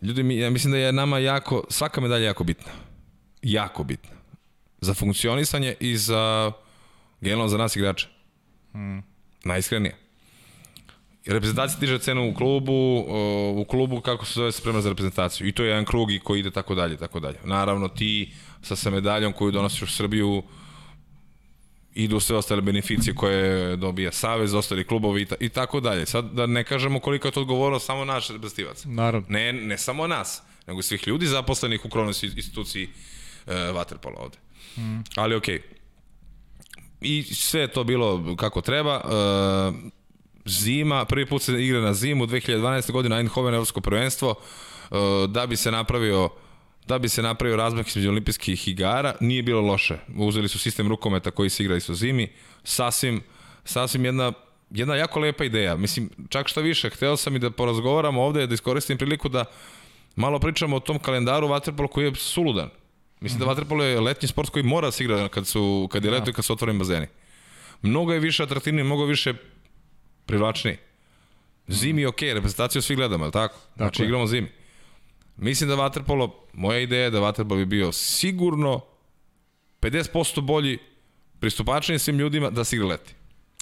[0.02, 2.72] ljudi, ja mislim da je nama jako, svaka medalja jako bitna.
[3.42, 4.12] Jako bitna.
[4.82, 6.52] Za funkcionisanje i za,
[7.22, 8.08] generalno za nas igrače.
[8.72, 9.04] Hmm.
[9.44, 9.96] Najiskrenije.
[11.28, 13.06] Reprezentacija diže cenu u klubu,
[13.56, 15.48] u klubu kako se zove sprema za reprezentaciju.
[15.48, 17.38] I to je jedan krug i koji ide tako dalje, tako dalje.
[17.44, 20.44] Naravno ti sa sa medaljom koju donosiš u Srbiju
[21.98, 26.06] idu sve ostale beneficije koje dobija Savez, ostali klubovi i, ta, i tako dalje.
[26.06, 28.86] Sad da ne kažemo koliko je to odgovorno samo naš reprezentativac.
[28.86, 29.28] Naravno.
[29.30, 32.90] Ne, ne samo nas, nego svih ljudi zaposlenih u krovnoj instituciji
[33.48, 34.38] e, Waterpola ovde.
[34.78, 35.04] Mm.
[35.16, 35.62] Ali okej.
[37.02, 38.96] I sve je to bilo kako treba.
[38.96, 39.97] E,
[40.48, 42.92] zima, prvi put se igra na zimu, 2012.
[42.92, 44.96] godina Eindhoven Evropsko prvenstvo, e,
[45.28, 46.30] da bi se napravio
[46.88, 49.98] da bi se napravio razmak između olimpijskih igara, nije bilo loše.
[50.16, 52.30] Uzeli su sistem rukometa koji se igra isto zimi,
[52.64, 53.22] sasvim,
[53.66, 54.34] sasvim jedna
[54.70, 55.76] jedna jako lepa ideja.
[55.76, 59.46] Mislim, čak šta više, hteo sam i da porazgovaramo ovde, da iskoristim priliku da
[60.16, 62.70] malo pričamo o tom kalendaru vaterpola koji je suludan.
[63.20, 63.46] Mislim mm -hmm.
[63.46, 66.30] da vaterpolo je letnji sport koji mora da se igra kad, su, kad je leto
[66.30, 67.08] i kad su otvoreni bazeni.
[67.82, 69.34] Mnogo je više atraktivniji, mnogo više
[70.28, 70.78] privlačniji.
[71.68, 73.60] Zimi je okej, okay, reprezentaciju svi gledamo, je li tako?
[73.76, 74.06] Znači je.
[74.06, 74.48] igramo zimi.
[75.38, 78.82] Mislim da vaterpolo, moja ideja je da vaterpolo bi bio sigurno
[79.82, 80.78] 50% bolji,
[81.40, 83.14] pristupačniji svim ljudima da se igra leti.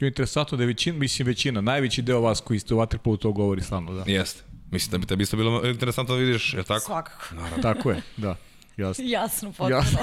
[0.02, 3.62] Interesantno da je većina, mislim većina, najveći deo vas koji ste u Waterpolu to govori
[3.62, 4.12] stalno, da.
[4.12, 4.44] Jeste.
[4.72, 6.86] Mislim da bi tebi isto bilo interesantno da vidiš, je li tako?
[6.86, 7.36] Svakako.
[7.62, 8.36] Tako je, da.
[8.78, 9.04] Jasno.
[9.08, 9.70] Jasno, potpuno.
[9.70, 10.00] Jasno.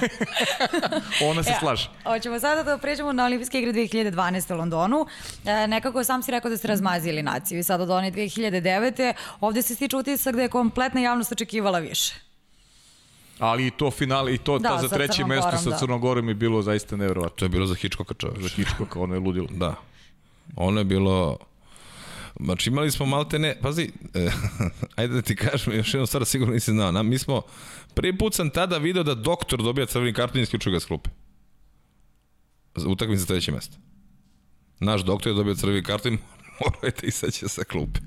[1.30, 1.90] Ona se E, slaže.
[2.04, 4.54] Hoćemo sada da pređemo na olimpijske igre 2012.
[4.54, 5.06] u Londonu.
[5.44, 9.12] E, nekako sam si rekao da ste razmazili naciju i sad od one 2009.
[9.40, 12.14] ovde se stiče utisak da je kompletna javnost očekivala više.
[13.38, 15.76] Ali i to finale, i to Da, ta za treće mesto Gorom, sa da.
[15.76, 17.36] Crnogorom je bilo zaista neverovatno.
[17.36, 18.42] To je bilo za Hitchcocka čovječ.
[18.42, 19.46] Za Hitchcocka, ono je ludilo.
[19.50, 19.74] Da.
[20.56, 21.38] Ono je bilo...
[22.40, 24.30] Znači imali smo malte ne, pazi, eh,
[24.96, 26.92] ajde da ti kažem još jednu stvar, sigurno nisi znao.
[26.92, 27.42] Na, mi smo,
[27.94, 31.10] prvi put sam tada video da doktor dobija crveni karton i isključuje ga s klupe.
[32.76, 33.76] Za utakmicu za treće mesto.
[34.80, 36.18] Naš doktor je dobio crveni karton i
[36.60, 38.00] morao je da izaće sa klupe.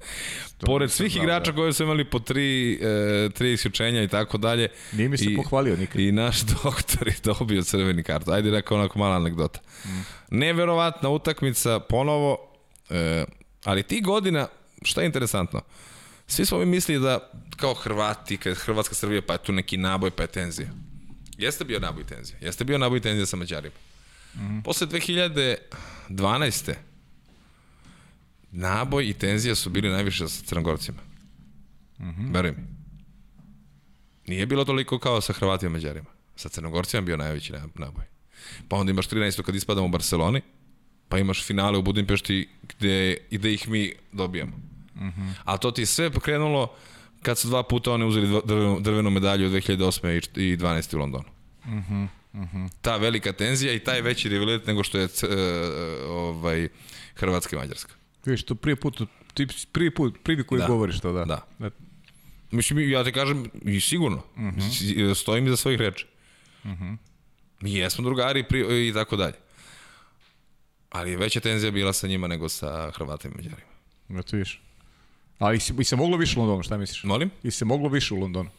[0.66, 1.56] Pored svih igrača da.
[1.56, 4.68] koji su imali po tri, e, tri isključenja i tako dalje.
[4.92, 6.00] Nije mi se I- pohvalio nikad.
[6.00, 8.34] I naš doktor je dobio crveni karton.
[8.34, 9.60] Ajde rekao onako mala anegdota.
[9.84, 9.88] Mm.
[10.38, 12.38] Neverovatna utakmica, ponovo,
[12.90, 13.24] e,
[13.64, 14.48] ali ti godina,
[14.82, 15.60] šta je interesantno?
[16.32, 20.10] Svi smo mi mislili da kao Hrvati, kad Hrvatska Srbija, pa je tu neki naboj,
[20.10, 20.68] pa je tenzija.
[21.38, 22.38] Jeste bio naboj tenzija.
[22.40, 23.74] Jeste bio naboj tenzija sa Mađarima.
[24.34, 24.62] Mm -hmm.
[24.62, 26.74] Posle 2012.
[28.50, 30.98] naboj i tenzija su bili najviše sa Crnogorcima.
[31.98, 32.34] Mm -hmm.
[32.34, 32.62] Veruj mi.
[34.26, 36.10] Nije bilo toliko kao sa Hrvatima i Mađarima.
[36.36, 38.04] Sa Crnogorcima bio najveći naboj.
[38.68, 39.42] Pa onda imaš 13.
[39.42, 40.40] kad ispadamo u Barceloni,
[41.08, 44.71] pa imaš finale u Budimpešti gde, gde ih mi dobijamo.
[44.94, 45.32] Mm -hmm.
[45.44, 46.74] A to ti sve pokrenulo
[47.22, 50.38] kad su dva puta oni uzeli drvenu, drvenu medalju od 2008.
[50.38, 50.96] i 12.
[50.96, 51.24] u Londonu.
[51.66, 52.08] Mm -hmm.
[52.32, 52.68] Mm -hmm.
[52.80, 55.10] Ta velika tenzija i taj veći rivalitet nego što je uh,
[56.08, 56.68] ovaj,
[57.14, 57.94] Hrvatska i Mađarska.
[58.24, 59.02] Viš, to prije put,
[59.34, 60.66] ti prvi put, prvi koji da.
[60.66, 61.24] govoriš to, da.
[61.24, 61.46] Da.
[61.58, 61.70] da.
[62.50, 65.14] Mislim, ja te kažem, i sigurno, mm -hmm.
[65.14, 66.06] stojim iza svojih reči.
[66.64, 66.96] Mm -hmm.
[67.60, 69.34] Mi jesmo drugari pri, i tako dalje.
[70.90, 73.72] Ali je veća tenzija bila sa njima nego sa Hrvatima i Mađarima.
[74.08, 74.62] Ja to viš.
[75.38, 77.04] Ali i se moglo više u Londonu, šta misliš?
[77.04, 77.30] Molim?
[77.42, 78.50] I se moglo više u Londonu.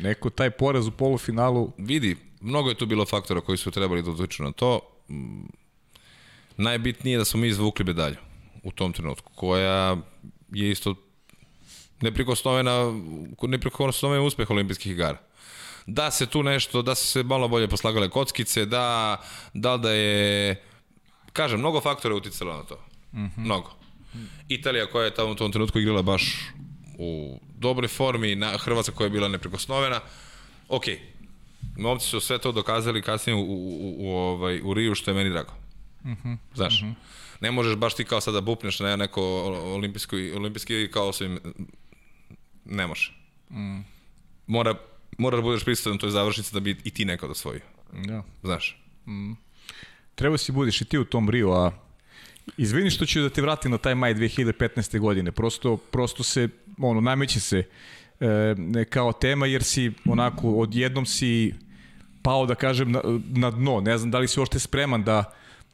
[0.00, 1.72] Neko taj poraz u polufinalu...
[1.78, 4.80] Vidi, mnogo je tu bilo faktora koji su trebali da utiču na to.
[6.56, 8.16] Najbitnije je da smo mi izvukli medalju
[8.62, 9.96] u tom trenutku, koja
[10.52, 10.94] je isto
[12.00, 12.92] neprikosnovena,
[13.42, 15.18] neprikosnovena uspeh olimpijskih igara.
[15.86, 19.16] Da se tu nešto, da se malo bolje poslagale kockice, da,
[19.54, 20.62] da da je,
[21.32, 22.74] kažem, mnogo faktora je uticalo na to.
[23.12, 23.30] Mm -hmm.
[23.36, 23.83] Mnogo.
[24.48, 26.52] Italija koja je tamo u tom trenutku igrala baš
[26.98, 30.00] u dobroj formi, na Hrvatska koja je bila neprikosnovena.
[30.68, 30.84] Ok,
[31.76, 35.30] momci su sve to dokazali kasnije u, u, u, ovaj, u Riju, što je meni
[35.30, 35.52] drago.
[36.04, 36.36] Mm -hmm.
[36.54, 36.94] Znaš, mm -hmm.
[37.40, 39.22] ne možeš baš ti kao sada bupneš na neko
[39.74, 41.38] olimpijski, olimpijski kao svim,
[42.64, 43.12] ne može.
[43.50, 43.80] Mm.
[44.46, 44.74] Mora,
[45.18, 47.60] mora da budeš prisutan toj završnici da bi i ti neko da svoji.
[47.92, 48.22] Da.
[48.42, 48.82] Znaš.
[49.06, 49.32] Mm.
[50.14, 51.72] Treba si budiš i ti u tom Riju, a
[52.56, 54.98] Izvini što ću da te vratim na taj maj 2015.
[54.98, 55.32] godine.
[55.32, 56.48] Prosto, prosto se,
[56.78, 57.62] ono, nameće se
[58.20, 61.54] e, kao tema, jer si onako, odjednom si
[62.22, 63.00] pao, da kažem, na,
[63.30, 63.80] na dno.
[63.80, 65.24] Ne znam da li si uopšte spreman da,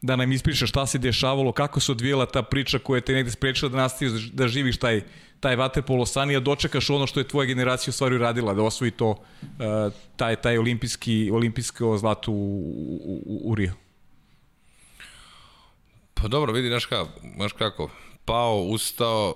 [0.02, 3.68] da nam ispričaš šta se dešavalo, kako se odvijela ta priča koja te negde sprečila
[3.68, 5.02] da nastaviš da živiš taj,
[5.40, 8.62] taj vaterpolo san i da dočekaš ono što je tvoja generacija u stvari radila, da
[8.62, 12.60] osvoji to, e, taj, taj olimpijski, olimpijsko zlato u,
[13.04, 13.72] u, u Rio.
[16.22, 17.90] Pa dobro, vidi, znaš kako, znaš kako,
[18.24, 19.34] pao, ustao,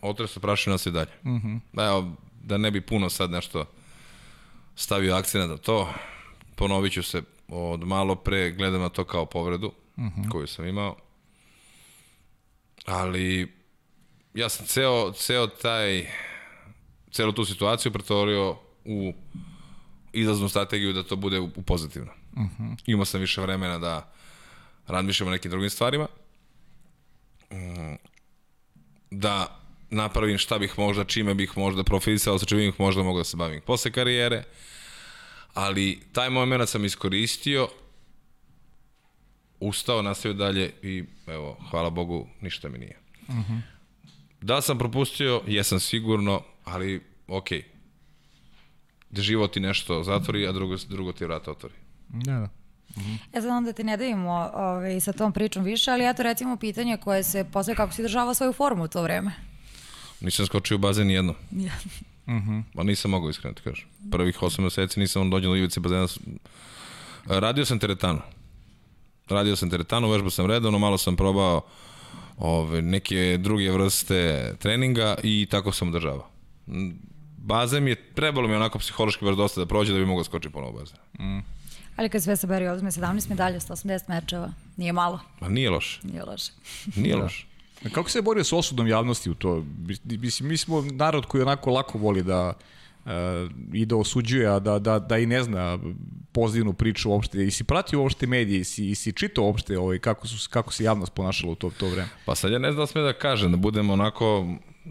[0.00, 1.10] otreso prašina se dalje.
[1.24, 1.86] Mm -hmm.
[1.88, 2.12] Evo,
[2.42, 3.64] da ne bi puno sad nešto
[4.76, 5.92] stavio akcena na to,
[6.54, 10.30] ponovit ću se od malo pre, gledam na to kao povredu mm -hmm.
[10.30, 10.96] koju sam imao,
[12.84, 13.52] ali
[14.34, 16.06] ja sam ceo, ceo taj,
[17.10, 19.12] celu tu situaciju pretvorio u
[20.12, 22.12] izlaznu strategiju da to bude u, u pozitivno.
[22.36, 22.76] Mm -hmm.
[22.86, 24.12] Imao sam više vremena da
[24.86, 26.06] razmišljam o nekim drugim stvarima,
[27.50, 27.94] mm,
[29.10, 29.60] da
[29.90, 33.36] napravim šta bih možda, čime bih možda profilisao, sa čime bih možda mogao da se
[33.36, 34.44] bavim posle karijere,
[35.54, 37.68] ali taj moment sam iskoristio,
[39.60, 42.98] ustao, nastavio dalje i evo, hvala Bogu, ništa mi nije.
[43.28, 43.52] Uh mhm.
[43.52, 43.60] -huh.
[44.40, 47.64] Da sam propustio, jesam sigurno, ali okej.
[49.10, 51.74] Da život ti nešto zatvori, a drugo, drugo ti vrata otvori.
[52.08, 52.48] Da, da.
[52.96, 53.18] Mm -hmm.
[53.34, 56.96] Ja znam da te ne davimo ovaj, sa tom pričom više, ali eto recimo pitanje
[56.96, 59.32] koje se postoje kako si državao svoju formu u to vreme.
[60.20, 61.34] Nisam skočio u bazen nijedno.
[61.50, 61.72] Ja.
[62.26, 62.62] Mm -hmm.
[62.74, 63.88] Ma nisam mogao iskreno ti kažem.
[64.10, 66.06] Prvih 8 meseci nisam dođen do ivice bazena.
[67.26, 68.20] Radio sam teretanu.
[69.28, 71.62] Radio sam teretanu, vežbao sam redovno, malo sam probao
[72.38, 76.28] ove, neke druge vrste treninga i tako sam održavao.
[77.36, 80.52] Bazen mi je, trebalo mi onako psihološki baš dosta da prođe da bi mogao skočiti
[80.52, 80.98] ponovo bazen.
[81.18, 81.40] Mm.
[81.96, 85.20] Ali kad sve saberi odme 17 medalja, 180 mečeva, nije malo.
[85.40, 86.00] Ma nije loše.
[86.02, 86.52] Nije loše.
[87.02, 87.22] nije da.
[87.22, 87.46] loše.
[87.92, 89.64] Kako se borio sa osudom javnosti u to?
[90.04, 92.52] Mislim, mi smo narod koji onako lako voli da
[93.04, 93.10] uh,
[93.72, 95.78] i da osuđuje, a da, da, da i ne zna
[96.32, 97.44] pozitivnu priču uopšte.
[97.44, 100.72] I si pratio uopšte medije, i si, i si čitao uopšte ovaj, kako, su, kako
[100.72, 102.08] se javnost ponašala u to, to vreme?
[102.24, 104.46] Pa sad ja ne znam da sme da kažem, da budemo onako,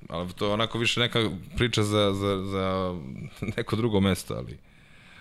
[0.10, 2.96] ali to je onako više neka priča za, za, za
[3.58, 4.58] neko drugo mesto, ali...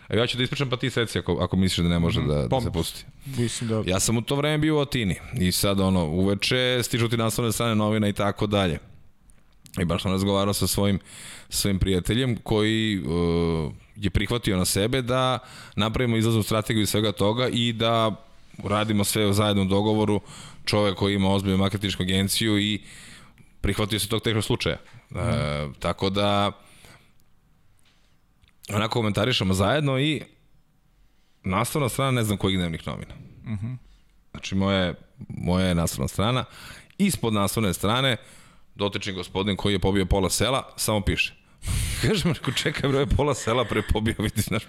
[0.09, 2.29] A ja ću da ispričam pa ti seci ako, ako misliš da ne može mm,
[2.29, 3.05] da, da se pusti.
[3.37, 3.83] Mislim da...
[3.87, 7.53] Ja sam u to vreme bio u Atini i sad ono, uveče stižu ti naslovne
[7.53, 8.79] strane novina i tako dalje.
[9.81, 10.99] I baš sam razgovarao sa svojim,
[11.49, 15.39] svojim prijateljem koji uh, je prihvatio na sebe da
[15.77, 18.25] napravimo izlaznu strategiju i svega toga i da
[18.65, 19.35] radimo sve u
[19.69, 20.21] dogovoru
[20.65, 22.83] čovek koji ima ozbiljnu marketinšku agenciju i
[23.61, 24.77] prihvatio se tog tehnog slučaja.
[25.11, 25.19] Mm.
[25.19, 26.53] E, tako da
[28.69, 30.23] onako komentarišemo zajedno i
[31.45, 33.15] nastavna strana ne znam kojih dnevnih novina.
[33.45, 33.67] Uh mhm.
[33.67, 33.77] -huh.
[34.31, 34.95] Znači moje,
[35.29, 36.45] moje naslovna strana,
[36.99, 38.17] ispod naslovne strane
[38.75, 41.35] dotični gospodin koji je pobio pola sela, samo piše.
[42.03, 44.63] Kažem, reko, čekaj, bro, je pola sela pre pobio, vidi, znaš,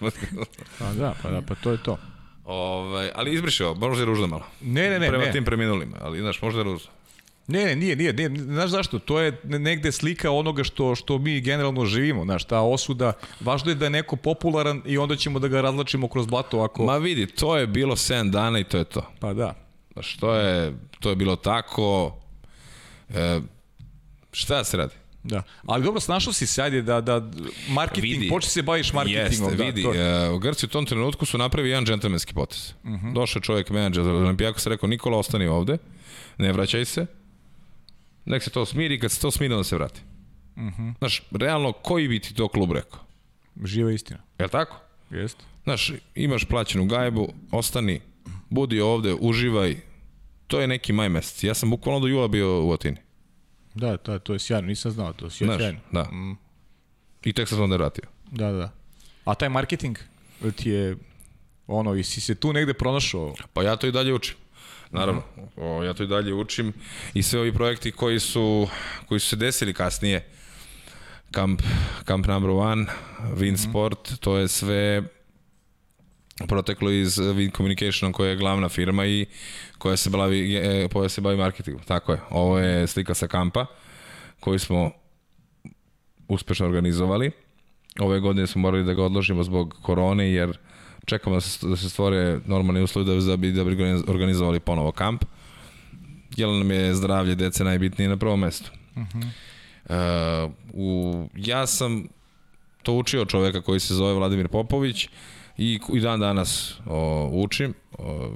[0.80, 1.98] Pa da, pa da, pa to je to.
[2.46, 4.44] ovaj, ali izbriše ovo, možda je ružno malo.
[4.62, 5.32] Ne, ne, ne, Prema ne.
[5.32, 6.92] tim preminulima, ali, znaš, možda je ružno.
[7.48, 8.30] Ne, ne, nije, nije, nije.
[8.38, 9.00] Znaš zašto?
[9.00, 12.24] To je negde slika onoga što, što mi generalno živimo.
[12.24, 13.14] Znaš, ta osuda.
[13.40, 16.84] Važno je da je neko popularan i onda ćemo da ga razlačimo kroz blato ako...
[16.84, 19.12] Ma vidi, to je bilo 7 dana i to je to.
[19.20, 19.54] Pa da.
[19.94, 22.16] Znaš, to je, to je bilo tako.
[23.10, 23.40] E,
[24.32, 24.94] šta se radi?
[25.24, 25.44] Da.
[25.64, 27.22] Ali dobro, snašao si se, ajde, da, da
[27.70, 28.30] marketing, Vidi.
[28.30, 29.26] počne se baviš marketingom.
[29.44, 32.74] Jeste, da, vidi, to je- e, Grci u tom trenutku su napravili jedan džentlmenski potez.
[32.76, 33.08] Uh Mhm.
[33.08, 33.14] -huh.
[33.14, 35.78] Došao je čovjek menadžer za Olimpijako se rekao Nikola ostani ovde,
[36.38, 37.06] ne vraćaj se,
[38.26, 40.02] nek se to smiri, kad se to smiri onda se vrati.
[40.56, 40.82] Uh Mhm.
[40.82, 40.94] -huh.
[40.98, 43.00] Znaš, realno, koji bi ti to klub rekao?
[43.64, 44.20] Živa istina.
[44.40, 44.78] Je li tako?
[45.12, 45.44] Jeste.
[45.64, 48.02] Znaš, imaš plaćenu gajbu, ostani,
[48.50, 49.76] budi ovde, uživaj,
[50.48, 51.44] to je neki maj mesec.
[51.44, 52.98] Ja sam bukvalno do jula bio u Atini.
[53.74, 55.54] Da, to, to je sjajno, nisam znao to, sjajno.
[55.54, 55.80] Znaš, sjajno.
[55.92, 56.10] da.
[57.24, 58.04] I tek sam se onda vratio.
[58.32, 58.72] Da, da, da.
[59.26, 59.98] A taj marketing
[60.56, 60.98] ti je,
[61.68, 63.36] ono, i si se tu negde pronašao?
[63.54, 64.36] Pa ja to i dalje učim.
[64.96, 65.22] Naravno,
[65.58, 66.74] o, ja to i dalje učim
[67.14, 68.68] i sve ovi projekti koji su,
[69.06, 70.26] koji su se desili kasnije,
[71.34, 71.62] Camp,
[72.08, 72.86] Camp Number One,
[73.36, 75.04] Win Sport, to je sve
[76.48, 79.26] proteklo iz Win Communication koja je glavna firma i
[79.78, 81.84] koja se bavi, e, koja se bavi marketingom.
[81.84, 82.20] Tako je.
[82.30, 83.66] Ovo je slika sa kampa
[84.40, 84.92] koji smo
[86.28, 87.32] uspešno organizovali.
[88.00, 90.58] Ove godine smo morali da ga odložimo zbog korone jer
[91.06, 94.60] čekamo da se, da se stvore normalni uslovi da, da bi, da bi organiz- organizovali
[94.60, 95.26] ponovo kamp.
[96.38, 98.72] Jer nam je zdravlje dece najbitnije na prvom mestu.
[98.96, 100.46] Uh -huh.
[100.46, 102.08] uh, u, ja sam
[102.84, 105.10] to učio čoveka koji se zove Vladimir Popović
[105.58, 107.74] i, i dan danas o, učim.
[107.98, 108.32] O,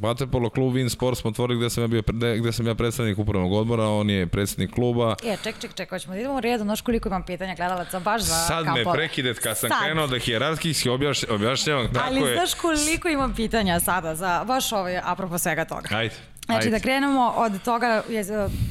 [0.00, 2.02] Waterpolo klub Win Sport smo otvorili gde sam ja bio
[2.38, 5.16] gde, sam ja predstavnik upravnog odbora, on je predsednik kluba.
[5.24, 8.22] E, ček, ček, ček, hoćemo da idemo u redu, znaš koliko imam pitanja gledalaca baš
[8.22, 8.96] za Sad me kampove.
[8.96, 9.84] prekide kad sam Sad.
[9.84, 12.34] krenuo da hijerarhijski objaš, objašnjavam tako Ali je.
[12.34, 15.88] znaš koliko imam pitanja sada za baš ovaj, apropo svega toga.
[15.96, 16.14] Ajde.
[16.46, 16.70] Znači Ajde.
[16.70, 18.24] da krenemo od toga je,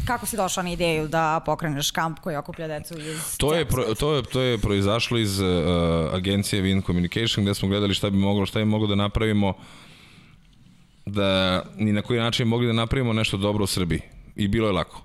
[0.07, 3.95] kako si došao na ideju da pokreneš kamp koji okuplja decu iz To je, pro,
[3.95, 5.47] to je, to je proizašlo iz uh,
[6.13, 9.53] agencije Win Communication gde smo gledali šta bi moglo, šta bi moglo da napravimo
[11.07, 14.01] da ni na koji način mogli da napravimo nešto dobro u Srbiji.
[14.35, 15.03] I bilo je lako.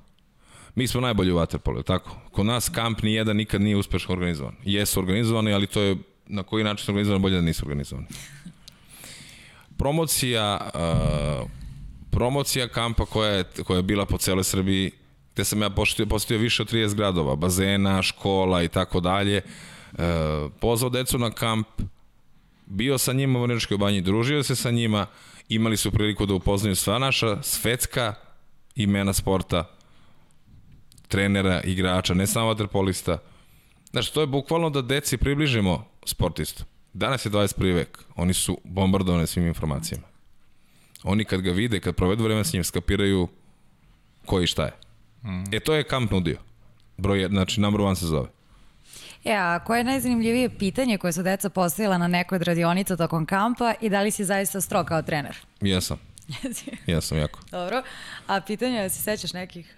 [0.75, 2.17] Mi smo najbolji u waterpolu, tako?
[2.33, 4.55] Kod nas kamp ni jedan nikad nije uspešno organizovan.
[4.65, 5.97] Jesu organizovani, ali to je
[6.27, 8.07] na koji način su organizovani bolje da nisu organizovani.
[9.79, 11.51] Promocija uh,
[12.13, 14.91] promocija kampa koja je, koja je bila po celoj Srbiji,
[15.35, 15.71] gde sam ja
[16.09, 19.43] postavio više od 30 gradova, bazena, škola i tako dalje, e,
[20.61, 21.69] pozvao decu na kamp,
[22.67, 25.07] bio sa njima u Vrnjačkoj banji, družio se sa njima,
[25.49, 28.15] imali su priliku da upoznaju sva naša svetska
[28.75, 29.71] imena sporta,
[31.09, 33.19] trenera, igrača, ne samo vaterpolista.
[33.91, 36.65] Znači, to je bukvalno da deci približimo sportistu.
[36.93, 37.75] Danas je 21.
[37.75, 37.99] vek.
[38.17, 40.07] Oni su bombardovani svim informacijama.
[41.03, 43.29] Oni kad ga vide, kad provedu vreme s njim, skapiraju
[44.27, 44.73] ko i šta je.
[45.23, 45.55] Mm.
[45.55, 46.39] E, to je kamp nudio.
[46.97, 48.29] Broj znači number one se zove.
[49.25, 53.27] E, a koje je najzanimljivije pitanje koje su deca postavila na nekoj od radionica tokom
[53.27, 55.37] kampa i da li si zaista strog kao trener?
[55.61, 55.99] Jesam.
[56.87, 57.41] Jesam jako.
[57.51, 57.83] Dobro.
[58.27, 59.75] A pitanje je, se sećaš nekih?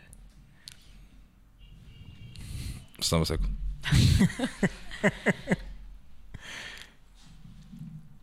[3.00, 3.48] Samo sekund.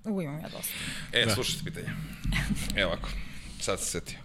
[0.03, 0.73] U, imam ja dosta.
[1.13, 1.33] E, da.
[1.33, 1.87] slušajte pitanje.
[2.75, 3.09] Evo ovako,
[3.59, 4.19] sad se setio.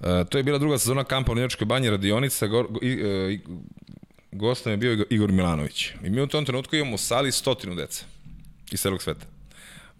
[0.00, 3.32] Uh, to je bila druga sezona kampa u Njemačkoj banji, radionica, go, go, i, uh,
[3.32, 3.40] i,
[4.34, 5.90] gostom je bio Igor- Milanović.
[6.04, 8.04] I mi u tom trenutku imamo u sali stotinu deca
[8.70, 9.26] iz celog sveta.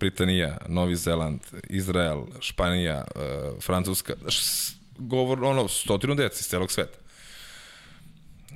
[0.00, 6.98] Britanija, Novi Zeland, Izrael, Španija, uh, Francuska, š, govor, ono, stotinu deca iz celog sveta.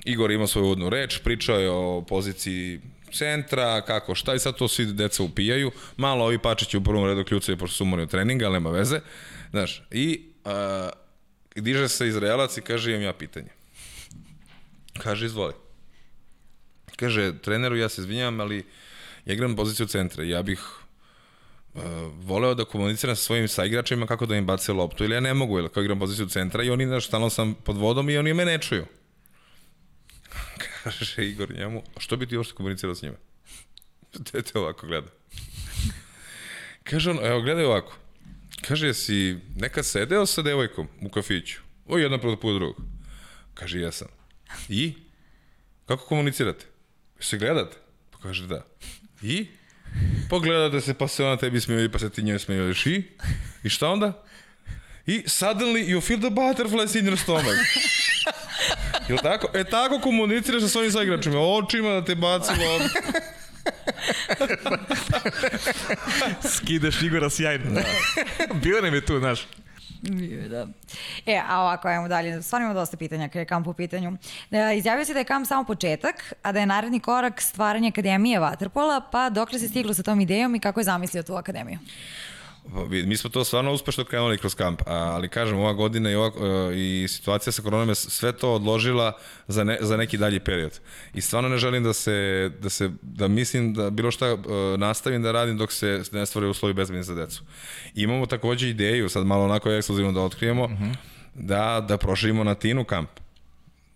[0.05, 2.81] Igor ima svoju uvodnu reč, pričao je o poziciji
[3.13, 5.71] centra, kako šta i sad to svi deca upijaju.
[5.97, 8.99] Malo ovi pačići u prvom redu kljucaju pošto su umorni od treninga, ali nema veze.
[9.51, 10.89] Znaš, i a,
[11.55, 13.49] diže se Izraelac i kaže imam ja pitanje.
[14.97, 15.53] Kaže izvoli.
[16.99, 18.65] Kaže treneru ja se izvinjavam, ali
[19.25, 20.23] ja igram poziciju centra.
[20.23, 20.59] Ja bih
[21.73, 21.81] uh,
[22.23, 25.59] voleo da komuniciram sa svojim saigračima kako da im bace loptu ili ja ne mogu,
[25.59, 28.45] jer kao igram poziciju centra i oni, znaš, stalno sam pod vodom i oni me
[28.45, 28.85] ne čuju.
[30.83, 33.17] Kaže Igor njemu, a što bi ti uopšte komunicirao s njima?
[34.31, 35.07] Dete ovako gleda.
[36.83, 37.95] Kaže on, evo gledaj ovako.
[38.67, 41.59] Kaže, jesi nekad sedeo sa devojkom u kafiću?
[41.87, 42.75] O, jedna protiv drugog.
[43.53, 44.07] Kaže, jesam.
[44.69, 44.93] I?
[45.85, 46.65] Kako komunicirate?
[47.19, 47.77] Se gledate?
[48.11, 48.65] Pa kaže, da.
[49.21, 49.47] I?
[50.29, 52.85] Pa gledate se, pa se ona tebi smijevi, pa se ti njoj smijeviš.
[52.85, 53.03] I?
[53.63, 54.23] I šta onda?
[55.09, 57.57] i suddenly you feel the butterflies in your stomach.
[59.09, 59.49] Jel tako?
[59.53, 62.99] E tako komuniciraš sa svojim saigračima, očima da te baci loptu.
[66.55, 67.71] Skidaš Igora sjajno.
[67.71, 67.83] Da.
[68.53, 69.47] Bio nam je tu, znaš.
[70.49, 70.67] Da.
[71.25, 72.41] E, a ovako, ajmo dalje.
[72.41, 74.17] Stvarno imamo dosta pitanja kada je kamp u pitanju.
[74.51, 78.39] E, izjavio si da je kamp samo početak, a da je naredni korak stvaranje Akademije
[78.39, 81.79] Waterpola, pa dokle se stiglo sa tom idejom i kako je zamislio tu akademiju?
[83.05, 86.27] Mi smo to stvarno uspešno krenuli kroz kamp, ali kažem, ova godina i, ova,
[86.71, 89.17] e, i situacija sa koronom je sve to odložila
[89.47, 90.79] za, ne, za neki dalji period.
[91.13, 94.41] I stvarno ne želim da se, da se, da mislim da bilo šta uh,
[94.77, 97.43] nastavim da radim dok se ne stvore uslovi bezbedni za decu.
[97.95, 100.95] I imamo takođe ideju, sad malo onako ekskluzivno da otkrijemo, uh -huh.
[101.33, 103.09] da, da proširimo na Tinu kamp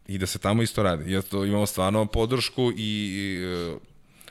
[0.08, 1.12] i da se tamo isto radi.
[1.12, 3.78] Jer to imamo stvarno podršku i, i, e,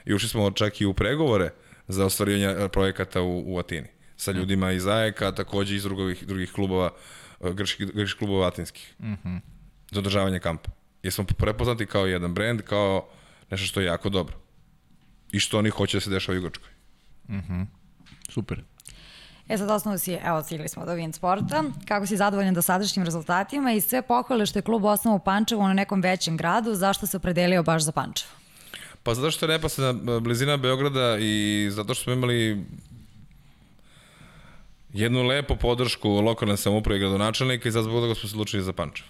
[0.05, 1.51] i ušli smo čak i u pregovore
[1.89, 6.91] za ostvarivanje projekata u, u Atini sa ljudima iz Ajeka, takođe iz drugih, drugih klubova,
[7.41, 8.95] e, grčkih, grčkih klubova atinskih.
[8.99, 9.41] Mm -hmm.
[9.91, 10.71] Za održavanje kampa.
[11.03, 13.09] Jer smo prepoznati kao jedan brend, kao
[13.51, 14.37] nešto što je jako dobro.
[15.33, 16.71] I što oni hoće da se dešava u Grčkoj.
[17.29, 17.67] Mm -hmm.
[18.29, 18.63] Super.
[19.49, 21.65] E sad osnovu si, evo, stigli smo do Win Sporta.
[21.89, 26.01] Kako si zadovoljan dosadašnjim rezultatima i sve pohvale što je klub osnovu Pančevo na nekom
[26.01, 28.33] većem gradu, zašto se opredelio baš za Pančevo?
[29.03, 32.65] Pa zato što je neposredna blizina Beograda i zato što smo imali
[34.93, 38.73] jednu lepu podršku lokalne samouprave i gradonačelnika i zato zbog toga smo se odlučili za
[38.73, 39.07] Pančev.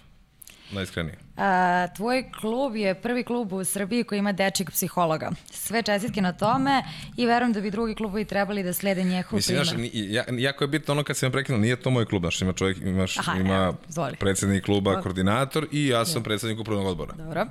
[0.72, 1.18] Najiskrenije.
[1.36, 5.30] A, tvoj klub je prvi klub u Srbiji koji ima dečeg psihologa.
[5.50, 6.82] Sve čestitke na tome
[7.16, 9.90] i verujem da bi drugi klubovi trebali da slede njehov Mislim, primer.
[9.90, 12.42] Znaš, ja, jako je bitno ono kad se me prekinuo, nije to moj klub, znaš,
[12.42, 17.12] ima čovjek, imaš, Aha, ima evo, predsednik kluba, koordinator i ja sam predsednik upravnog odbora.
[17.12, 17.46] Dobro.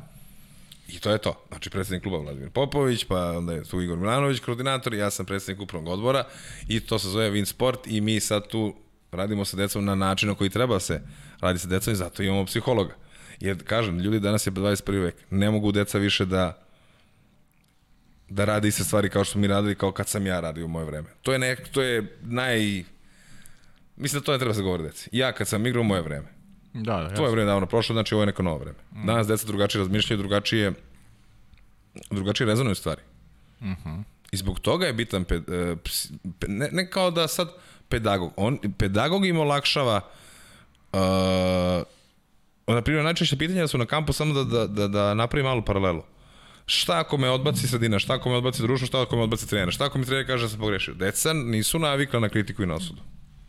[0.91, 1.45] I to je to.
[1.47, 5.61] Znači, predsednik kluba Vladimir Popović, pa onda je tu Igor Milanović, koordinator, ja sam predsednik
[5.61, 6.23] upravnog odbora
[6.67, 8.75] i to se zove Win Sport i mi sad tu
[9.11, 11.01] radimo sa decom na način na koji treba se
[11.39, 12.95] radi sa decom i zato imamo psihologa.
[13.39, 15.03] Jer, kažem, ljudi danas je 21.
[15.03, 16.67] vek, ne mogu deca više da
[18.29, 20.85] da radi se stvari kao što mi radili, kao kad sam ja radio u moje
[20.85, 21.09] vreme.
[21.21, 22.83] To je nek, to je naj...
[23.95, 25.09] Mislim da to ne treba da se govori deci.
[25.11, 26.27] Ja kad sam igrao u moje vreme,
[26.73, 28.77] Da, da, to je vreme davno prošlo, znači ovo je neko novo vreme.
[28.91, 29.05] Mm.
[29.05, 30.73] Danas deca drugačije razmišljaju, drugačije,
[32.11, 33.01] drugačije rezonuju stvari.
[33.61, 34.03] Mm -hmm.
[34.31, 35.75] I zbog toga je bitan, ped, e,
[36.47, 37.49] ne, ne kao da sad
[37.89, 40.01] pedagog, on, pedagog im olakšava
[40.93, 40.99] uh,
[42.67, 46.03] na primjer, najčešće pitanja su na kampu samo da, da, da, da napravi malu paralelu.
[46.65, 49.73] Šta ako me odbaci sredina, šta ako me odbaci društvo, šta ako me odbaci trener,
[49.73, 50.93] šta ako mi trener kaže da sam pogrešio.
[50.93, 53.01] Deca nisu navikla na kritiku i na osudu.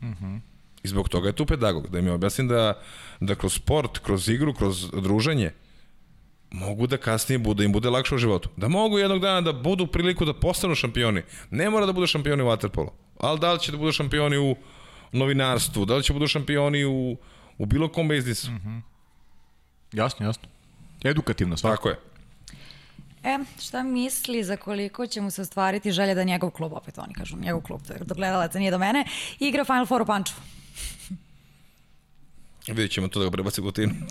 [0.03, 0.27] Mhm.
[0.27, 0.52] Mm
[0.85, 2.81] I zbog toga je tu pedagog, da im objasnim da,
[3.21, 5.53] da kroz sport, kroz igru, kroz druženje,
[6.51, 8.49] mogu da kasnije bude, im bude lakše u životu.
[8.57, 11.23] Da mogu jednog dana da budu priliku da postanu šampioni.
[11.51, 14.57] Ne mora da budu šampioni u waterpolu, ali da li će da budu šampioni u
[15.13, 17.17] novinarstvu, da li će da budu šampioni u,
[17.59, 18.51] u bilo kom biznisu.
[18.51, 18.81] Mm -hmm.
[19.93, 20.49] Jasno, jasno.
[21.05, 21.77] Edukativno svako.
[21.77, 21.99] Tako je.
[23.25, 27.15] E, šta misli za koliko će mu se ostvariti želja da njegov klub, opet oni
[27.15, 29.05] kažu, njegov klub, to je do gledalaca, nije do mene,
[29.39, 30.41] igra Final Four u Pančevu?
[32.69, 33.95] Vidjet ćemo to da ga prebaci u Gutinu.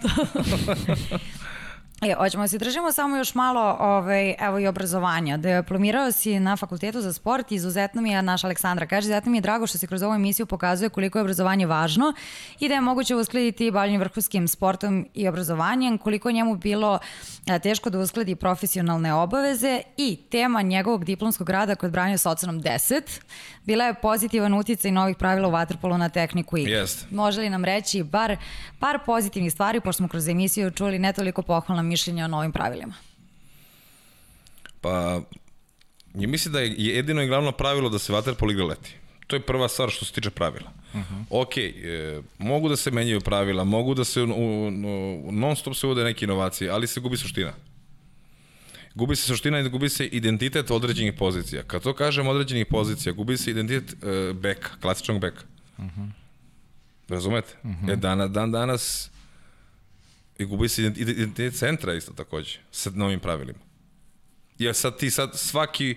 [2.01, 5.37] E, hoćemo da se držimo samo još malo ovaj, evo i obrazovanja.
[5.37, 9.37] Diplomirao si na fakultetu za sport i izuzetno mi je naš Aleksandra kaže, izuzetno mi
[9.37, 12.13] je drago što se kroz ovu emisiju pokazuje koliko je obrazovanje važno
[12.59, 16.99] i da je moguće uskladiti bavljanje vrhunskim sportom i obrazovanjem, koliko je njemu bilo
[17.47, 22.61] e, teško da uskladi profesionalne obaveze i tema njegovog diplomskog rada kod branio sa ocenom
[22.61, 23.01] 10
[23.65, 26.73] bila je pozitivan uticaj novih pravila u vaterpolu na tehniku igre.
[26.73, 27.03] Yes.
[27.11, 28.37] Može li nam reći bar
[28.79, 32.93] par pozitivnih stvari, pošto smo kroz emisiju čuli ne toliko pohvalna mišljenja o novim pravilima?
[34.81, 35.21] Pa,
[36.13, 38.95] ja mislim da je jedino i glavno pravilo da se vaterpol igra leti.
[39.27, 40.71] To je prva stvar što se tiče pravila.
[40.93, 41.23] Uh -huh.
[41.29, 44.67] Ok, e, mogu da se menjaju pravila, mogu da se u, u,
[45.27, 47.53] u, non stop se uvode neke inovacije, ali se gubi suština
[48.95, 51.63] gubi se suština i gubi se identitet određenih pozicija.
[51.63, 55.43] Kad to kažem određenih pozicija, gubi se identitet uh, beka, klasičnog beka.
[55.77, 56.09] Uh -huh.
[57.09, 57.53] Razumete?
[57.63, 57.93] Uh -huh.
[57.93, 59.11] E, dan, dan danas
[60.41, 63.59] i gubi se identitet centra isto takođe, sa novim pravilima.
[64.57, 65.95] Jer sad ti sad svaki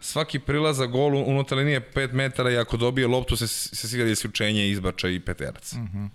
[0.00, 4.08] svaki prilaz za gol unutar linije 5 metara i ako dobije loptu se, se sigra
[4.08, 5.72] isključenje, izbača i peterac.
[5.72, 6.08] Uh -huh.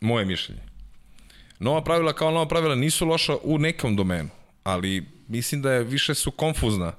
[0.00, 0.62] Moje mišljenje.
[1.58, 4.28] Nova pravila kao nova pravila nisu loša u nekom domenu,
[4.64, 6.92] ali mislim da je više su konfuzna.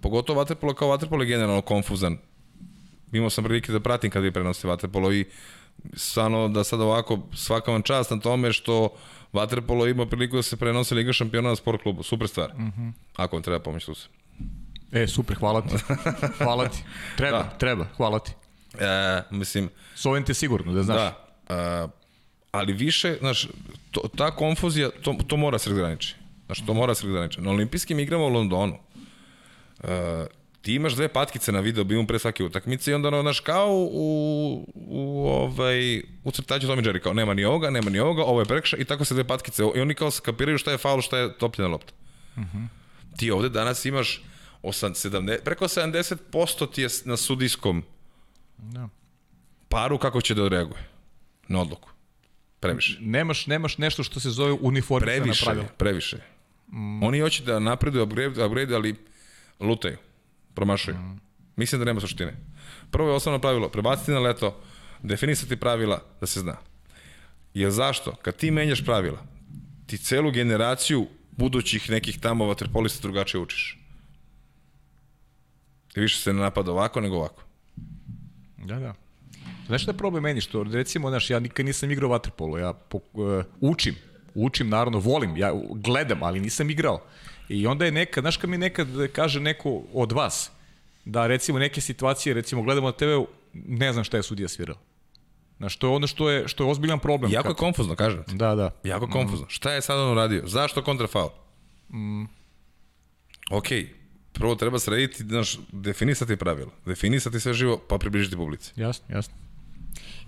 [0.00, 2.18] Pogotovo Waterpolo kao Waterpolo je generalno konfuzan.
[3.12, 5.24] Imao sam prilike da pratim kad vi prenosite Waterpolo i
[5.94, 8.96] stvarno da sad ovako svaka vam čast na tome što
[9.32, 12.02] Waterpolo ima priliku da se prenosi Liga šampiona na sport klubu.
[12.02, 12.54] Super stvar.
[12.54, 12.92] Mm -hmm.
[13.16, 14.08] Ako vam treba pomoć, tu se.
[14.92, 15.74] E, super, hvala ti.
[16.44, 16.78] Hvala ti.
[17.16, 17.50] Treba, da.
[17.58, 18.32] treba, hvala ti.
[18.78, 19.70] E, mislim...
[19.94, 20.98] S ovim te sigurno, da znaš.
[20.98, 21.84] Da.
[21.84, 21.90] Uh,
[22.50, 23.48] ali više, znaš,
[23.90, 26.14] to, ta konfuzija, to, to mora se razgraniči.
[26.46, 27.40] Znaš, to mora se razgraniči.
[27.40, 29.88] Na olimpijskim igrama u Londonu, uh,
[30.62, 33.68] ti imaš dve patkice na video bimu pre svake utakmice i onda ono, znaš, kao
[33.70, 38.40] u, u, ovaj, u crtaću Tommy Jerry, kao nema ni ovoga, nema ni ovoga, ovo
[38.40, 41.18] je prekša i tako se dve patkice, i oni kao skapiraju šta je faul, šta
[41.18, 41.92] je topljena lopta.
[42.36, 42.66] Uh -huh.
[43.16, 44.22] Ti ovde danas imaš
[44.62, 47.82] 8, 70, preko 70% ti je na sudijskom
[48.58, 48.88] Da.
[49.68, 50.88] paru kako će da odreaguje
[51.48, 51.90] na odluku.
[52.60, 52.98] Previše.
[53.00, 55.66] Nemaš, nemaš nešto što se zove uniformisana Previše, pravila.
[55.78, 56.16] previše.
[56.72, 57.02] Mm.
[57.02, 58.94] Oni hoće da napreduju, upgrade, upgrade, ali
[59.60, 59.96] lutaju,
[60.58, 60.96] promašuju.
[60.96, 61.20] Mm.
[61.56, 62.36] Mislim da nema suštine.
[62.90, 64.60] Prvo je osnovno pravilo, prebaciti na leto,
[65.02, 66.56] definisati pravila da se zna.
[67.54, 68.12] Jer zašto?
[68.22, 69.22] Kad ti menjaš pravila,
[69.86, 73.78] ti celu generaciju budućih nekih tamo vaterpolista drugačije učiš.
[75.96, 77.42] I više se ne napada ovako nego ovako.
[78.64, 78.94] Da, da.
[79.66, 80.40] Znaš šta je problem meni?
[80.40, 83.94] Što, recimo, znaš, ja nikad nisam igrao vaterpolo, ja po, uh, učim,
[84.34, 87.02] učim, naravno, volim, ja gledam, ali nisam igrao.
[87.48, 90.50] I onda je nekad, znaš kad mi nekad kaže neko od vas,
[91.04, 93.04] da recimo neke situacije, recimo gledamo na TV,
[93.52, 94.76] ne znam šta je sudija svirao.
[95.58, 97.32] Znaš, to je ono što je, što je ozbiljan problem.
[97.32, 98.34] Jako je konfuzno, kažem ti.
[98.34, 98.70] Da, da.
[98.84, 99.46] Jako je konfuzno.
[99.46, 99.50] Mm.
[99.50, 100.42] Šta je sad on uradio?
[100.46, 101.30] Zašto kontrafaul?
[101.92, 102.24] Mm.
[103.50, 103.86] Okay.
[104.32, 106.70] prvo treba srediti, znaš, definisati pravila.
[106.86, 108.72] Definisati sve živo, pa približiti publici.
[108.76, 109.34] Jasno, jasno.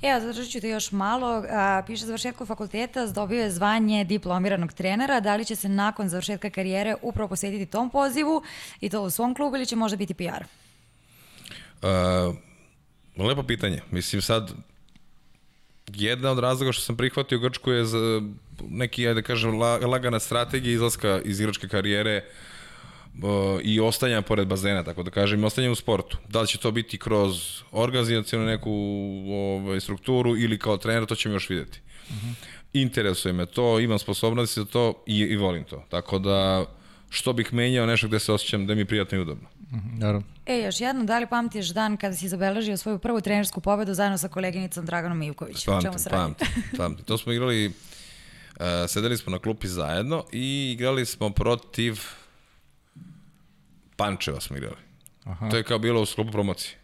[0.02, 1.44] Evo, zadržat ću te još malo.
[1.50, 5.20] A, piše završetku fakulteta, zdobio je zvanje diplomiranog trenera.
[5.20, 8.42] Da li će se nakon završetka karijere upravo posvetiti tom pozivu
[8.80, 10.44] i to u svom klubu ili će možda biti PR?
[11.82, 12.36] Uh,
[13.16, 13.80] lepo pitanje.
[13.90, 14.52] Mislim sad,
[15.86, 18.22] jedna od razloga što sam prihvatio Grčku je za
[18.68, 22.59] neki, ajde da kažem, lagana strategija izlaska iz igračke karijere uh,
[23.62, 26.18] i ostajanja pored bazena, tako da kažem, i ostajanja u sportu.
[26.28, 28.70] Da li će to biti kroz organizacijonu neku
[29.30, 31.80] ovaj, strukturu ili kao trener, to ćemo još videti.
[32.08, 32.34] Uh -huh.
[32.72, 35.84] Interesuje me to, imam sposobnosti za to i, i volim to.
[35.88, 36.64] Tako da,
[37.10, 39.48] što bih menjao nešto gde se osjećam da mi je prijatno i udobno.
[39.98, 40.26] Naravno.
[40.46, 44.18] E, još jedno, da li pamtiš dan kada si zabeležio svoju prvu trenersku pobedu zajedno
[44.18, 45.66] sa koleginicom Draganom Ivković?
[45.66, 46.46] Pamtim, pamtim,
[46.76, 47.04] pamtim.
[47.04, 47.72] To smo igrali, uh,
[48.88, 52.00] sedeli smo na klupi zajedno i igrali smo protiv
[54.00, 54.82] Pančeva smo igrali.
[55.24, 55.50] Aha.
[55.50, 56.76] To je kao bilo u sklopu promocije.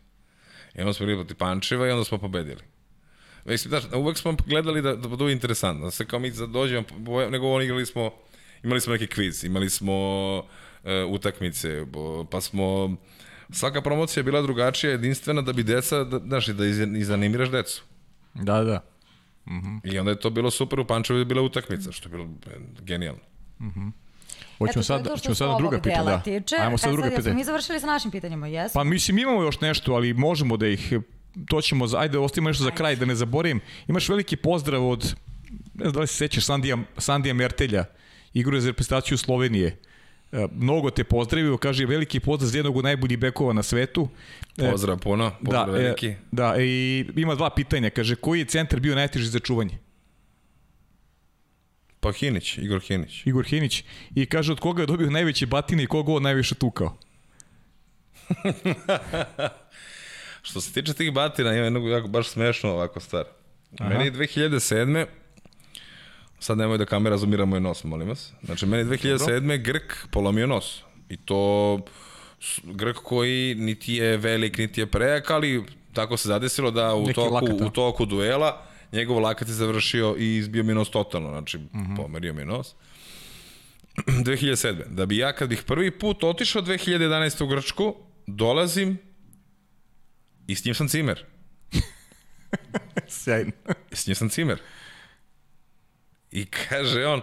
[0.74, 2.62] I onda smo igrali protiv Pančeva i onda smo pobedili.
[3.44, 6.84] Mislim, daš, uvek smo gledali da, da bude interesantno, da se kao mi dođemo,
[7.30, 8.10] nego oni igrali smo,
[8.62, 9.96] imali smo neki kviz, imali smo
[10.38, 11.86] uh, utakmice,
[12.30, 12.96] pa smo,
[13.50, 16.66] svaka promocija je bila drugačija, jedinstvena, da bi deca, da, znaš, da
[16.98, 17.82] izanimiraš decu.
[18.34, 18.80] Da, da.
[19.46, 19.80] Uh -huh.
[19.94, 22.28] I onda je to bilo super, u Pančevu je bila utakmica, što je bilo
[22.82, 23.22] genijalno.
[23.60, 23.90] Uh -huh.
[24.58, 26.04] Hoćemo sad, hoćemo sad na druga pitanja.
[26.04, 26.22] Da.
[26.22, 26.56] Tiče.
[26.60, 27.34] Ajmo sad e, druga pitanja.
[27.34, 28.74] mi završili sa našim pitanjima, jesu?
[28.74, 30.92] Pa mislim imamo još nešto, ali možemo da ih
[31.48, 33.60] to ćemo, za, ajde ostavimo nešto za kraj da ne zaboravim.
[33.88, 35.14] Imaš veliki pozdrav od,
[35.74, 37.84] ne znam da li se sećaš, Sandija, Sandija Mertelja,
[38.34, 39.76] igru za reprezentaciju Slovenije.
[40.32, 44.08] E, mnogo te pozdravio, kaže veliki pozdrav za jednog od najboljih bekova na svetu.
[44.58, 46.06] E, pozdrav puno, pozdrav da, veliki.
[46.06, 49.78] E, da, i ima dva pitanja, kaže koji je centar bio najteži za čuvanje?
[52.06, 53.26] Pa Hinić, Igor Hinić.
[53.26, 53.84] Igor Hinić.
[54.14, 56.96] I kaže od koga je dobio najveće batine i koga on najviše tukao?
[60.42, 63.24] Što se tiče tih batina, ima jednog jako baš smešno ovako stvar.
[63.78, 63.88] Aha.
[63.88, 65.06] Meni je 2007.
[66.38, 68.32] Sad nemoj da kamera zoomira moj nos, molim vas.
[68.42, 69.62] Znači, meni 2007.
[69.62, 70.82] Grk polomio nos.
[71.08, 71.80] I to
[72.62, 77.34] Grk koji niti je velik, niti je prejak, ali tako se zadesilo da u toku,
[77.34, 77.66] lakata.
[77.66, 81.78] u toku duela njegov lakat je završio i izbio mi nos totalno, znači mhm.
[81.78, 81.96] -huh.
[81.96, 82.74] pomerio mi nos.
[83.96, 84.84] 2007.
[84.88, 87.44] Da bi ja kad bih prvi put otišao 2011.
[87.44, 87.96] u Grčku,
[88.26, 88.98] dolazim
[90.46, 91.24] i s njim sam cimer.
[93.08, 93.52] Sjajno.
[93.92, 94.58] S njim sam cimer.
[96.32, 97.20] I kaže on,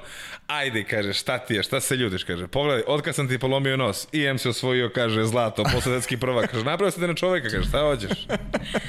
[0.48, 4.08] ajde, kaže, šta ti je, šta se ljudiš, kaže, pogledaj, otkad sam ti polomio nos,
[4.12, 7.70] i em se osvojio, kaže, zlato, posledetski prvak, kaže, napravio se te na čoveka, kaže,
[7.70, 8.28] šta hoćeš?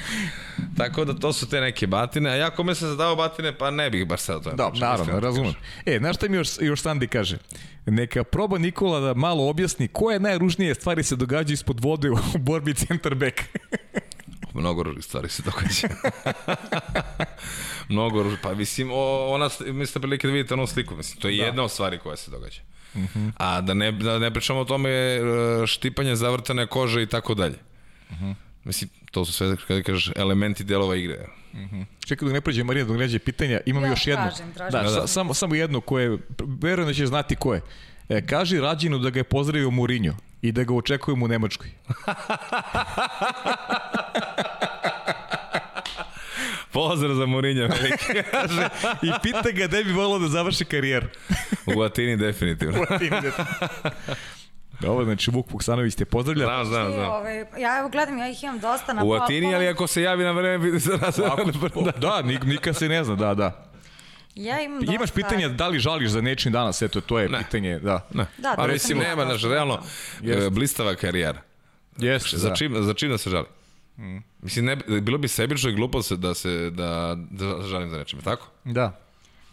[0.78, 3.90] Tako da to su te neke batine, a ja kome se zadao batine, pa ne
[3.90, 4.56] bih baš sad o tome.
[4.56, 5.54] Da, naravno, razumem.
[5.86, 7.38] E, znaš šta mi još, još Sandi kaže?
[7.86, 12.74] Neka proba Nikola da malo objasni koje najružnije stvari se događaju ispod vode u borbi
[12.74, 13.40] centar back.
[14.54, 15.88] Mnogo ružnih stvari se događa.
[17.88, 18.40] Mnogo ružnih.
[18.42, 20.96] Pa mislim, o, ona, mislite prilike da vidite onu sliku.
[20.96, 21.44] Mislim, to je da.
[21.44, 22.60] jedna od stvari koja se događa.
[22.94, 23.18] Uh mhm.
[23.18, 23.32] -huh.
[23.36, 25.20] A da ne, da ne pričamo o tome e,
[25.66, 27.56] štipanje zavrtane kože i tako dalje.
[28.10, 28.34] Uh -huh.
[28.64, 31.26] Mislim, to su sve, kada kažeš, elementi delova igre.
[31.52, 31.84] Uh -huh.
[32.06, 34.24] Čekaj dok ne prođe Marija dok neđe pitanja, imam ja, još jedno.
[34.24, 34.72] Tražim, tražim.
[34.72, 35.06] Da, da, da.
[35.06, 36.18] Samo, samo jedno koje,
[36.60, 37.60] verujem da će znati ko je.
[38.08, 41.70] E, kaži Rađinu da ga je pozdravio Mourinho i da ga očekujemo u Nemačkoj.
[46.74, 48.04] Pozdrav za Mourinho, veliki.
[48.30, 48.68] Kaže,
[49.02, 51.06] I pita ga gde bi volao da završi karijeru.
[51.76, 52.84] U Atini definitivno.
[54.80, 56.44] Dobro, znači Vuk Vuksanović te pozdravlja.
[56.44, 57.10] Znam, znam, I, znam.
[57.10, 59.86] ovaj, ja evo gledam, ja ih imam dosta na U pola- Atini, pola- ali ako
[59.86, 61.16] se javi na vreme, vidi se raz.
[61.84, 63.66] Da, da nik, nikad se ne zna, da, da.
[64.34, 64.94] Ja imam dosta...
[64.94, 67.38] Imaš pitanje da li žališ za nečin danas, eto, to je Ne.
[67.38, 68.06] pitanje, da.
[68.12, 68.26] Ne.
[68.38, 69.78] Da, Pa to mislim, nema, znaš, realno,
[70.20, 70.46] Jeste.
[70.46, 71.40] e, blistava karijera.
[71.98, 72.54] Jeste, Za da.
[72.54, 73.46] čim, za čim da se žali?
[74.42, 78.22] Mislim, ne, bilo bi sebično i glupo se da se da, da žalim za nečime,
[78.22, 78.46] tako?
[78.64, 79.00] Da.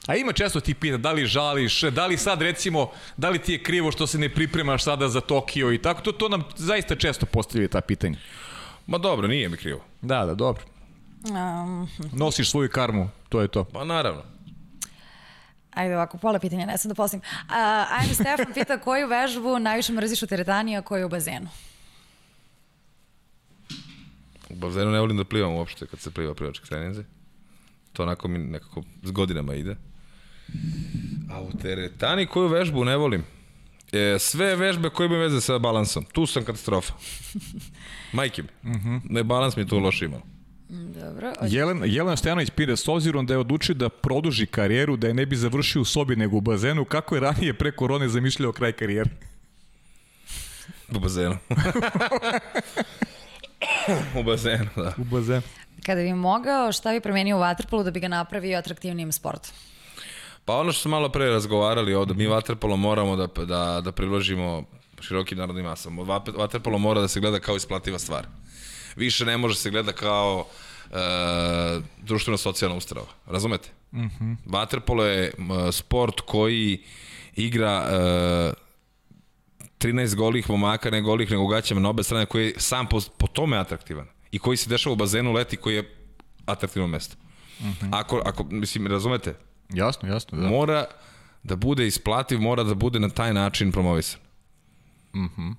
[0.08, 3.54] A ima često ti pita da li žališ, da li sad recimo, da li ti
[3.54, 6.96] je krivo što se ne pripremaš sada za Tokio i tako, to, to nam zaista
[6.96, 8.18] često postavljaju ta pitanja.
[8.88, 9.82] Ma dobro, nije mi krivo.
[10.02, 10.64] Da, da, dobro.
[11.30, 13.64] Um, Nosiš svoju karmu, to je to.
[13.64, 14.24] Pa naravno.
[15.72, 17.22] ajde ovako, pola pitanja, ne sam da postavim.
[17.22, 17.54] Uh,
[18.00, 21.48] ajde, Stefan pita koju vežbu najviše mrziš u teretani, a koju u bazenu?
[24.54, 27.04] U bazenu ne volim da plivam uopšte kad se pliva plivačke treninze.
[27.94, 29.76] To onako mi nekako s godinama ide.
[31.32, 33.24] A u teretani koju vežbu ne volim?
[33.92, 36.06] E, sve vežbe koje imaju veze sa balansom.
[36.12, 36.94] Tu sam katastrofa.
[38.14, 38.50] Majke mi.
[39.10, 40.22] Ne, balans mi je tu loš imao.
[40.72, 41.34] Dobro.
[41.42, 45.26] Jelen, Jelena Stojanović pita, s obzirom da je odlučio da produži karijeru, da je ne
[45.26, 49.10] bi završio u sobi nego u bazenu, kako je ranije pre korone zamišljao kraj karijere?
[50.96, 51.38] U bazenu.
[54.20, 54.94] u bazenu, da.
[54.98, 55.42] U bazenu.
[55.86, 59.52] Kada bi mogao, šta bi promenio u vaterpolu da bi ga napravio atraktivnijim sportom?
[60.46, 64.64] Pa ono što smo malo pre razgovarali ovde, mi vaterpolo moramo da, da, da priložimo
[65.02, 66.22] širokim narodnim masama.
[66.38, 68.28] Vaterpolo mora da se gleda kao isplativa stvar.
[68.96, 70.46] Više ne može se gleda kao
[70.92, 70.96] e,
[71.98, 73.08] društveno-socijalna ustrava.
[73.28, 73.70] Razumete?
[73.92, 74.36] Mm -hmm.
[74.46, 75.32] Vaterpolo je
[75.72, 76.84] sport koji
[77.36, 78.54] igra e,
[79.82, 83.28] 13 golih momaka, ne golih, nego gaćama na obe strane, koji je sam po, po
[83.28, 84.08] tome atraktivan.
[84.32, 85.96] I koji se dešava u bazenu leti, koji je
[86.46, 87.16] atraktivno mesto.
[87.60, 87.90] Mm -hmm.
[87.92, 89.36] ako, ako, mislim, razumete?
[89.74, 90.48] Jasno, jasno, da.
[90.48, 90.86] mora
[91.44, 94.20] da bude isplativ, mora da bude na taj način promovisan.
[95.16, 95.52] Mhm.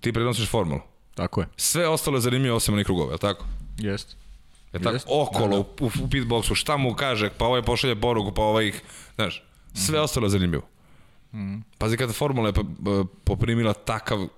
[0.00, 0.80] Ti prenosiš formulu.
[1.14, 1.46] Tako je.
[1.56, 3.46] Sve ostalo je zanimljivo osim onih krugova, je li tako?
[3.78, 4.14] Jeste.
[4.72, 4.94] Je tako?
[4.94, 5.08] Jeste.
[5.12, 5.58] Okolo, Da, da.
[5.58, 8.82] u, u pitboxu, šta mu kaže, pa ovaj pošalje poruku, pa ovaj ih,
[9.14, 9.42] znaš,
[9.74, 10.62] sve ostalo je zanimljivo.
[11.78, 14.28] Pazi kada formula je po- po- poprimila takav,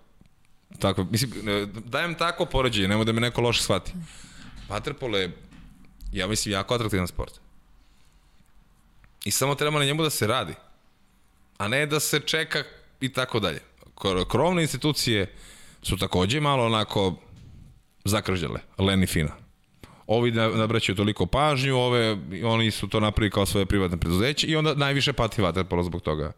[0.78, 3.92] takav, mislim, e, dajem tako poređenje, nemoj da me neko loše shvati.
[4.68, 5.36] Waterpolo je,
[6.12, 7.40] ja mislim, jako atraktivan sport.
[9.24, 10.54] I samo treba na njemu da se radi.
[11.58, 12.62] A ne da se čeka
[13.00, 13.60] i tako dalje.
[13.96, 15.34] Kro- Krovne institucije
[15.82, 17.14] su takođe malo onako
[18.04, 19.30] zakržljale, Len i Fina.
[20.06, 24.56] Ovi na- nabraćaju toliko pažnju, ove, oni su to napravili kao svoje privatne preduzeće i
[24.56, 26.32] onda najviše pati vaterpolo zbog toga.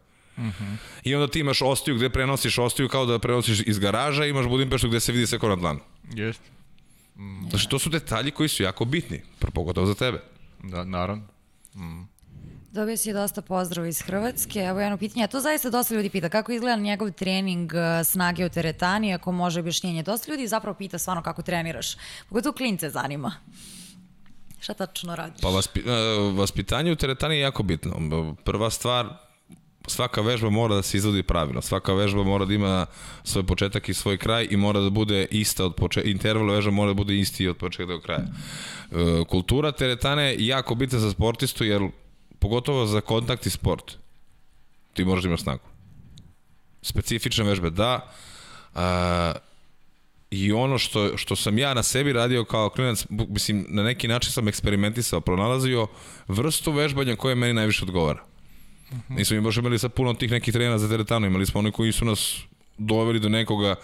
[1.03, 4.87] I onda ti imaš ostiju gde prenosiš ostiju kao da prenosiš iz garaža, imaš Budimpeštu
[4.87, 5.79] gde se vidi sve kao na dlanu.
[6.13, 6.49] Jeste.
[7.49, 9.21] Znači, to su detalji koji su jako bitni,
[9.53, 10.21] pogotovo za tebe.
[10.63, 11.23] Da, naravno.
[12.71, 14.59] Dobio si dosta pozdrava iz Hrvatske.
[14.59, 15.23] Evo jedno pitanje.
[15.23, 16.29] a To zaista dosta ljudi pita.
[16.29, 20.03] Kako izgleda njegov trening eh, snage u teretani, ako može objašnjenje.
[20.03, 21.95] Dosta ljudi zapravo pita stvarno kako treniraš.
[22.29, 23.33] Pogotovo klince zanima.
[24.59, 25.41] Šta tačno radiš?
[25.41, 25.83] Pa vaspi, e,
[26.37, 28.35] vaspitanje u teretani je jako bitno.
[28.43, 29.07] Prva stvar,
[29.87, 31.61] svaka vežba mora da se izvodi pravilno.
[31.61, 32.85] Svaka vežba mora da ima
[33.23, 36.09] svoj početak i svoj kraj i mora da bude ista od početka.
[36.09, 38.25] Interval vežba mora da bude isti od početka do kraja.
[38.25, 41.81] E, kultura teretane je jako bitna za sportistu jer
[42.39, 43.97] pogotovo za kontakt i sport
[44.93, 45.63] ti moraš da imaš snagu.
[46.81, 48.11] Specifične vežbe da,
[48.75, 49.33] a,
[50.31, 54.31] I ono što, što sam ja na sebi radio kao klinac, mislim, na neki način
[54.31, 55.87] sam eksperimentisao, pronalazio
[56.27, 58.23] vrstu vežbanja koja meni najviše odgovara.
[59.09, 61.91] Nismo mi baš imali sad puno tih nekih trenera za teretanu, imali smo oni koji
[61.91, 62.37] su nas
[62.77, 63.75] doveli do nekoga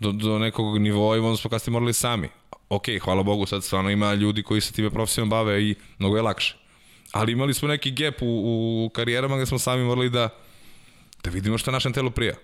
[0.00, 2.28] do, do nekog nivoa i onda smo kasnije morali sami.
[2.68, 6.22] Ok, hvala Bogu, sad stvarno ima ljudi koji se time profesionalno bave i mnogo je
[6.22, 6.56] lakše.
[7.12, 8.26] Ali imali smo neki gap u,
[8.86, 10.28] u karijerama gde smo sami morali da
[11.24, 12.34] da vidimo šta našem telu prija.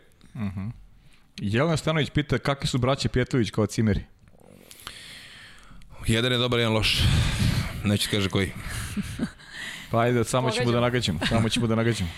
[1.37, 4.01] Jelena Stanović pita kakvi su braće Pjetović kao cimeri.
[6.07, 7.03] Jedan je dobar, jedan loš.
[7.85, 8.53] Neću kaže koji.
[9.90, 11.20] Pa ajde, samo ćemo da nagađamo.
[11.28, 12.10] Samo ćemo da nagađamo.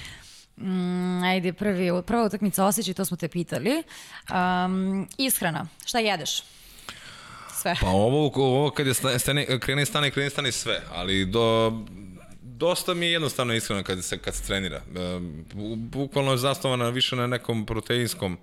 [0.56, 3.82] Mm, ajde, prvi, prva utakmica osjećaj, to smo te pitali.
[4.30, 5.66] Um, ishrana.
[5.84, 6.42] Šta jedeš?
[7.54, 7.74] Sve.
[7.80, 11.72] Pa ovo, ovo kad je sta- stane, krene stane, krene stane sve, ali do,
[12.42, 14.82] dosta mi je jednostavno iskreno kad se, kad se trenira.
[15.54, 18.38] Bu- bukvalno je zasnovana više na nekom proteinskom,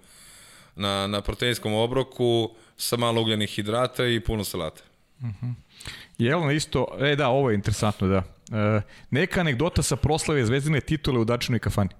[0.75, 4.81] na, na proteinskom obroku sa malo ugljenih hidrata i puno salate.
[6.17, 8.23] Jelena isto, e da, ovo je interesantno, da.
[8.51, 8.81] E,
[9.11, 11.89] neka anegdota sa proslave zvezdine titule u Dačinoj kafani.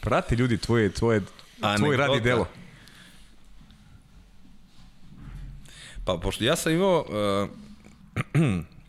[0.00, 1.96] Prate ljudi tvoje, tvoje, tvoj Anegdota.
[1.96, 2.48] rad i delo.
[6.04, 7.48] Pa, pošto ja sam imao, uh,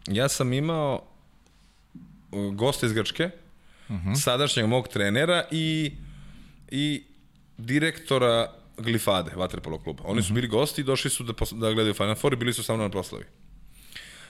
[0.20, 1.04] ja sam imao
[2.32, 3.30] uh, gosta iz Grčke,
[3.90, 4.16] uh -huh.
[4.24, 5.94] sadašnjeg mog trenera i,
[6.72, 7.04] i
[7.58, 10.04] direktora Glifade, Vaterpolo kluba.
[10.06, 12.64] Oni su bili gosti i došli su da, da gledaju Final Four i bili su
[12.64, 13.26] sa mnom na proslavi.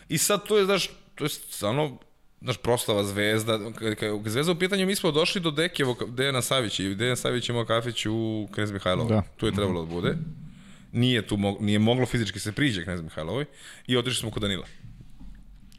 [0.09, 1.97] I sad to je, znaš, to je stvarno
[2.41, 6.95] znaš, proslava zvezda, kada zvezda u pitanju, mi smo došli do Dekijevog, Dejana Savića i
[6.95, 9.09] Dejan Savić imao kafić u Knez Mihajlovo.
[9.09, 9.23] Da.
[9.37, 10.17] Tu je trebalo da bude.
[10.91, 13.45] Nije tu mo nije moglo fizički se priđe Knez Mihajlovoj
[13.87, 14.65] i otišli smo kod Danila.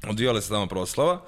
[0.08, 1.24] Odvijale se tamo proslava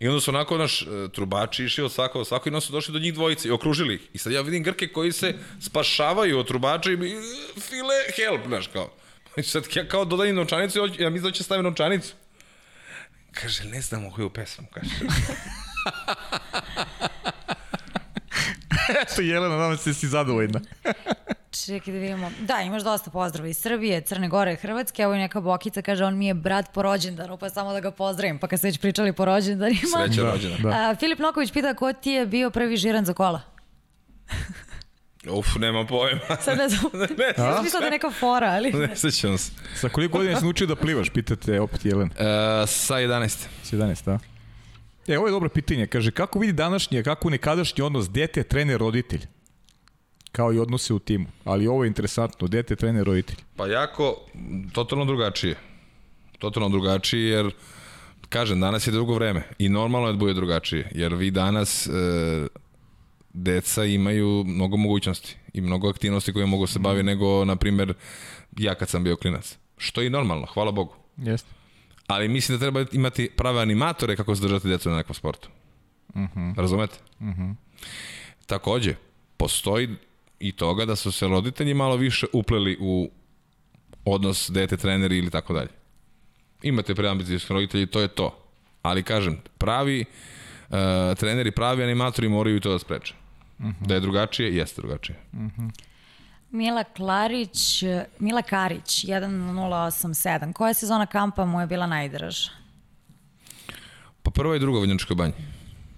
[0.00, 2.92] i onda su onako naš e, trubači išli od svako, svako i onda su došli
[2.92, 4.00] do njih dvojice i okružili ih.
[4.12, 7.16] I sad ja vidim Grke koji se spašavaju od trubača i mi,
[7.60, 8.92] file help, znaš, kao.
[9.36, 12.14] I sad ja kao dodajem novčanicu, ja mislim da će staviti novčanicu.
[13.32, 14.90] Kaže, ne znamo koju pesmu, kaže.
[19.02, 20.60] Eto, Jelena, nadam se da si zadovoljna.
[21.50, 22.30] Čekaj da vidimo.
[22.40, 25.02] Da, imaš dosta pozdrava iz Srbije, Crne Gore, Hrvatske.
[25.02, 27.90] Evo i neka bokica kaže, on mi je brat po rođendanu, pa samo da ga
[27.90, 28.38] pozdravim.
[28.38, 29.80] Pa kad ste već pričali po rođendanima.
[30.06, 30.56] Sreća da, rođena.
[30.62, 30.68] da.
[30.68, 33.40] A, Filip Noković pita ko ti je bio prvi žiran za kola?
[35.30, 36.20] Uf, nema pojma.
[36.44, 38.72] Sad ne znam, ne, sam mislila da je neka fora, ali...
[38.72, 39.52] ne sećam se.
[39.74, 42.10] Sa koliko godina si naučio da plivaš, pitate opet Jelena.
[42.10, 43.46] Uh, sa 11.
[43.62, 44.18] S 11, da?
[45.06, 45.86] E, ovo je dobro pitanje.
[45.86, 49.26] Kaže, kako vidi današnji, a kako nekadašnji odnos dete, trener, roditelj?
[50.32, 51.26] Kao i odnose u timu.
[51.44, 53.36] Ali ovo je interesantno, dete, trener, roditelj.
[53.56, 54.16] Pa jako,
[54.72, 55.56] totalno drugačije.
[56.38, 57.50] Totalno drugačije, jer
[58.28, 61.90] kažem, danas je drugo vreme i normalno je da bude drugačije, jer vi danas e,
[63.32, 67.94] deca imaju mnogo mogućnosti i mnogo aktivnosti koje mogu se baviti nego, na primer,
[68.58, 69.56] ja kad sam bio klinac.
[69.76, 70.94] Što je i normalno, hvala Bogu.
[71.16, 71.48] Jeste.
[72.06, 75.48] Ali mislim da treba imati prave animatore kako se držati decu na nekom sportu.
[76.08, 76.40] Uh Mhm.
[76.40, 76.56] -huh.
[76.60, 76.94] Razumete?
[77.20, 77.54] Uh -huh.
[78.46, 78.94] Takođe,
[79.36, 79.88] postoji
[80.40, 83.10] i toga da su se roditelji malo više upleli u
[84.04, 85.68] odnos dete treneri ili tako dalje.
[86.62, 88.38] Imate preambicijski roditelji, to je to.
[88.82, 90.04] Ali kažem, pravi
[90.68, 90.76] uh,
[91.18, 93.14] treneri, pravi animatori moraju i to da spreče.
[93.58, 93.86] Uh -huh.
[93.86, 95.18] Da je drugačije, jeste drugačije.
[96.50, 97.82] Mila Klarić,
[98.18, 100.52] Mila Karić, 1087.
[100.52, 102.50] Koja sezona kampa mu je bila najdraža?
[104.22, 105.34] Pa prva i druga u Vinjačkoj banji.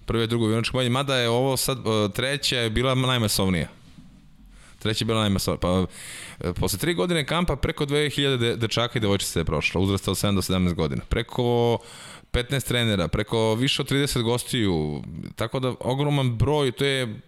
[0.05, 3.67] Prva i druga u Vinjačkoj banji, mada je ovo sad, uh, treća je bila najmasovnija.
[4.81, 5.59] Treća je bila najmasovnija.
[5.59, 5.85] Pa,
[6.49, 10.17] e, posle tri godine kampa preko 2000 de, dečaka i devojčica je prošla, uzrasta od
[10.17, 11.01] 7 do 17 godina.
[11.09, 11.77] Preko
[12.31, 15.03] 15 trenera, preko više od 30 gostiju,
[15.35, 17.19] tako da ogroman broj, to je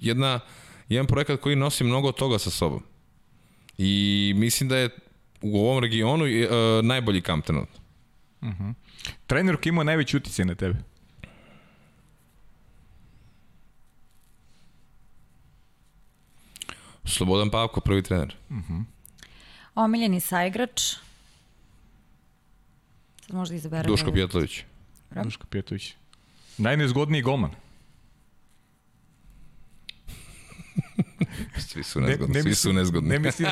[0.00, 0.40] jedna,
[0.88, 2.82] jedan projekat koji nosi mnogo toga sa sobom.
[3.78, 4.88] I mislim da je
[5.42, 7.80] u ovom regionu uh, najbolji kamp trenutno.
[9.26, 10.89] Trener koji ima najveći uticaj na tebe?
[17.10, 18.36] Slobodan Pavko, prvi trener.
[19.74, 20.80] Omiljeni saigrač?
[23.26, 23.92] Sad možda izaberemo.
[23.92, 24.62] Duško Pjetlović.
[25.24, 25.94] Duško Pjetović.
[26.58, 27.50] Najnezgodniji golman.
[31.68, 33.08] Svi su nezgodni, ne, svi su nezgodni.
[33.08, 33.46] Ne misli,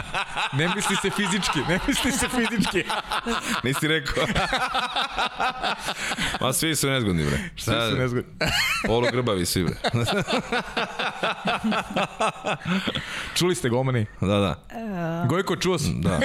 [0.53, 2.85] ne misli se fizički, ne misli se fizički.
[3.65, 4.25] Nisi rekao.
[6.41, 7.39] Ma svi su nezgodni, bre.
[7.57, 8.31] Svi su nezgodni.
[8.87, 9.75] Polu grbavi svi, bre.
[13.35, 14.07] Čuli ste golmani?
[14.21, 14.65] Da, da.
[15.29, 16.03] Gojko, čuo sam.
[16.03, 16.21] da.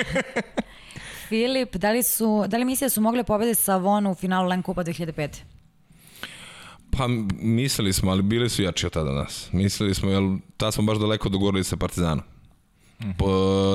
[1.29, 4.49] Filip, da li, su, da li misle da su mogle pobede sa Vonu u finalu
[4.49, 5.29] Len Kupa 2005?
[6.97, 7.07] Pa
[7.39, 9.49] mislili smo, ali bili su jači od tada nas.
[9.51, 10.23] Mislili smo, jer
[10.57, 12.23] tad smo baš daleko dogorili sa Partizanom.
[13.17, 13.27] Po,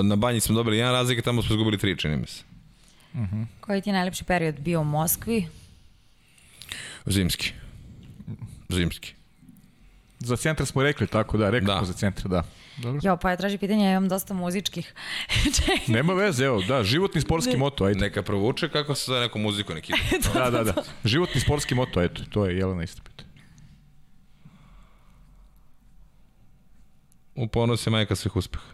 [0.02, 2.42] na banji smo dobili jedan razlik, tamo smo izgubili tri, čini mi se.
[3.60, 5.46] Koji ti je najlepši period bio u Moskvi?
[7.06, 7.52] Zimski.
[8.68, 9.14] Zimski.
[10.18, 11.76] Za centar smo rekli, tako da, rekli Da.
[11.76, 12.42] smo za centar, da.
[12.78, 13.00] Dobro.
[13.04, 14.94] Jo, pa je traži pitanje, ja imam dosta muzičkih.
[15.86, 18.00] Nema veze, evo, da, životni sportski moto, ajde.
[18.00, 19.92] Neka provuče kako se zove neku muziku neki.
[20.34, 20.82] Da, da, da.
[21.04, 23.24] Životni sportski moto, eto, to je Jelena isto pita.
[27.34, 28.64] U ponos je majka svih uspeha.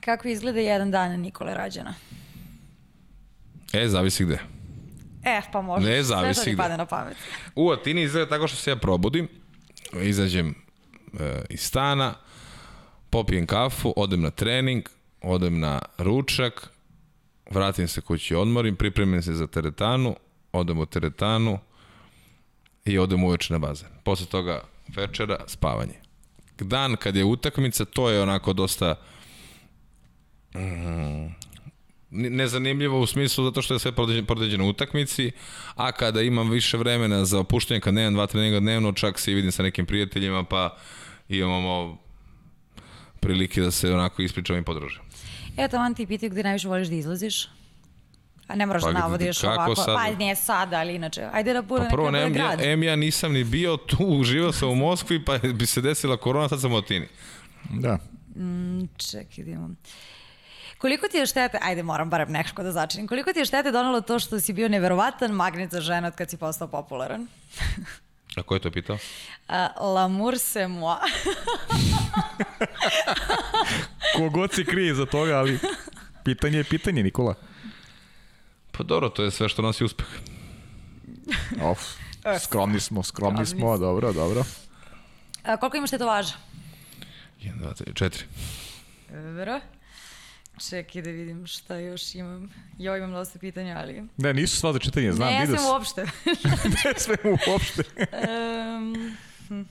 [0.00, 1.94] Kako izgleda jedan dan Nikole Rađana?
[3.72, 4.38] E, zavisi gde.
[5.24, 5.88] E, pa možda.
[5.88, 6.62] Ne, Sve zavisi što ti gde.
[6.62, 7.16] pade na pamet.
[7.54, 9.28] U Atini izgleda tako što se ja probudim,
[10.02, 10.65] izađem
[11.20, 12.14] e, iz stana,
[13.10, 14.88] popijem kafu, odem na trening,
[15.22, 16.70] odem na ručak,
[17.50, 20.16] vratim se kući, odmorim, pripremim se za teretanu,
[20.52, 21.58] odem u teretanu
[22.84, 23.88] i odem uveče na bazen.
[24.04, 24.62] Posle toga
[24.96, 25.94] večera, spavanje.
[26.58, 28.94] Dan kad je utakmica, to je onako dosta
[30.54, 31.26] mm,
[32.10, 33.92] nezanimljivo u smislu zato što je sve
[34.26, 35.30] podređeno u utakmici,
[35.74, 39.34] a kada imam više vremena za opuštanje, kad nemam dva treninga dnevno, čak se i
[39.34, 40.76] vidim sa nekim prijateljima, pa
[41.28, 41.98] imamo
[43.20, 45.02] prilike da se onako ispričam i podružim.
[45.56, 47.48] Eto, on ti pitaju gde najviše voliš da izlaziš.
[48.48, 49.74] A ne moraš Pa da navodiš ovako.
[49.74, 49.94] sad?
[49.96, 51.28] Pa ne sada, ali inače.
[51.32, 52.60] Ajde da bude Pa prvo, em, bude ja, grad.
[52.62, 56.48] em, ja nisam ni bio tu, živao sam u Moskvi, pa bi se desila korona,
[56.48, 57.06] sad sam u Atini.
[57.70, 57.98] Da.
[58.96, 59.76] Čekaj, da imam.
[60.78, 64.00] Koliko ti je štete, ajde moram barem nekako da začinim, koliko ti je štete donalo
[64.00, 67.26] to što si bio neverovatan magnet za žene od kad si postao popularan?
[68.36, 68.96] A ko je to pitao?
[69.48, 69.54] Uh,
[69.94, 70.96] L'amour c'est moi.
[74.16, 75.58] Kogod se krije za toga, ali
[76.24, 77.34] pitanje je pitanje, Nikola.
[78.72, 80.06] Pa dobro, to je sve što nosi uspeh.
[81.62, 81.78] Of,
[82.44, 84.44] skromni smo, skromni smo, dobro, dobro.
[85.42, 86.34] A, koliko imaš tetovaža?
[87.40, 88.24] 1, 2, 3,
[89.10, 89.10] 4.
[89.10, 89.60] Dobro.
[90.70, 92.50] Čekaj da vidim šta još imam.
[92.78, 94.04] Jo, imam dosta pitanja, ali...
[94.16, 96.06] Ne, nisu sva za čitanje, znam, ne, ja sam uopšte.
[96.84, 97.16] Ne sve
[97.48, 97.82] uopšte.
[98.78, 99.66] um,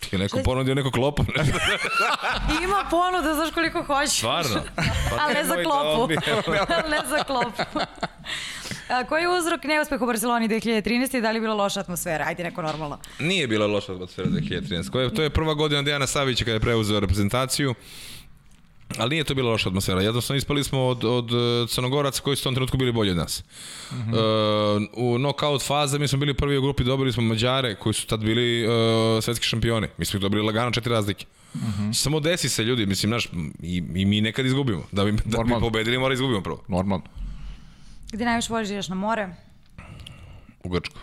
[0.00, 1.24] Ti je neko ponudio neko klopu.
[2.64, 4.18] ima ponuda, znaš koliko hoćeš.
[4.18, 4.62] Stvarno?
[5.10, 6.14] Pa Ali ne za da klopu.
[6.68, 7.62] Ali ne za klopu.
[8.88, 11.18] A, koji je uzrok neuspeha u Barceloni 2013.
[11.18, 12.24] i da li je bila loša atmosfera?
[12.28, 12.98] Ajde, neko normalno.
[13.18, 14.90] Nije bila loša atmosfera 2013.
[14.90, 17.74] Koje, to je prva godina Dejana Savića kada je preuzeo reprezentaciju.
[18.98, 20.02] Ali nije to bila loša atmosfera.
[20.02, 23.16] Jednostavno ispali smo od, od e, Crnogoraca koji su u tom trenutku bili bolji od
[23.16, 23.42] nas.
[23.90, 23.96] Uh
[24.92, 28.20] u knockout faze mi smo bili prvi u grupi, dobili smo Mađare koji su tad
[28.20, 28.72] bili uh,
[29.24, 29.88] svetski šampioni.
[29.98, 31.26] Mi smo ih dobili lagano četiri razlike.
[31.94, 33.28] Samo desi se ljudi, mislim, naš,
[33.62, 34.82] i, i mi nekad izgubimo.
[34.92, 36.64] Da bi, da bi pobedili mora izgubimo prvo.
[36.68, 37.04] Normalno.
[38.12, 39.28] Gde najviše voliš da ideš na more?
[40.64, 40.98] U Grčku.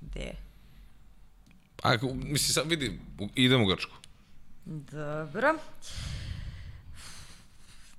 [0.00, 0.32] Gde?
[1.82, 2.98] A, mislim, sad vidi,
[3.34, 3.92] idem u Grčku.
[4.64, 5.54] Dobro.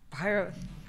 [0.09, 0.45] Pa, evo,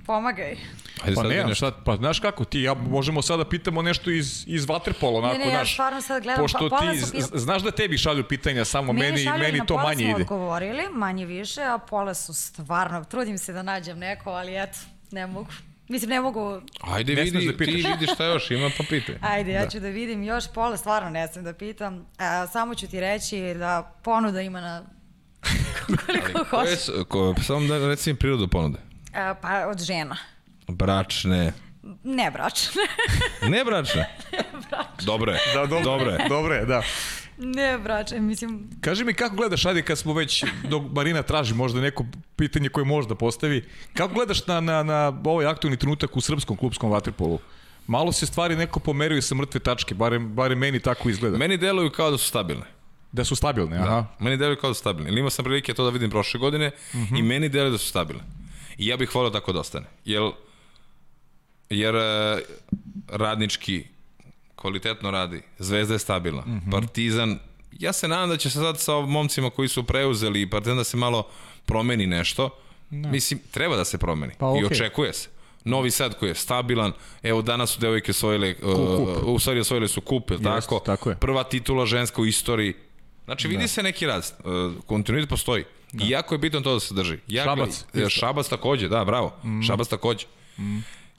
[0.06, 0.56] pomagaj.
[1.02, 4.10] Ajde Pa sad ne, sad, pa znaš kako, ti ja možemo sada da pitamo nešto
[4.10, 5.72] iz, iz Waterpola, onako, ne, ja znaš.
[5.72, 9.18] stvarno sad gledam, Pošto pa- pola ti, pis- znaš da tebi šalju pitanja, samo meni,
[9.18, 10.14] šalju, meni na to pola manje smo ide.
[10.14, 14.78] odgovorili, manje više, a pola su stvarno, trudim se da nađem neko, ali eto,
[15.10, 15.46] ne mogu.
[15.88, 19.14] Mislim, ne mogu, Ajde, Ne vidi, da ti vidi šta još ima, pa pitaj.
[19.32, 22.06] ajde, ja ću da vidim još pola, stvarno ne znam da pitam.
[22.18, 24.82] A, samo ću ti reći da ponuda ima na
[26.06, 26.78] koliko hoćeš.
[26.78, 28.78] su, ko, samo da reci mi prirodu ponude.
[29.18, 30.16] A, pa od žena.
[30.68, 31.52] Bračne.
[32.04, 32.82] Ne bračne.
[33.52, 34.04] Ne bračne?
[35.06, 35.38] Dobre.
[35.54, 36.26] Da, dobro, Dobre.
[36.28, 36.82] Dobro je, da.
[37.38, 41.80] ne bračne, mislim, Kaži mi kako gledaš, ajde kad smo već, dok Marina traži možda
[41.80, 42.04] neko
[42.36, 43.64] pitanje koje možda postavi,
[43.94, 47.38] kako gledaš na, na, na ovaj aktualni trenutak u srpskom klubskom vaterpolu?
[47.86, 51.38] Malo se stvari neko pomeraju sa mrtve tačke, barem, barem meni tako izgleda.
[51.38, 52.64] Meni deluju kao da su stabilne.
[53.12, 54.04] Da su stabilne, aha.
[54.18, 55.10] Meni deluju kao da su stabilne.
[55.10, 56.70] Ili imao sam prilike to da vidim prošle godine
[57.18, 58.22] i meni deluju da su stabilne.
[58.78, 59.86] I ja bih volio tako da ostane.
[60.04, 60.30] Jer,
[61.70, 62.38] jer e,
[63.08, 63.84] radnički
[64.56, 67.38] kvalitetno radi, Zvezda je stabilna, Partizan,
[67.78, 70.96] ja se nadam da će se sad sa momcima koji su preuzeli Partizan da se
[70.96, 71.28] malo
[71.66, 72.50] promeni nešto.
[72.90, 74.32] Mislim, treba da se promeni.
[74.38, 74.76] Pa, I okej.
[74.76, 75.28] očekuje se.
[75.64, 76.92] Novi Sad koji je stabilan,
[77.22, 80.78] evo danas su devojke osvojile, uh, u stvari osvojile su kup, jel tako?
[80.78, 81.16] tako je.
[81.16, 82.74] Prva titula ženska u istoriji.
[83.24, 84.34] Znači, vidi se neki rast.
[84.44, 85.64] Uh, kontinuitet postoji.
[85.94, 87.18] I jako je bitno to da se drži.
[87.28, 88.10] Jako, Šabac, e, isto.
[88.10, 89.34] Šabac takođe, da, bravo.
[89.66, 90.26] Šabac takođe.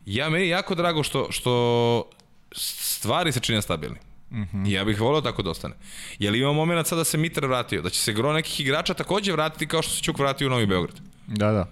[0.06, 2.04] Ja, meni je jako drago što, što
[2.52, 3.98] stvari se čine stabilni.
[4.66, 5.76] I ja bih voleo tako da ostane.
[6.20, 9.32] Jer ima moment sad da se Mitar vratio, da će se gro nekih igrača takođe
[9.32, 11.00] vratiti kao što se Ćuk vratio u Novi Beograd.
[11.28, 11.66] Da, da,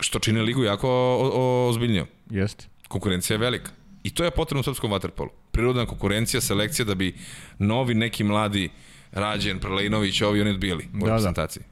[0.00, 2.06] Što čini ligu jako o- o- ozbiljnijom.
[2.30, 2.66] jeste.
[2.88, 3.70] Konkurencija je velika.
[4.02, 5.30] I to je potrebno u srpskom vaterpolu.
[5.50, 7.14] Prirodna konkurencija, selekcija da bi
[7.58, 8.70] novi neki mladi
[9.12, 11.06] Rađen, Prlejnović, ovi oni odbijali u da.
[11.06, 11.62] reprezentaciji.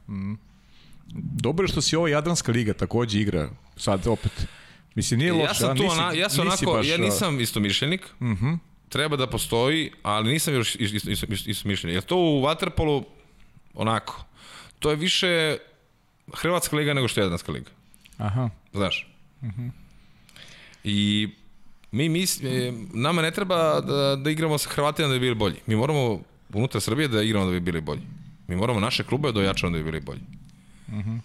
[1.15, 4.47] Dobro je što si ovo Jadranska liga takođe igra, sad opet.
[4.95, 8.01] Mislim, nije loše, Ja sam tu, nisi, ona, ja sam onako, baš, ja nisam istomišljenik,
[8.19, 8.57] uh -huh.
[8.89, 11.95] treba da postoji, ali nisam još is- is- is- is- istomišljenik.
[11.95, 13.03] Jer to u Waterpolu,
[13.73, 14.25] onako,
[14.79, 15.57] to je više
[16.33, 17.69] Hrvatska liga nego što je Jadranska liga.
[18.17, 19.07] Aha, Znaš?
[20.83, 21.29] I
[21.91, 25.55] mi, mi, e, nama ne treba da, da igramo sa Hrvatima da bi bili bolji.
[25.65, 26.21] Mi moramo
[26.53, 28.01] unutar Srbije da igramo da bi bili bolji.
[28.47, 30.21] Mi moramo naše klube da ojačamo da bi bili bolji.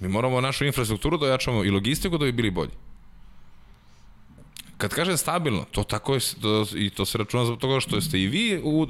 [0.00, 2.70] Mi moramo našu infrastrukturu da ojačamo i logistiku da bi bili bolji.
[4.76, 8.20] Kad kažem stabilno, to tako je, to, i to se računa zbog toga što ste
[8.20, 8.86] i vi u,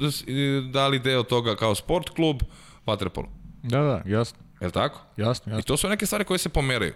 [0.65, 2.43] dali deo toga kao sport klub
[2.87, 3.27] Vatrepolu.
[3.63, 5.01] da, da, jasno, Je li tako?
[5.17, 5.63] jasno, I jasno.
[5.63, 6.93] to su neke stvari koje se pomeraju.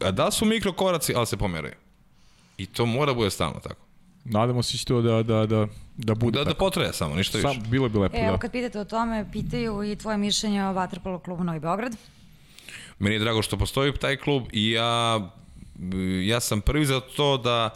[0.00, 1.74] A da su mikrokoraci, ali se pomeraju.
[2.58, 3.80] I to mora bude stalno tako.
[4.24, 6.58] Nadamo se će to da, da, da, da bude Da, da tako.
[6.60, 7.48] potraje samo, ništa više.
[7.50, 8.38] Sam, bilo bi lepo, E, evo da.
[8.38, 11.96] kad pitate o tome, pitaju i tvoje mišljenje o Vatrpolo klubu Novi Beograd.
[13.02, 15.20] Meni je drago što postoji taj klub i ja,
[16.24, 17.70] ja sam prvi za to da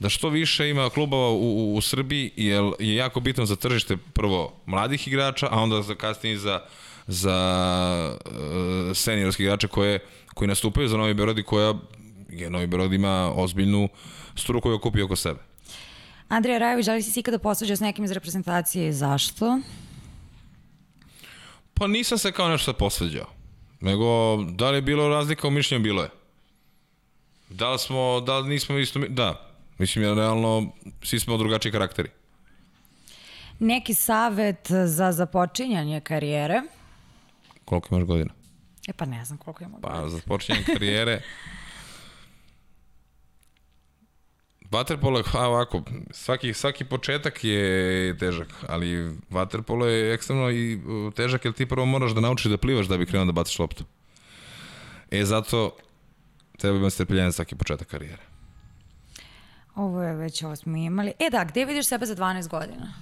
[0.00, 3.96] da što više ima klubova u, u, u Srbiji, jer je jako bitno za tržište
[3.96, 6.60] prvo mladih igrača, a onda za kasnije za,
[7.06, 9.98] za uh, seniorske igrače koje,
[10.34, 11.74] koji nastupaju za Novi Beograd i koja
[12.28, 13.88] je Novi Beograd ima ozbiljnu
[14.34, 15.40] sturu koju okupi oko sebe.
[16.28, 19.60] Andrija Rajović, da li si se ikada posveđao s nekim iz reprezentacije i zašto?
[21.74, 23.39] Pa nisam se kao nešto posveđao.
[23.80, 26.08] Nego, da li je bilo razlika u mišljenju, bilo je.
[27.48, 29.50] Da li smo, da li nismo isto, da.
[29.78, 32.08] Mislim, ja, realno, svi smo drugačiji karakteri.
[33.58, 36.62] Neki savet za započinjanje karijere?
[37.64, 38.30] Koliko imaš godina?
[38.88, 39.78] E pa ne znam koliko ima.
[39.82, 41.22] Pa, za počinjenje karijere...
[44.70, 51.14] Waterpolo je, ha, ovako, svaki, svaki početak je težak, ali waterpolo je ekstremno i uh,
[51.14, 53.84] težak jer ti prvo moraš da naučiš da plivaš da bi krenuo da baciš loptu.
[55.10, 55.76] E, zato
[56.58, 58.22] treba imati strpljenje svaki početak karijere.
[59.74, 61.12] Ovo je već, ovo smo imali.
[61.18, 62.92] E da, gde vidiš sebe za 12 godina?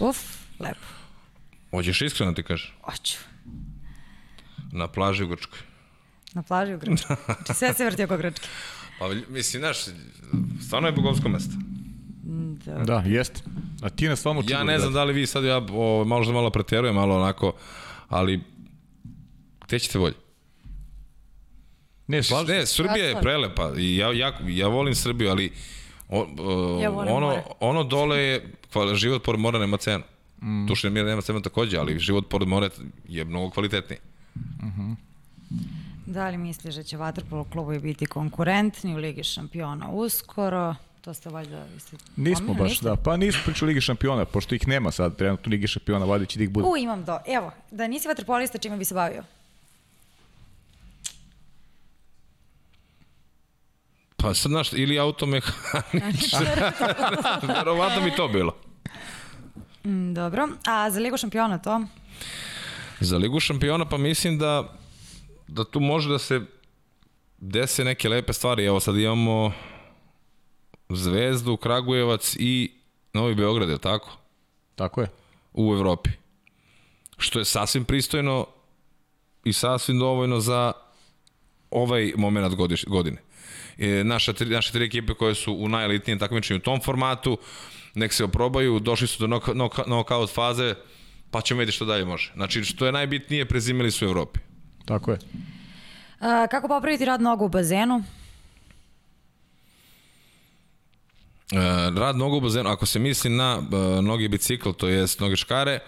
[0.00, 0.18] Uf,
[0.60, 0.86] lepo.
[1.70, 2.76] Hoćeš iskreno ti kažeš?
[2.82, 3.18] Hoću.
[4.72, 5.58] Na plaži u Grčkoj.
[6.34, 7.16] Na plaži u Grčkoj.
[7.24, 8.48] Znači sve se vrti oko Grčke.
[8.98, 9.76] Pa, mislim, znaš,
[10.60, 11.54] stvarno je bogovsko mesto.
[12.84, 13.40] Da, jeste.
[13.82, 16.50] A ti nas stvarno Ja ne znam da li vi sad, ja o, možda malo
[16.50, 17.52] pretjerujem, malo onako,
[18.08, 18.40] ali
[19.66, 20.14] gde ćete bolje?
[22.06, 22.56] Ne, slažem.
[22.56, 25.52] Ne, Srbija je prelepa i ja, ja, ja volim Srbiju, ali
[26.08, 27.42] o, o, Ja volim ono, more.
[27.60, 30.04] ono dole je, kval- život pored mora nema cenu.
[30.42, 30.66] Mm.
[30.66, 32.68] Tušen mir nema cenu takođe, ali život pored mora
[33.08, 33.98] je mnogo kvalitetniji.
[36.06, 40.74] Da li misliš da će Vatrpolo klubovi biti konkurentni u Ligi šampiona uskoro?
[41.00, 41.66] To ste valjda...
[41.76, 41.96] Isti...
[42.16, 42.84] Nismo baš, niste?
[42.84, 42.96] da.
[42.96, 46.50] Pa nismo pričali Ligi šampiona, pošto ih nema sad, trenutno Ligi šampiona, vadići da ih
[46.50, 46.68] bude.
[46.68, 47.18] U, imam do.
[47.26, 49.22] Evo, da nisi vaterpolista, čime bi se bavio?
[54.16, 56.72] Pa sad, znaš, ili automehaničar,
[57.58, 58.56] verovatno bi to bilo.
[59.84, 60.48] Mm, dobro.
[60.66, 61.80] A za Ligu šampiona to?
[63.00, 64.76] Za Ligu šampiona pa mislim da
[65.48, 66.40] da tu može da se
[67.38, 68.64] dese neke lepe stvari.
[68.64, 69.52] Evo sad imamo
[70.88, 72.72] Zvezdu, Kragujevac i
[73.12, 74.18] Novi Beograd, je tako?
[74.74, 75.08] Tako je.
[75.52, 76.10] U Evropi.
[77.18, 78.46] Što je sasvim pristojno
[79.44, 80.72] i sasvim dovoljno za
[81.70, 83.22] ovaj moment godiš, godine.
[83.78, 87.38] E, naša, tri, naše tri ekipe koje su u najelitnijem takmičenju u tom formatu,
[87.94, 90.74] nek se oprobaju, došli su do knock- knock- knockout faze,
[91.30, 92.32] pa ćemo vidjeti što dalje može.
[92.34, 94.40] Znači, što je najbitnije, prezimili su u Evropi.
[94.86, 95.18] Tako je.
[96.20, 98.02] A, kako popraviti rad nogu u bazenu?
[101.52, 101.58] E,
[101.96, 105.78] rad nogu u bazenu, ako se misli na e, nogi bicikl, to jest noge škare,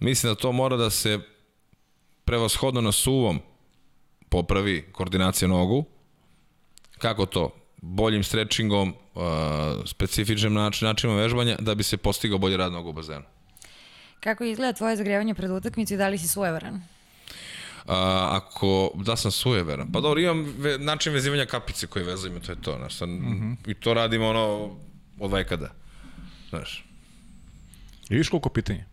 [0.00, 1.18] mislim da to mora da se
[2.24, 3.40] prevashodno na suvom
[4.28, 5.84] popravi koordinacija nogu.
[6.98, 7.54] Kako to?
[7.76, 9.20] Boljim strečingom, e,
[9.86, 13.24] specifičnim način, načinom vežbanja, da bi se postigao bolji rad nogu u bazenu.
[14.20, 16.82] Kako izgleda tvoje zagrevanje pred utakmicu i da li si sujeveran?
[17.88, 22.52] A, ako, da sam sujeveran, pa dobro, imam ve, način vezivanja kapice koji vezujem to
[22.52, 23.56] je to, znaš, sam, mm -hmm.
[23.70, 24.70] i to radim ono
[25.20, 25.70] od vekada,
[26.50, 26.84] znaš.
[28.08, 28.84] I viš koliko pitanja?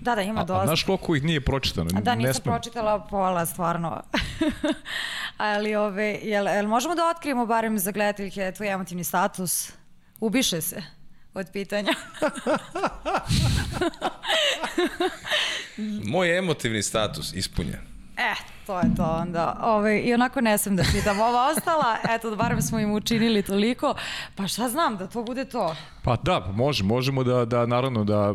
[0.00, 0.66] Da, da, ima A, a dosta.
[0.66, 1.90] znaš koliko ih nije pročitano?
[1.94, 2.54] A da, Ne nisam smem.
[2.54, 4.02] pročitala pola, stvarno.
[5.36, 9.72] Ali, ove, jel, jel možemo da otkrijemo barem za gledateljke tvoj emotivni status?
[10.20, 10.82] Ubiše se
[11.34, 11.92] od pitanja.
[16.12, 17.91] Moj emotivni status ispunjen.
[18.16, 18.34] E,
[18.66, 19.58] to je to onda.
[19.62, 21.20] Ove, I onako ne sam da pitam.
[21.20, 23.94] Ova ostala, eto, da barem smo im učinili toliko.
[24.36, 25.76] Pa šta znam, da to bude to.
[26.02, 28.34] Pa da, može, možemo da, da naravno da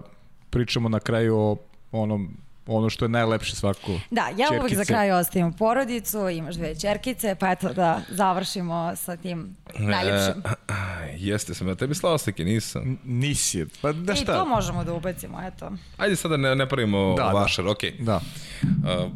[0.50, 1.58] pričamo na kraju o
[1.92, 2.38] onom
[2.68, 3.92] ono što je najlepše svako.
[4.12, 9.18] Da, ja uvek za kraj ostavim porodicu, imaš dve čerkice, pa eto da završimo sa
[9.18, 10.44] tim najljepšim.
[10.70, 13.00] E, jeste sam, ja tebi slao slike, nisam.
[13.04, 13.68] Nisi je.
[13.82, 14.40] Pa da I šta?
[14.40, 15.72] to možemo da ubacimo, eto.
[15.98, 17.36] Ajde sada ne, ne pravimo Da, da, da.
[17.40, 17.96] vašar, okej.
[18.00, 18.16] Da.
[18.64, 19.12] Uh,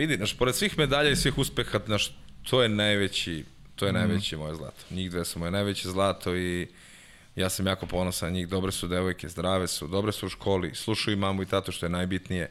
[0.00, 2.12] vidi, znaš, pored svih medalja i svih uspeha, znaš,
[2.42, 3.44] to je najveći,
[3.76, 4.84] to je najveće moje zlato.
[4.90, 6.68] Njih dve su moje najveće zlato i
[7.36, 8.48] ja sam jako ponosan na njih.
[8.48, 11.90] Dobre su devojke, zdrave su, dobre su u školi, slušaju mamu i tatu, što je
[11.90, 12.50] najbitnije.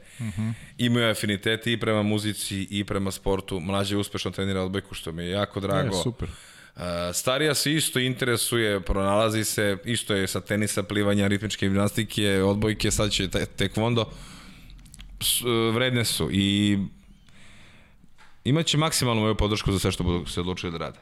[0.78, 3.60] Imaju afiniteti i prema muzici i prema sportu.
[3.60, 5.96] Mlađe uspešno trenira odbojku, što mi je jako drago.
[5.96, 6.30] E, super.
[6.30, 12.92] Uh, starija se isto interesuje, pronalazi se, isto je sa tenisa, plivanja, ritmičke gimnastike, odbojke,
[12.92, 14.02] sad će te, tekvondo.
[14.02, 16.78] Uh, vredne su i
[18.44, 21.00] imaće maksimalnu moju podršku za sve što budu se odlučili da rade.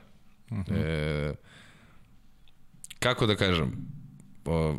[0.50, 0.74] Uh -huh.
[0.76, 1.34] e,
[3.00, 3.72] kako da kažem,
[4.46, 4.78] o,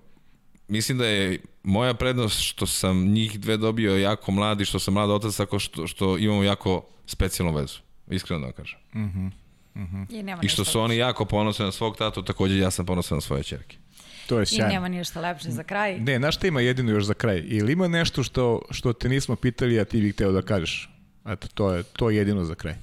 [0.69, 5.11] mislim da je moja prednost što sam njih dve dobio jako mladi, što sam mlad
[5.11, 7.79] otac, tako što, što imamo jako specijalnu vezu.
[8.11, 8.79] Iskreno da vam kažem.
[10.11, 12.87] I, nema I što ništa su oni jako ponosni na svog tatu, takođe ja sam
[12.87, 13.77] ponosan na svoje čerke.
[14.27, 14.75] To je I sjajno.
[14.75, 15.99] nema ništa lepše za kraj.
[16.01, 17.43] Ne, znaš šta ima jedino još za kraj?
[17.47, 20.91] Ili ima nešto što, što te nismo pitali, a ti bih hteo da kažeš?
[21.29, 22.75] Eto, to je, to je jedino za kraj.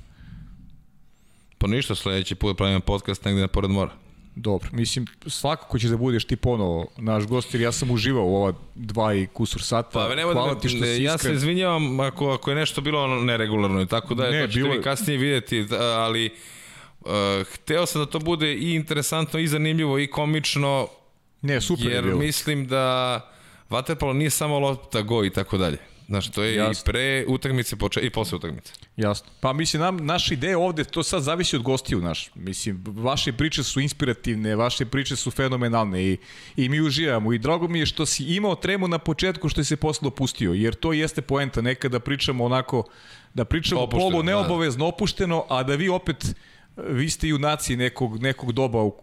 [1.58, 3.92] Pa ništa, sledeći put pravimo podcast negde na pored mora.
[4.36, 8.36] Dobro, mislim, svakako ćeš da budeš ti ponovo naš gost, jer ja sam uživao u
[8.36, 9.90] ova dva i kusur sata.
[10.00, 11.32] Pa nemoj Hvala da ti što me, si ja iskren.
[11.32, 14.48] se izvinjavam ako, ako je nešto bilo ono neregularno i tako da je, Ne, to
[14.48, 16.30] ćete bilo vi je- kasnije vidjeti, da, ali
[17.02, 17.08] uh,
[17.46, 20.88] hteo sam da to bude i interesantno i zanimljivo i komično,
[21.42, 22.20] Ne, super je jer bilo.
[22.20, 23.20] mislim da
[23.70, 25.78] vaterpolo nije samo lopta go i tako dalje.
[26.08, 26.82] Znaš, to je Jasno.
[26.82, 28.74] i pre utakmice poče, i posle utakmice.
[28.98, 29.28] Jasno.
[29.40, 32.32] Pa mislim, nam, naša ideja ovde, to sad zavisi od gostiju naš.
[32.36, 36.18] Mislim, vaše priče su inspirativne, vaše priče su fenomenalne i,
[36.56, 37.34] i mi uživamo.
[37.34, 40.54] I drago mi je što si imao tremu na početku što si se posle opustio,
[40.54, 42.84] jer to jeste poenta nekada pričamo onako,
[43.34, 44.26] da pričamo Opušteno, polu da.
[44.26, 46.36] neobavezno, opušteno, a da vi opet
[46.78, 48.94] vi ste junaci nekog, nekog doba u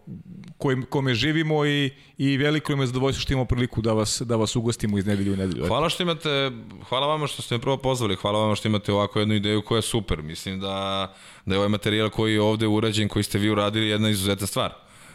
[0.57, 4.55] kojem, kome živimo i, i veliko je zadovoljstvo što imamo priliku da vas, da vas
[4.55, 5.67] ugostimo iz nedelju u nedelju.
[5.67, 6.51] Hvala što imate,
[6.89, 9.77] hvala vama što ste me prvo pozvali, hvala vama što imate ovako jednu ideju koja
[9.77, 10.21] je super.
[10.21, 11.13] Mislim da,
[11.45, 14.73] da je ovaj materijal koji je ovde urađen, koji ste vi uradili, jedna izuzetna stvar.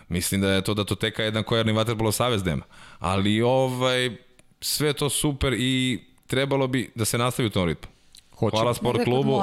[0.09, 2.63] Mislim da je to datoteka jedan kojarni vaterpolo savez nema.
[2.99, 4.17] Ali ovaj,
[4.61, 7.98] sve to super i trebalo bi da se nastavi u tom ritmu.
[8.39, 8.61] Hoćemo.
[8.61, 9.43] Hvala sport klubu.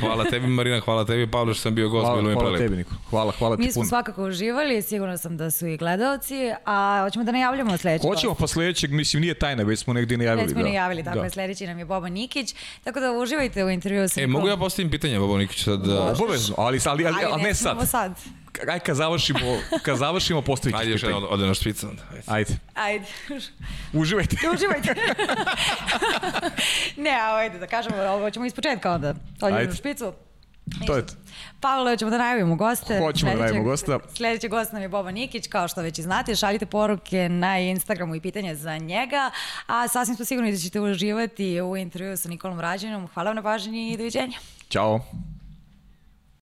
[0.00, 2.48] Hvala tebi Marina, hvala tebi Pavle što sam bio gost, bilo Hvala, mi je hvala
[2.48, 2.64] prelepo.
[2.64, 2.94] tebi, Niko.
[3.10, 3.88] Hvala, hvala ti Mi smo puno.
[3.88, 6.34] svakako uživali, sigurno sam da su i gledalci,
[6.64, 10.42] a hoćemo da najavljamo sledeći Hoćemo pa sledećeg, mislim, nije tajna, već smo negde najavili.
[10.42, 10.68] Već smo da.
[10.68, 11.24] najavili, tako da.
[11.24, 12.54] je, sledeći nam je Boba Nikić,
[12.84, 16.14] tako da uživajte u intervju sa E, mogu ja postavim pitanje, Bobo Nikić, sad da...
[16.22, 17.70] Obavezno, ali, ali, ali, ali ne sad.
[17.72, 18.12] smemo sad.
[18.68, 19.38] Aj, kad završimo,
[19.82, 22.02] kad završimo postavit ćeš Ajde još jedno, ode na špicu onda.
[22.10, 22.24] Ajde.
[22.26, 23.06] Ajde, Ajde,
[23.92, 24.36] uživajte.
[24.54, 24.94] uživajte.
[27.04, 29.14] ne, a ajde da kažemo, ovo ćemo iz početka onda.
[29.40, 29.72] Ajde.
[29.72, 30.12] u špicu.
[30.86, 31.14] To je to.
[31.60, 32.98] Pavle, hoćemo da najavimo goste.
[32.98, 33.98] Hoćemo da najavimo gosta.
[34.14, 38.14] Sledeći gost nam je Boba Nikić, kao što već i znate, šaljite poruke na Instagramu
[38.14, 39.30] i pitanje za njega,
[39.66, 43.08] a sasvim smo sigurni da ćete uživati u intervju sa Nikolom Rađenom.
[43.14, 44.38] Hvala vam na pažnji i doviđenja.
[44.68, 45.00] Ćao.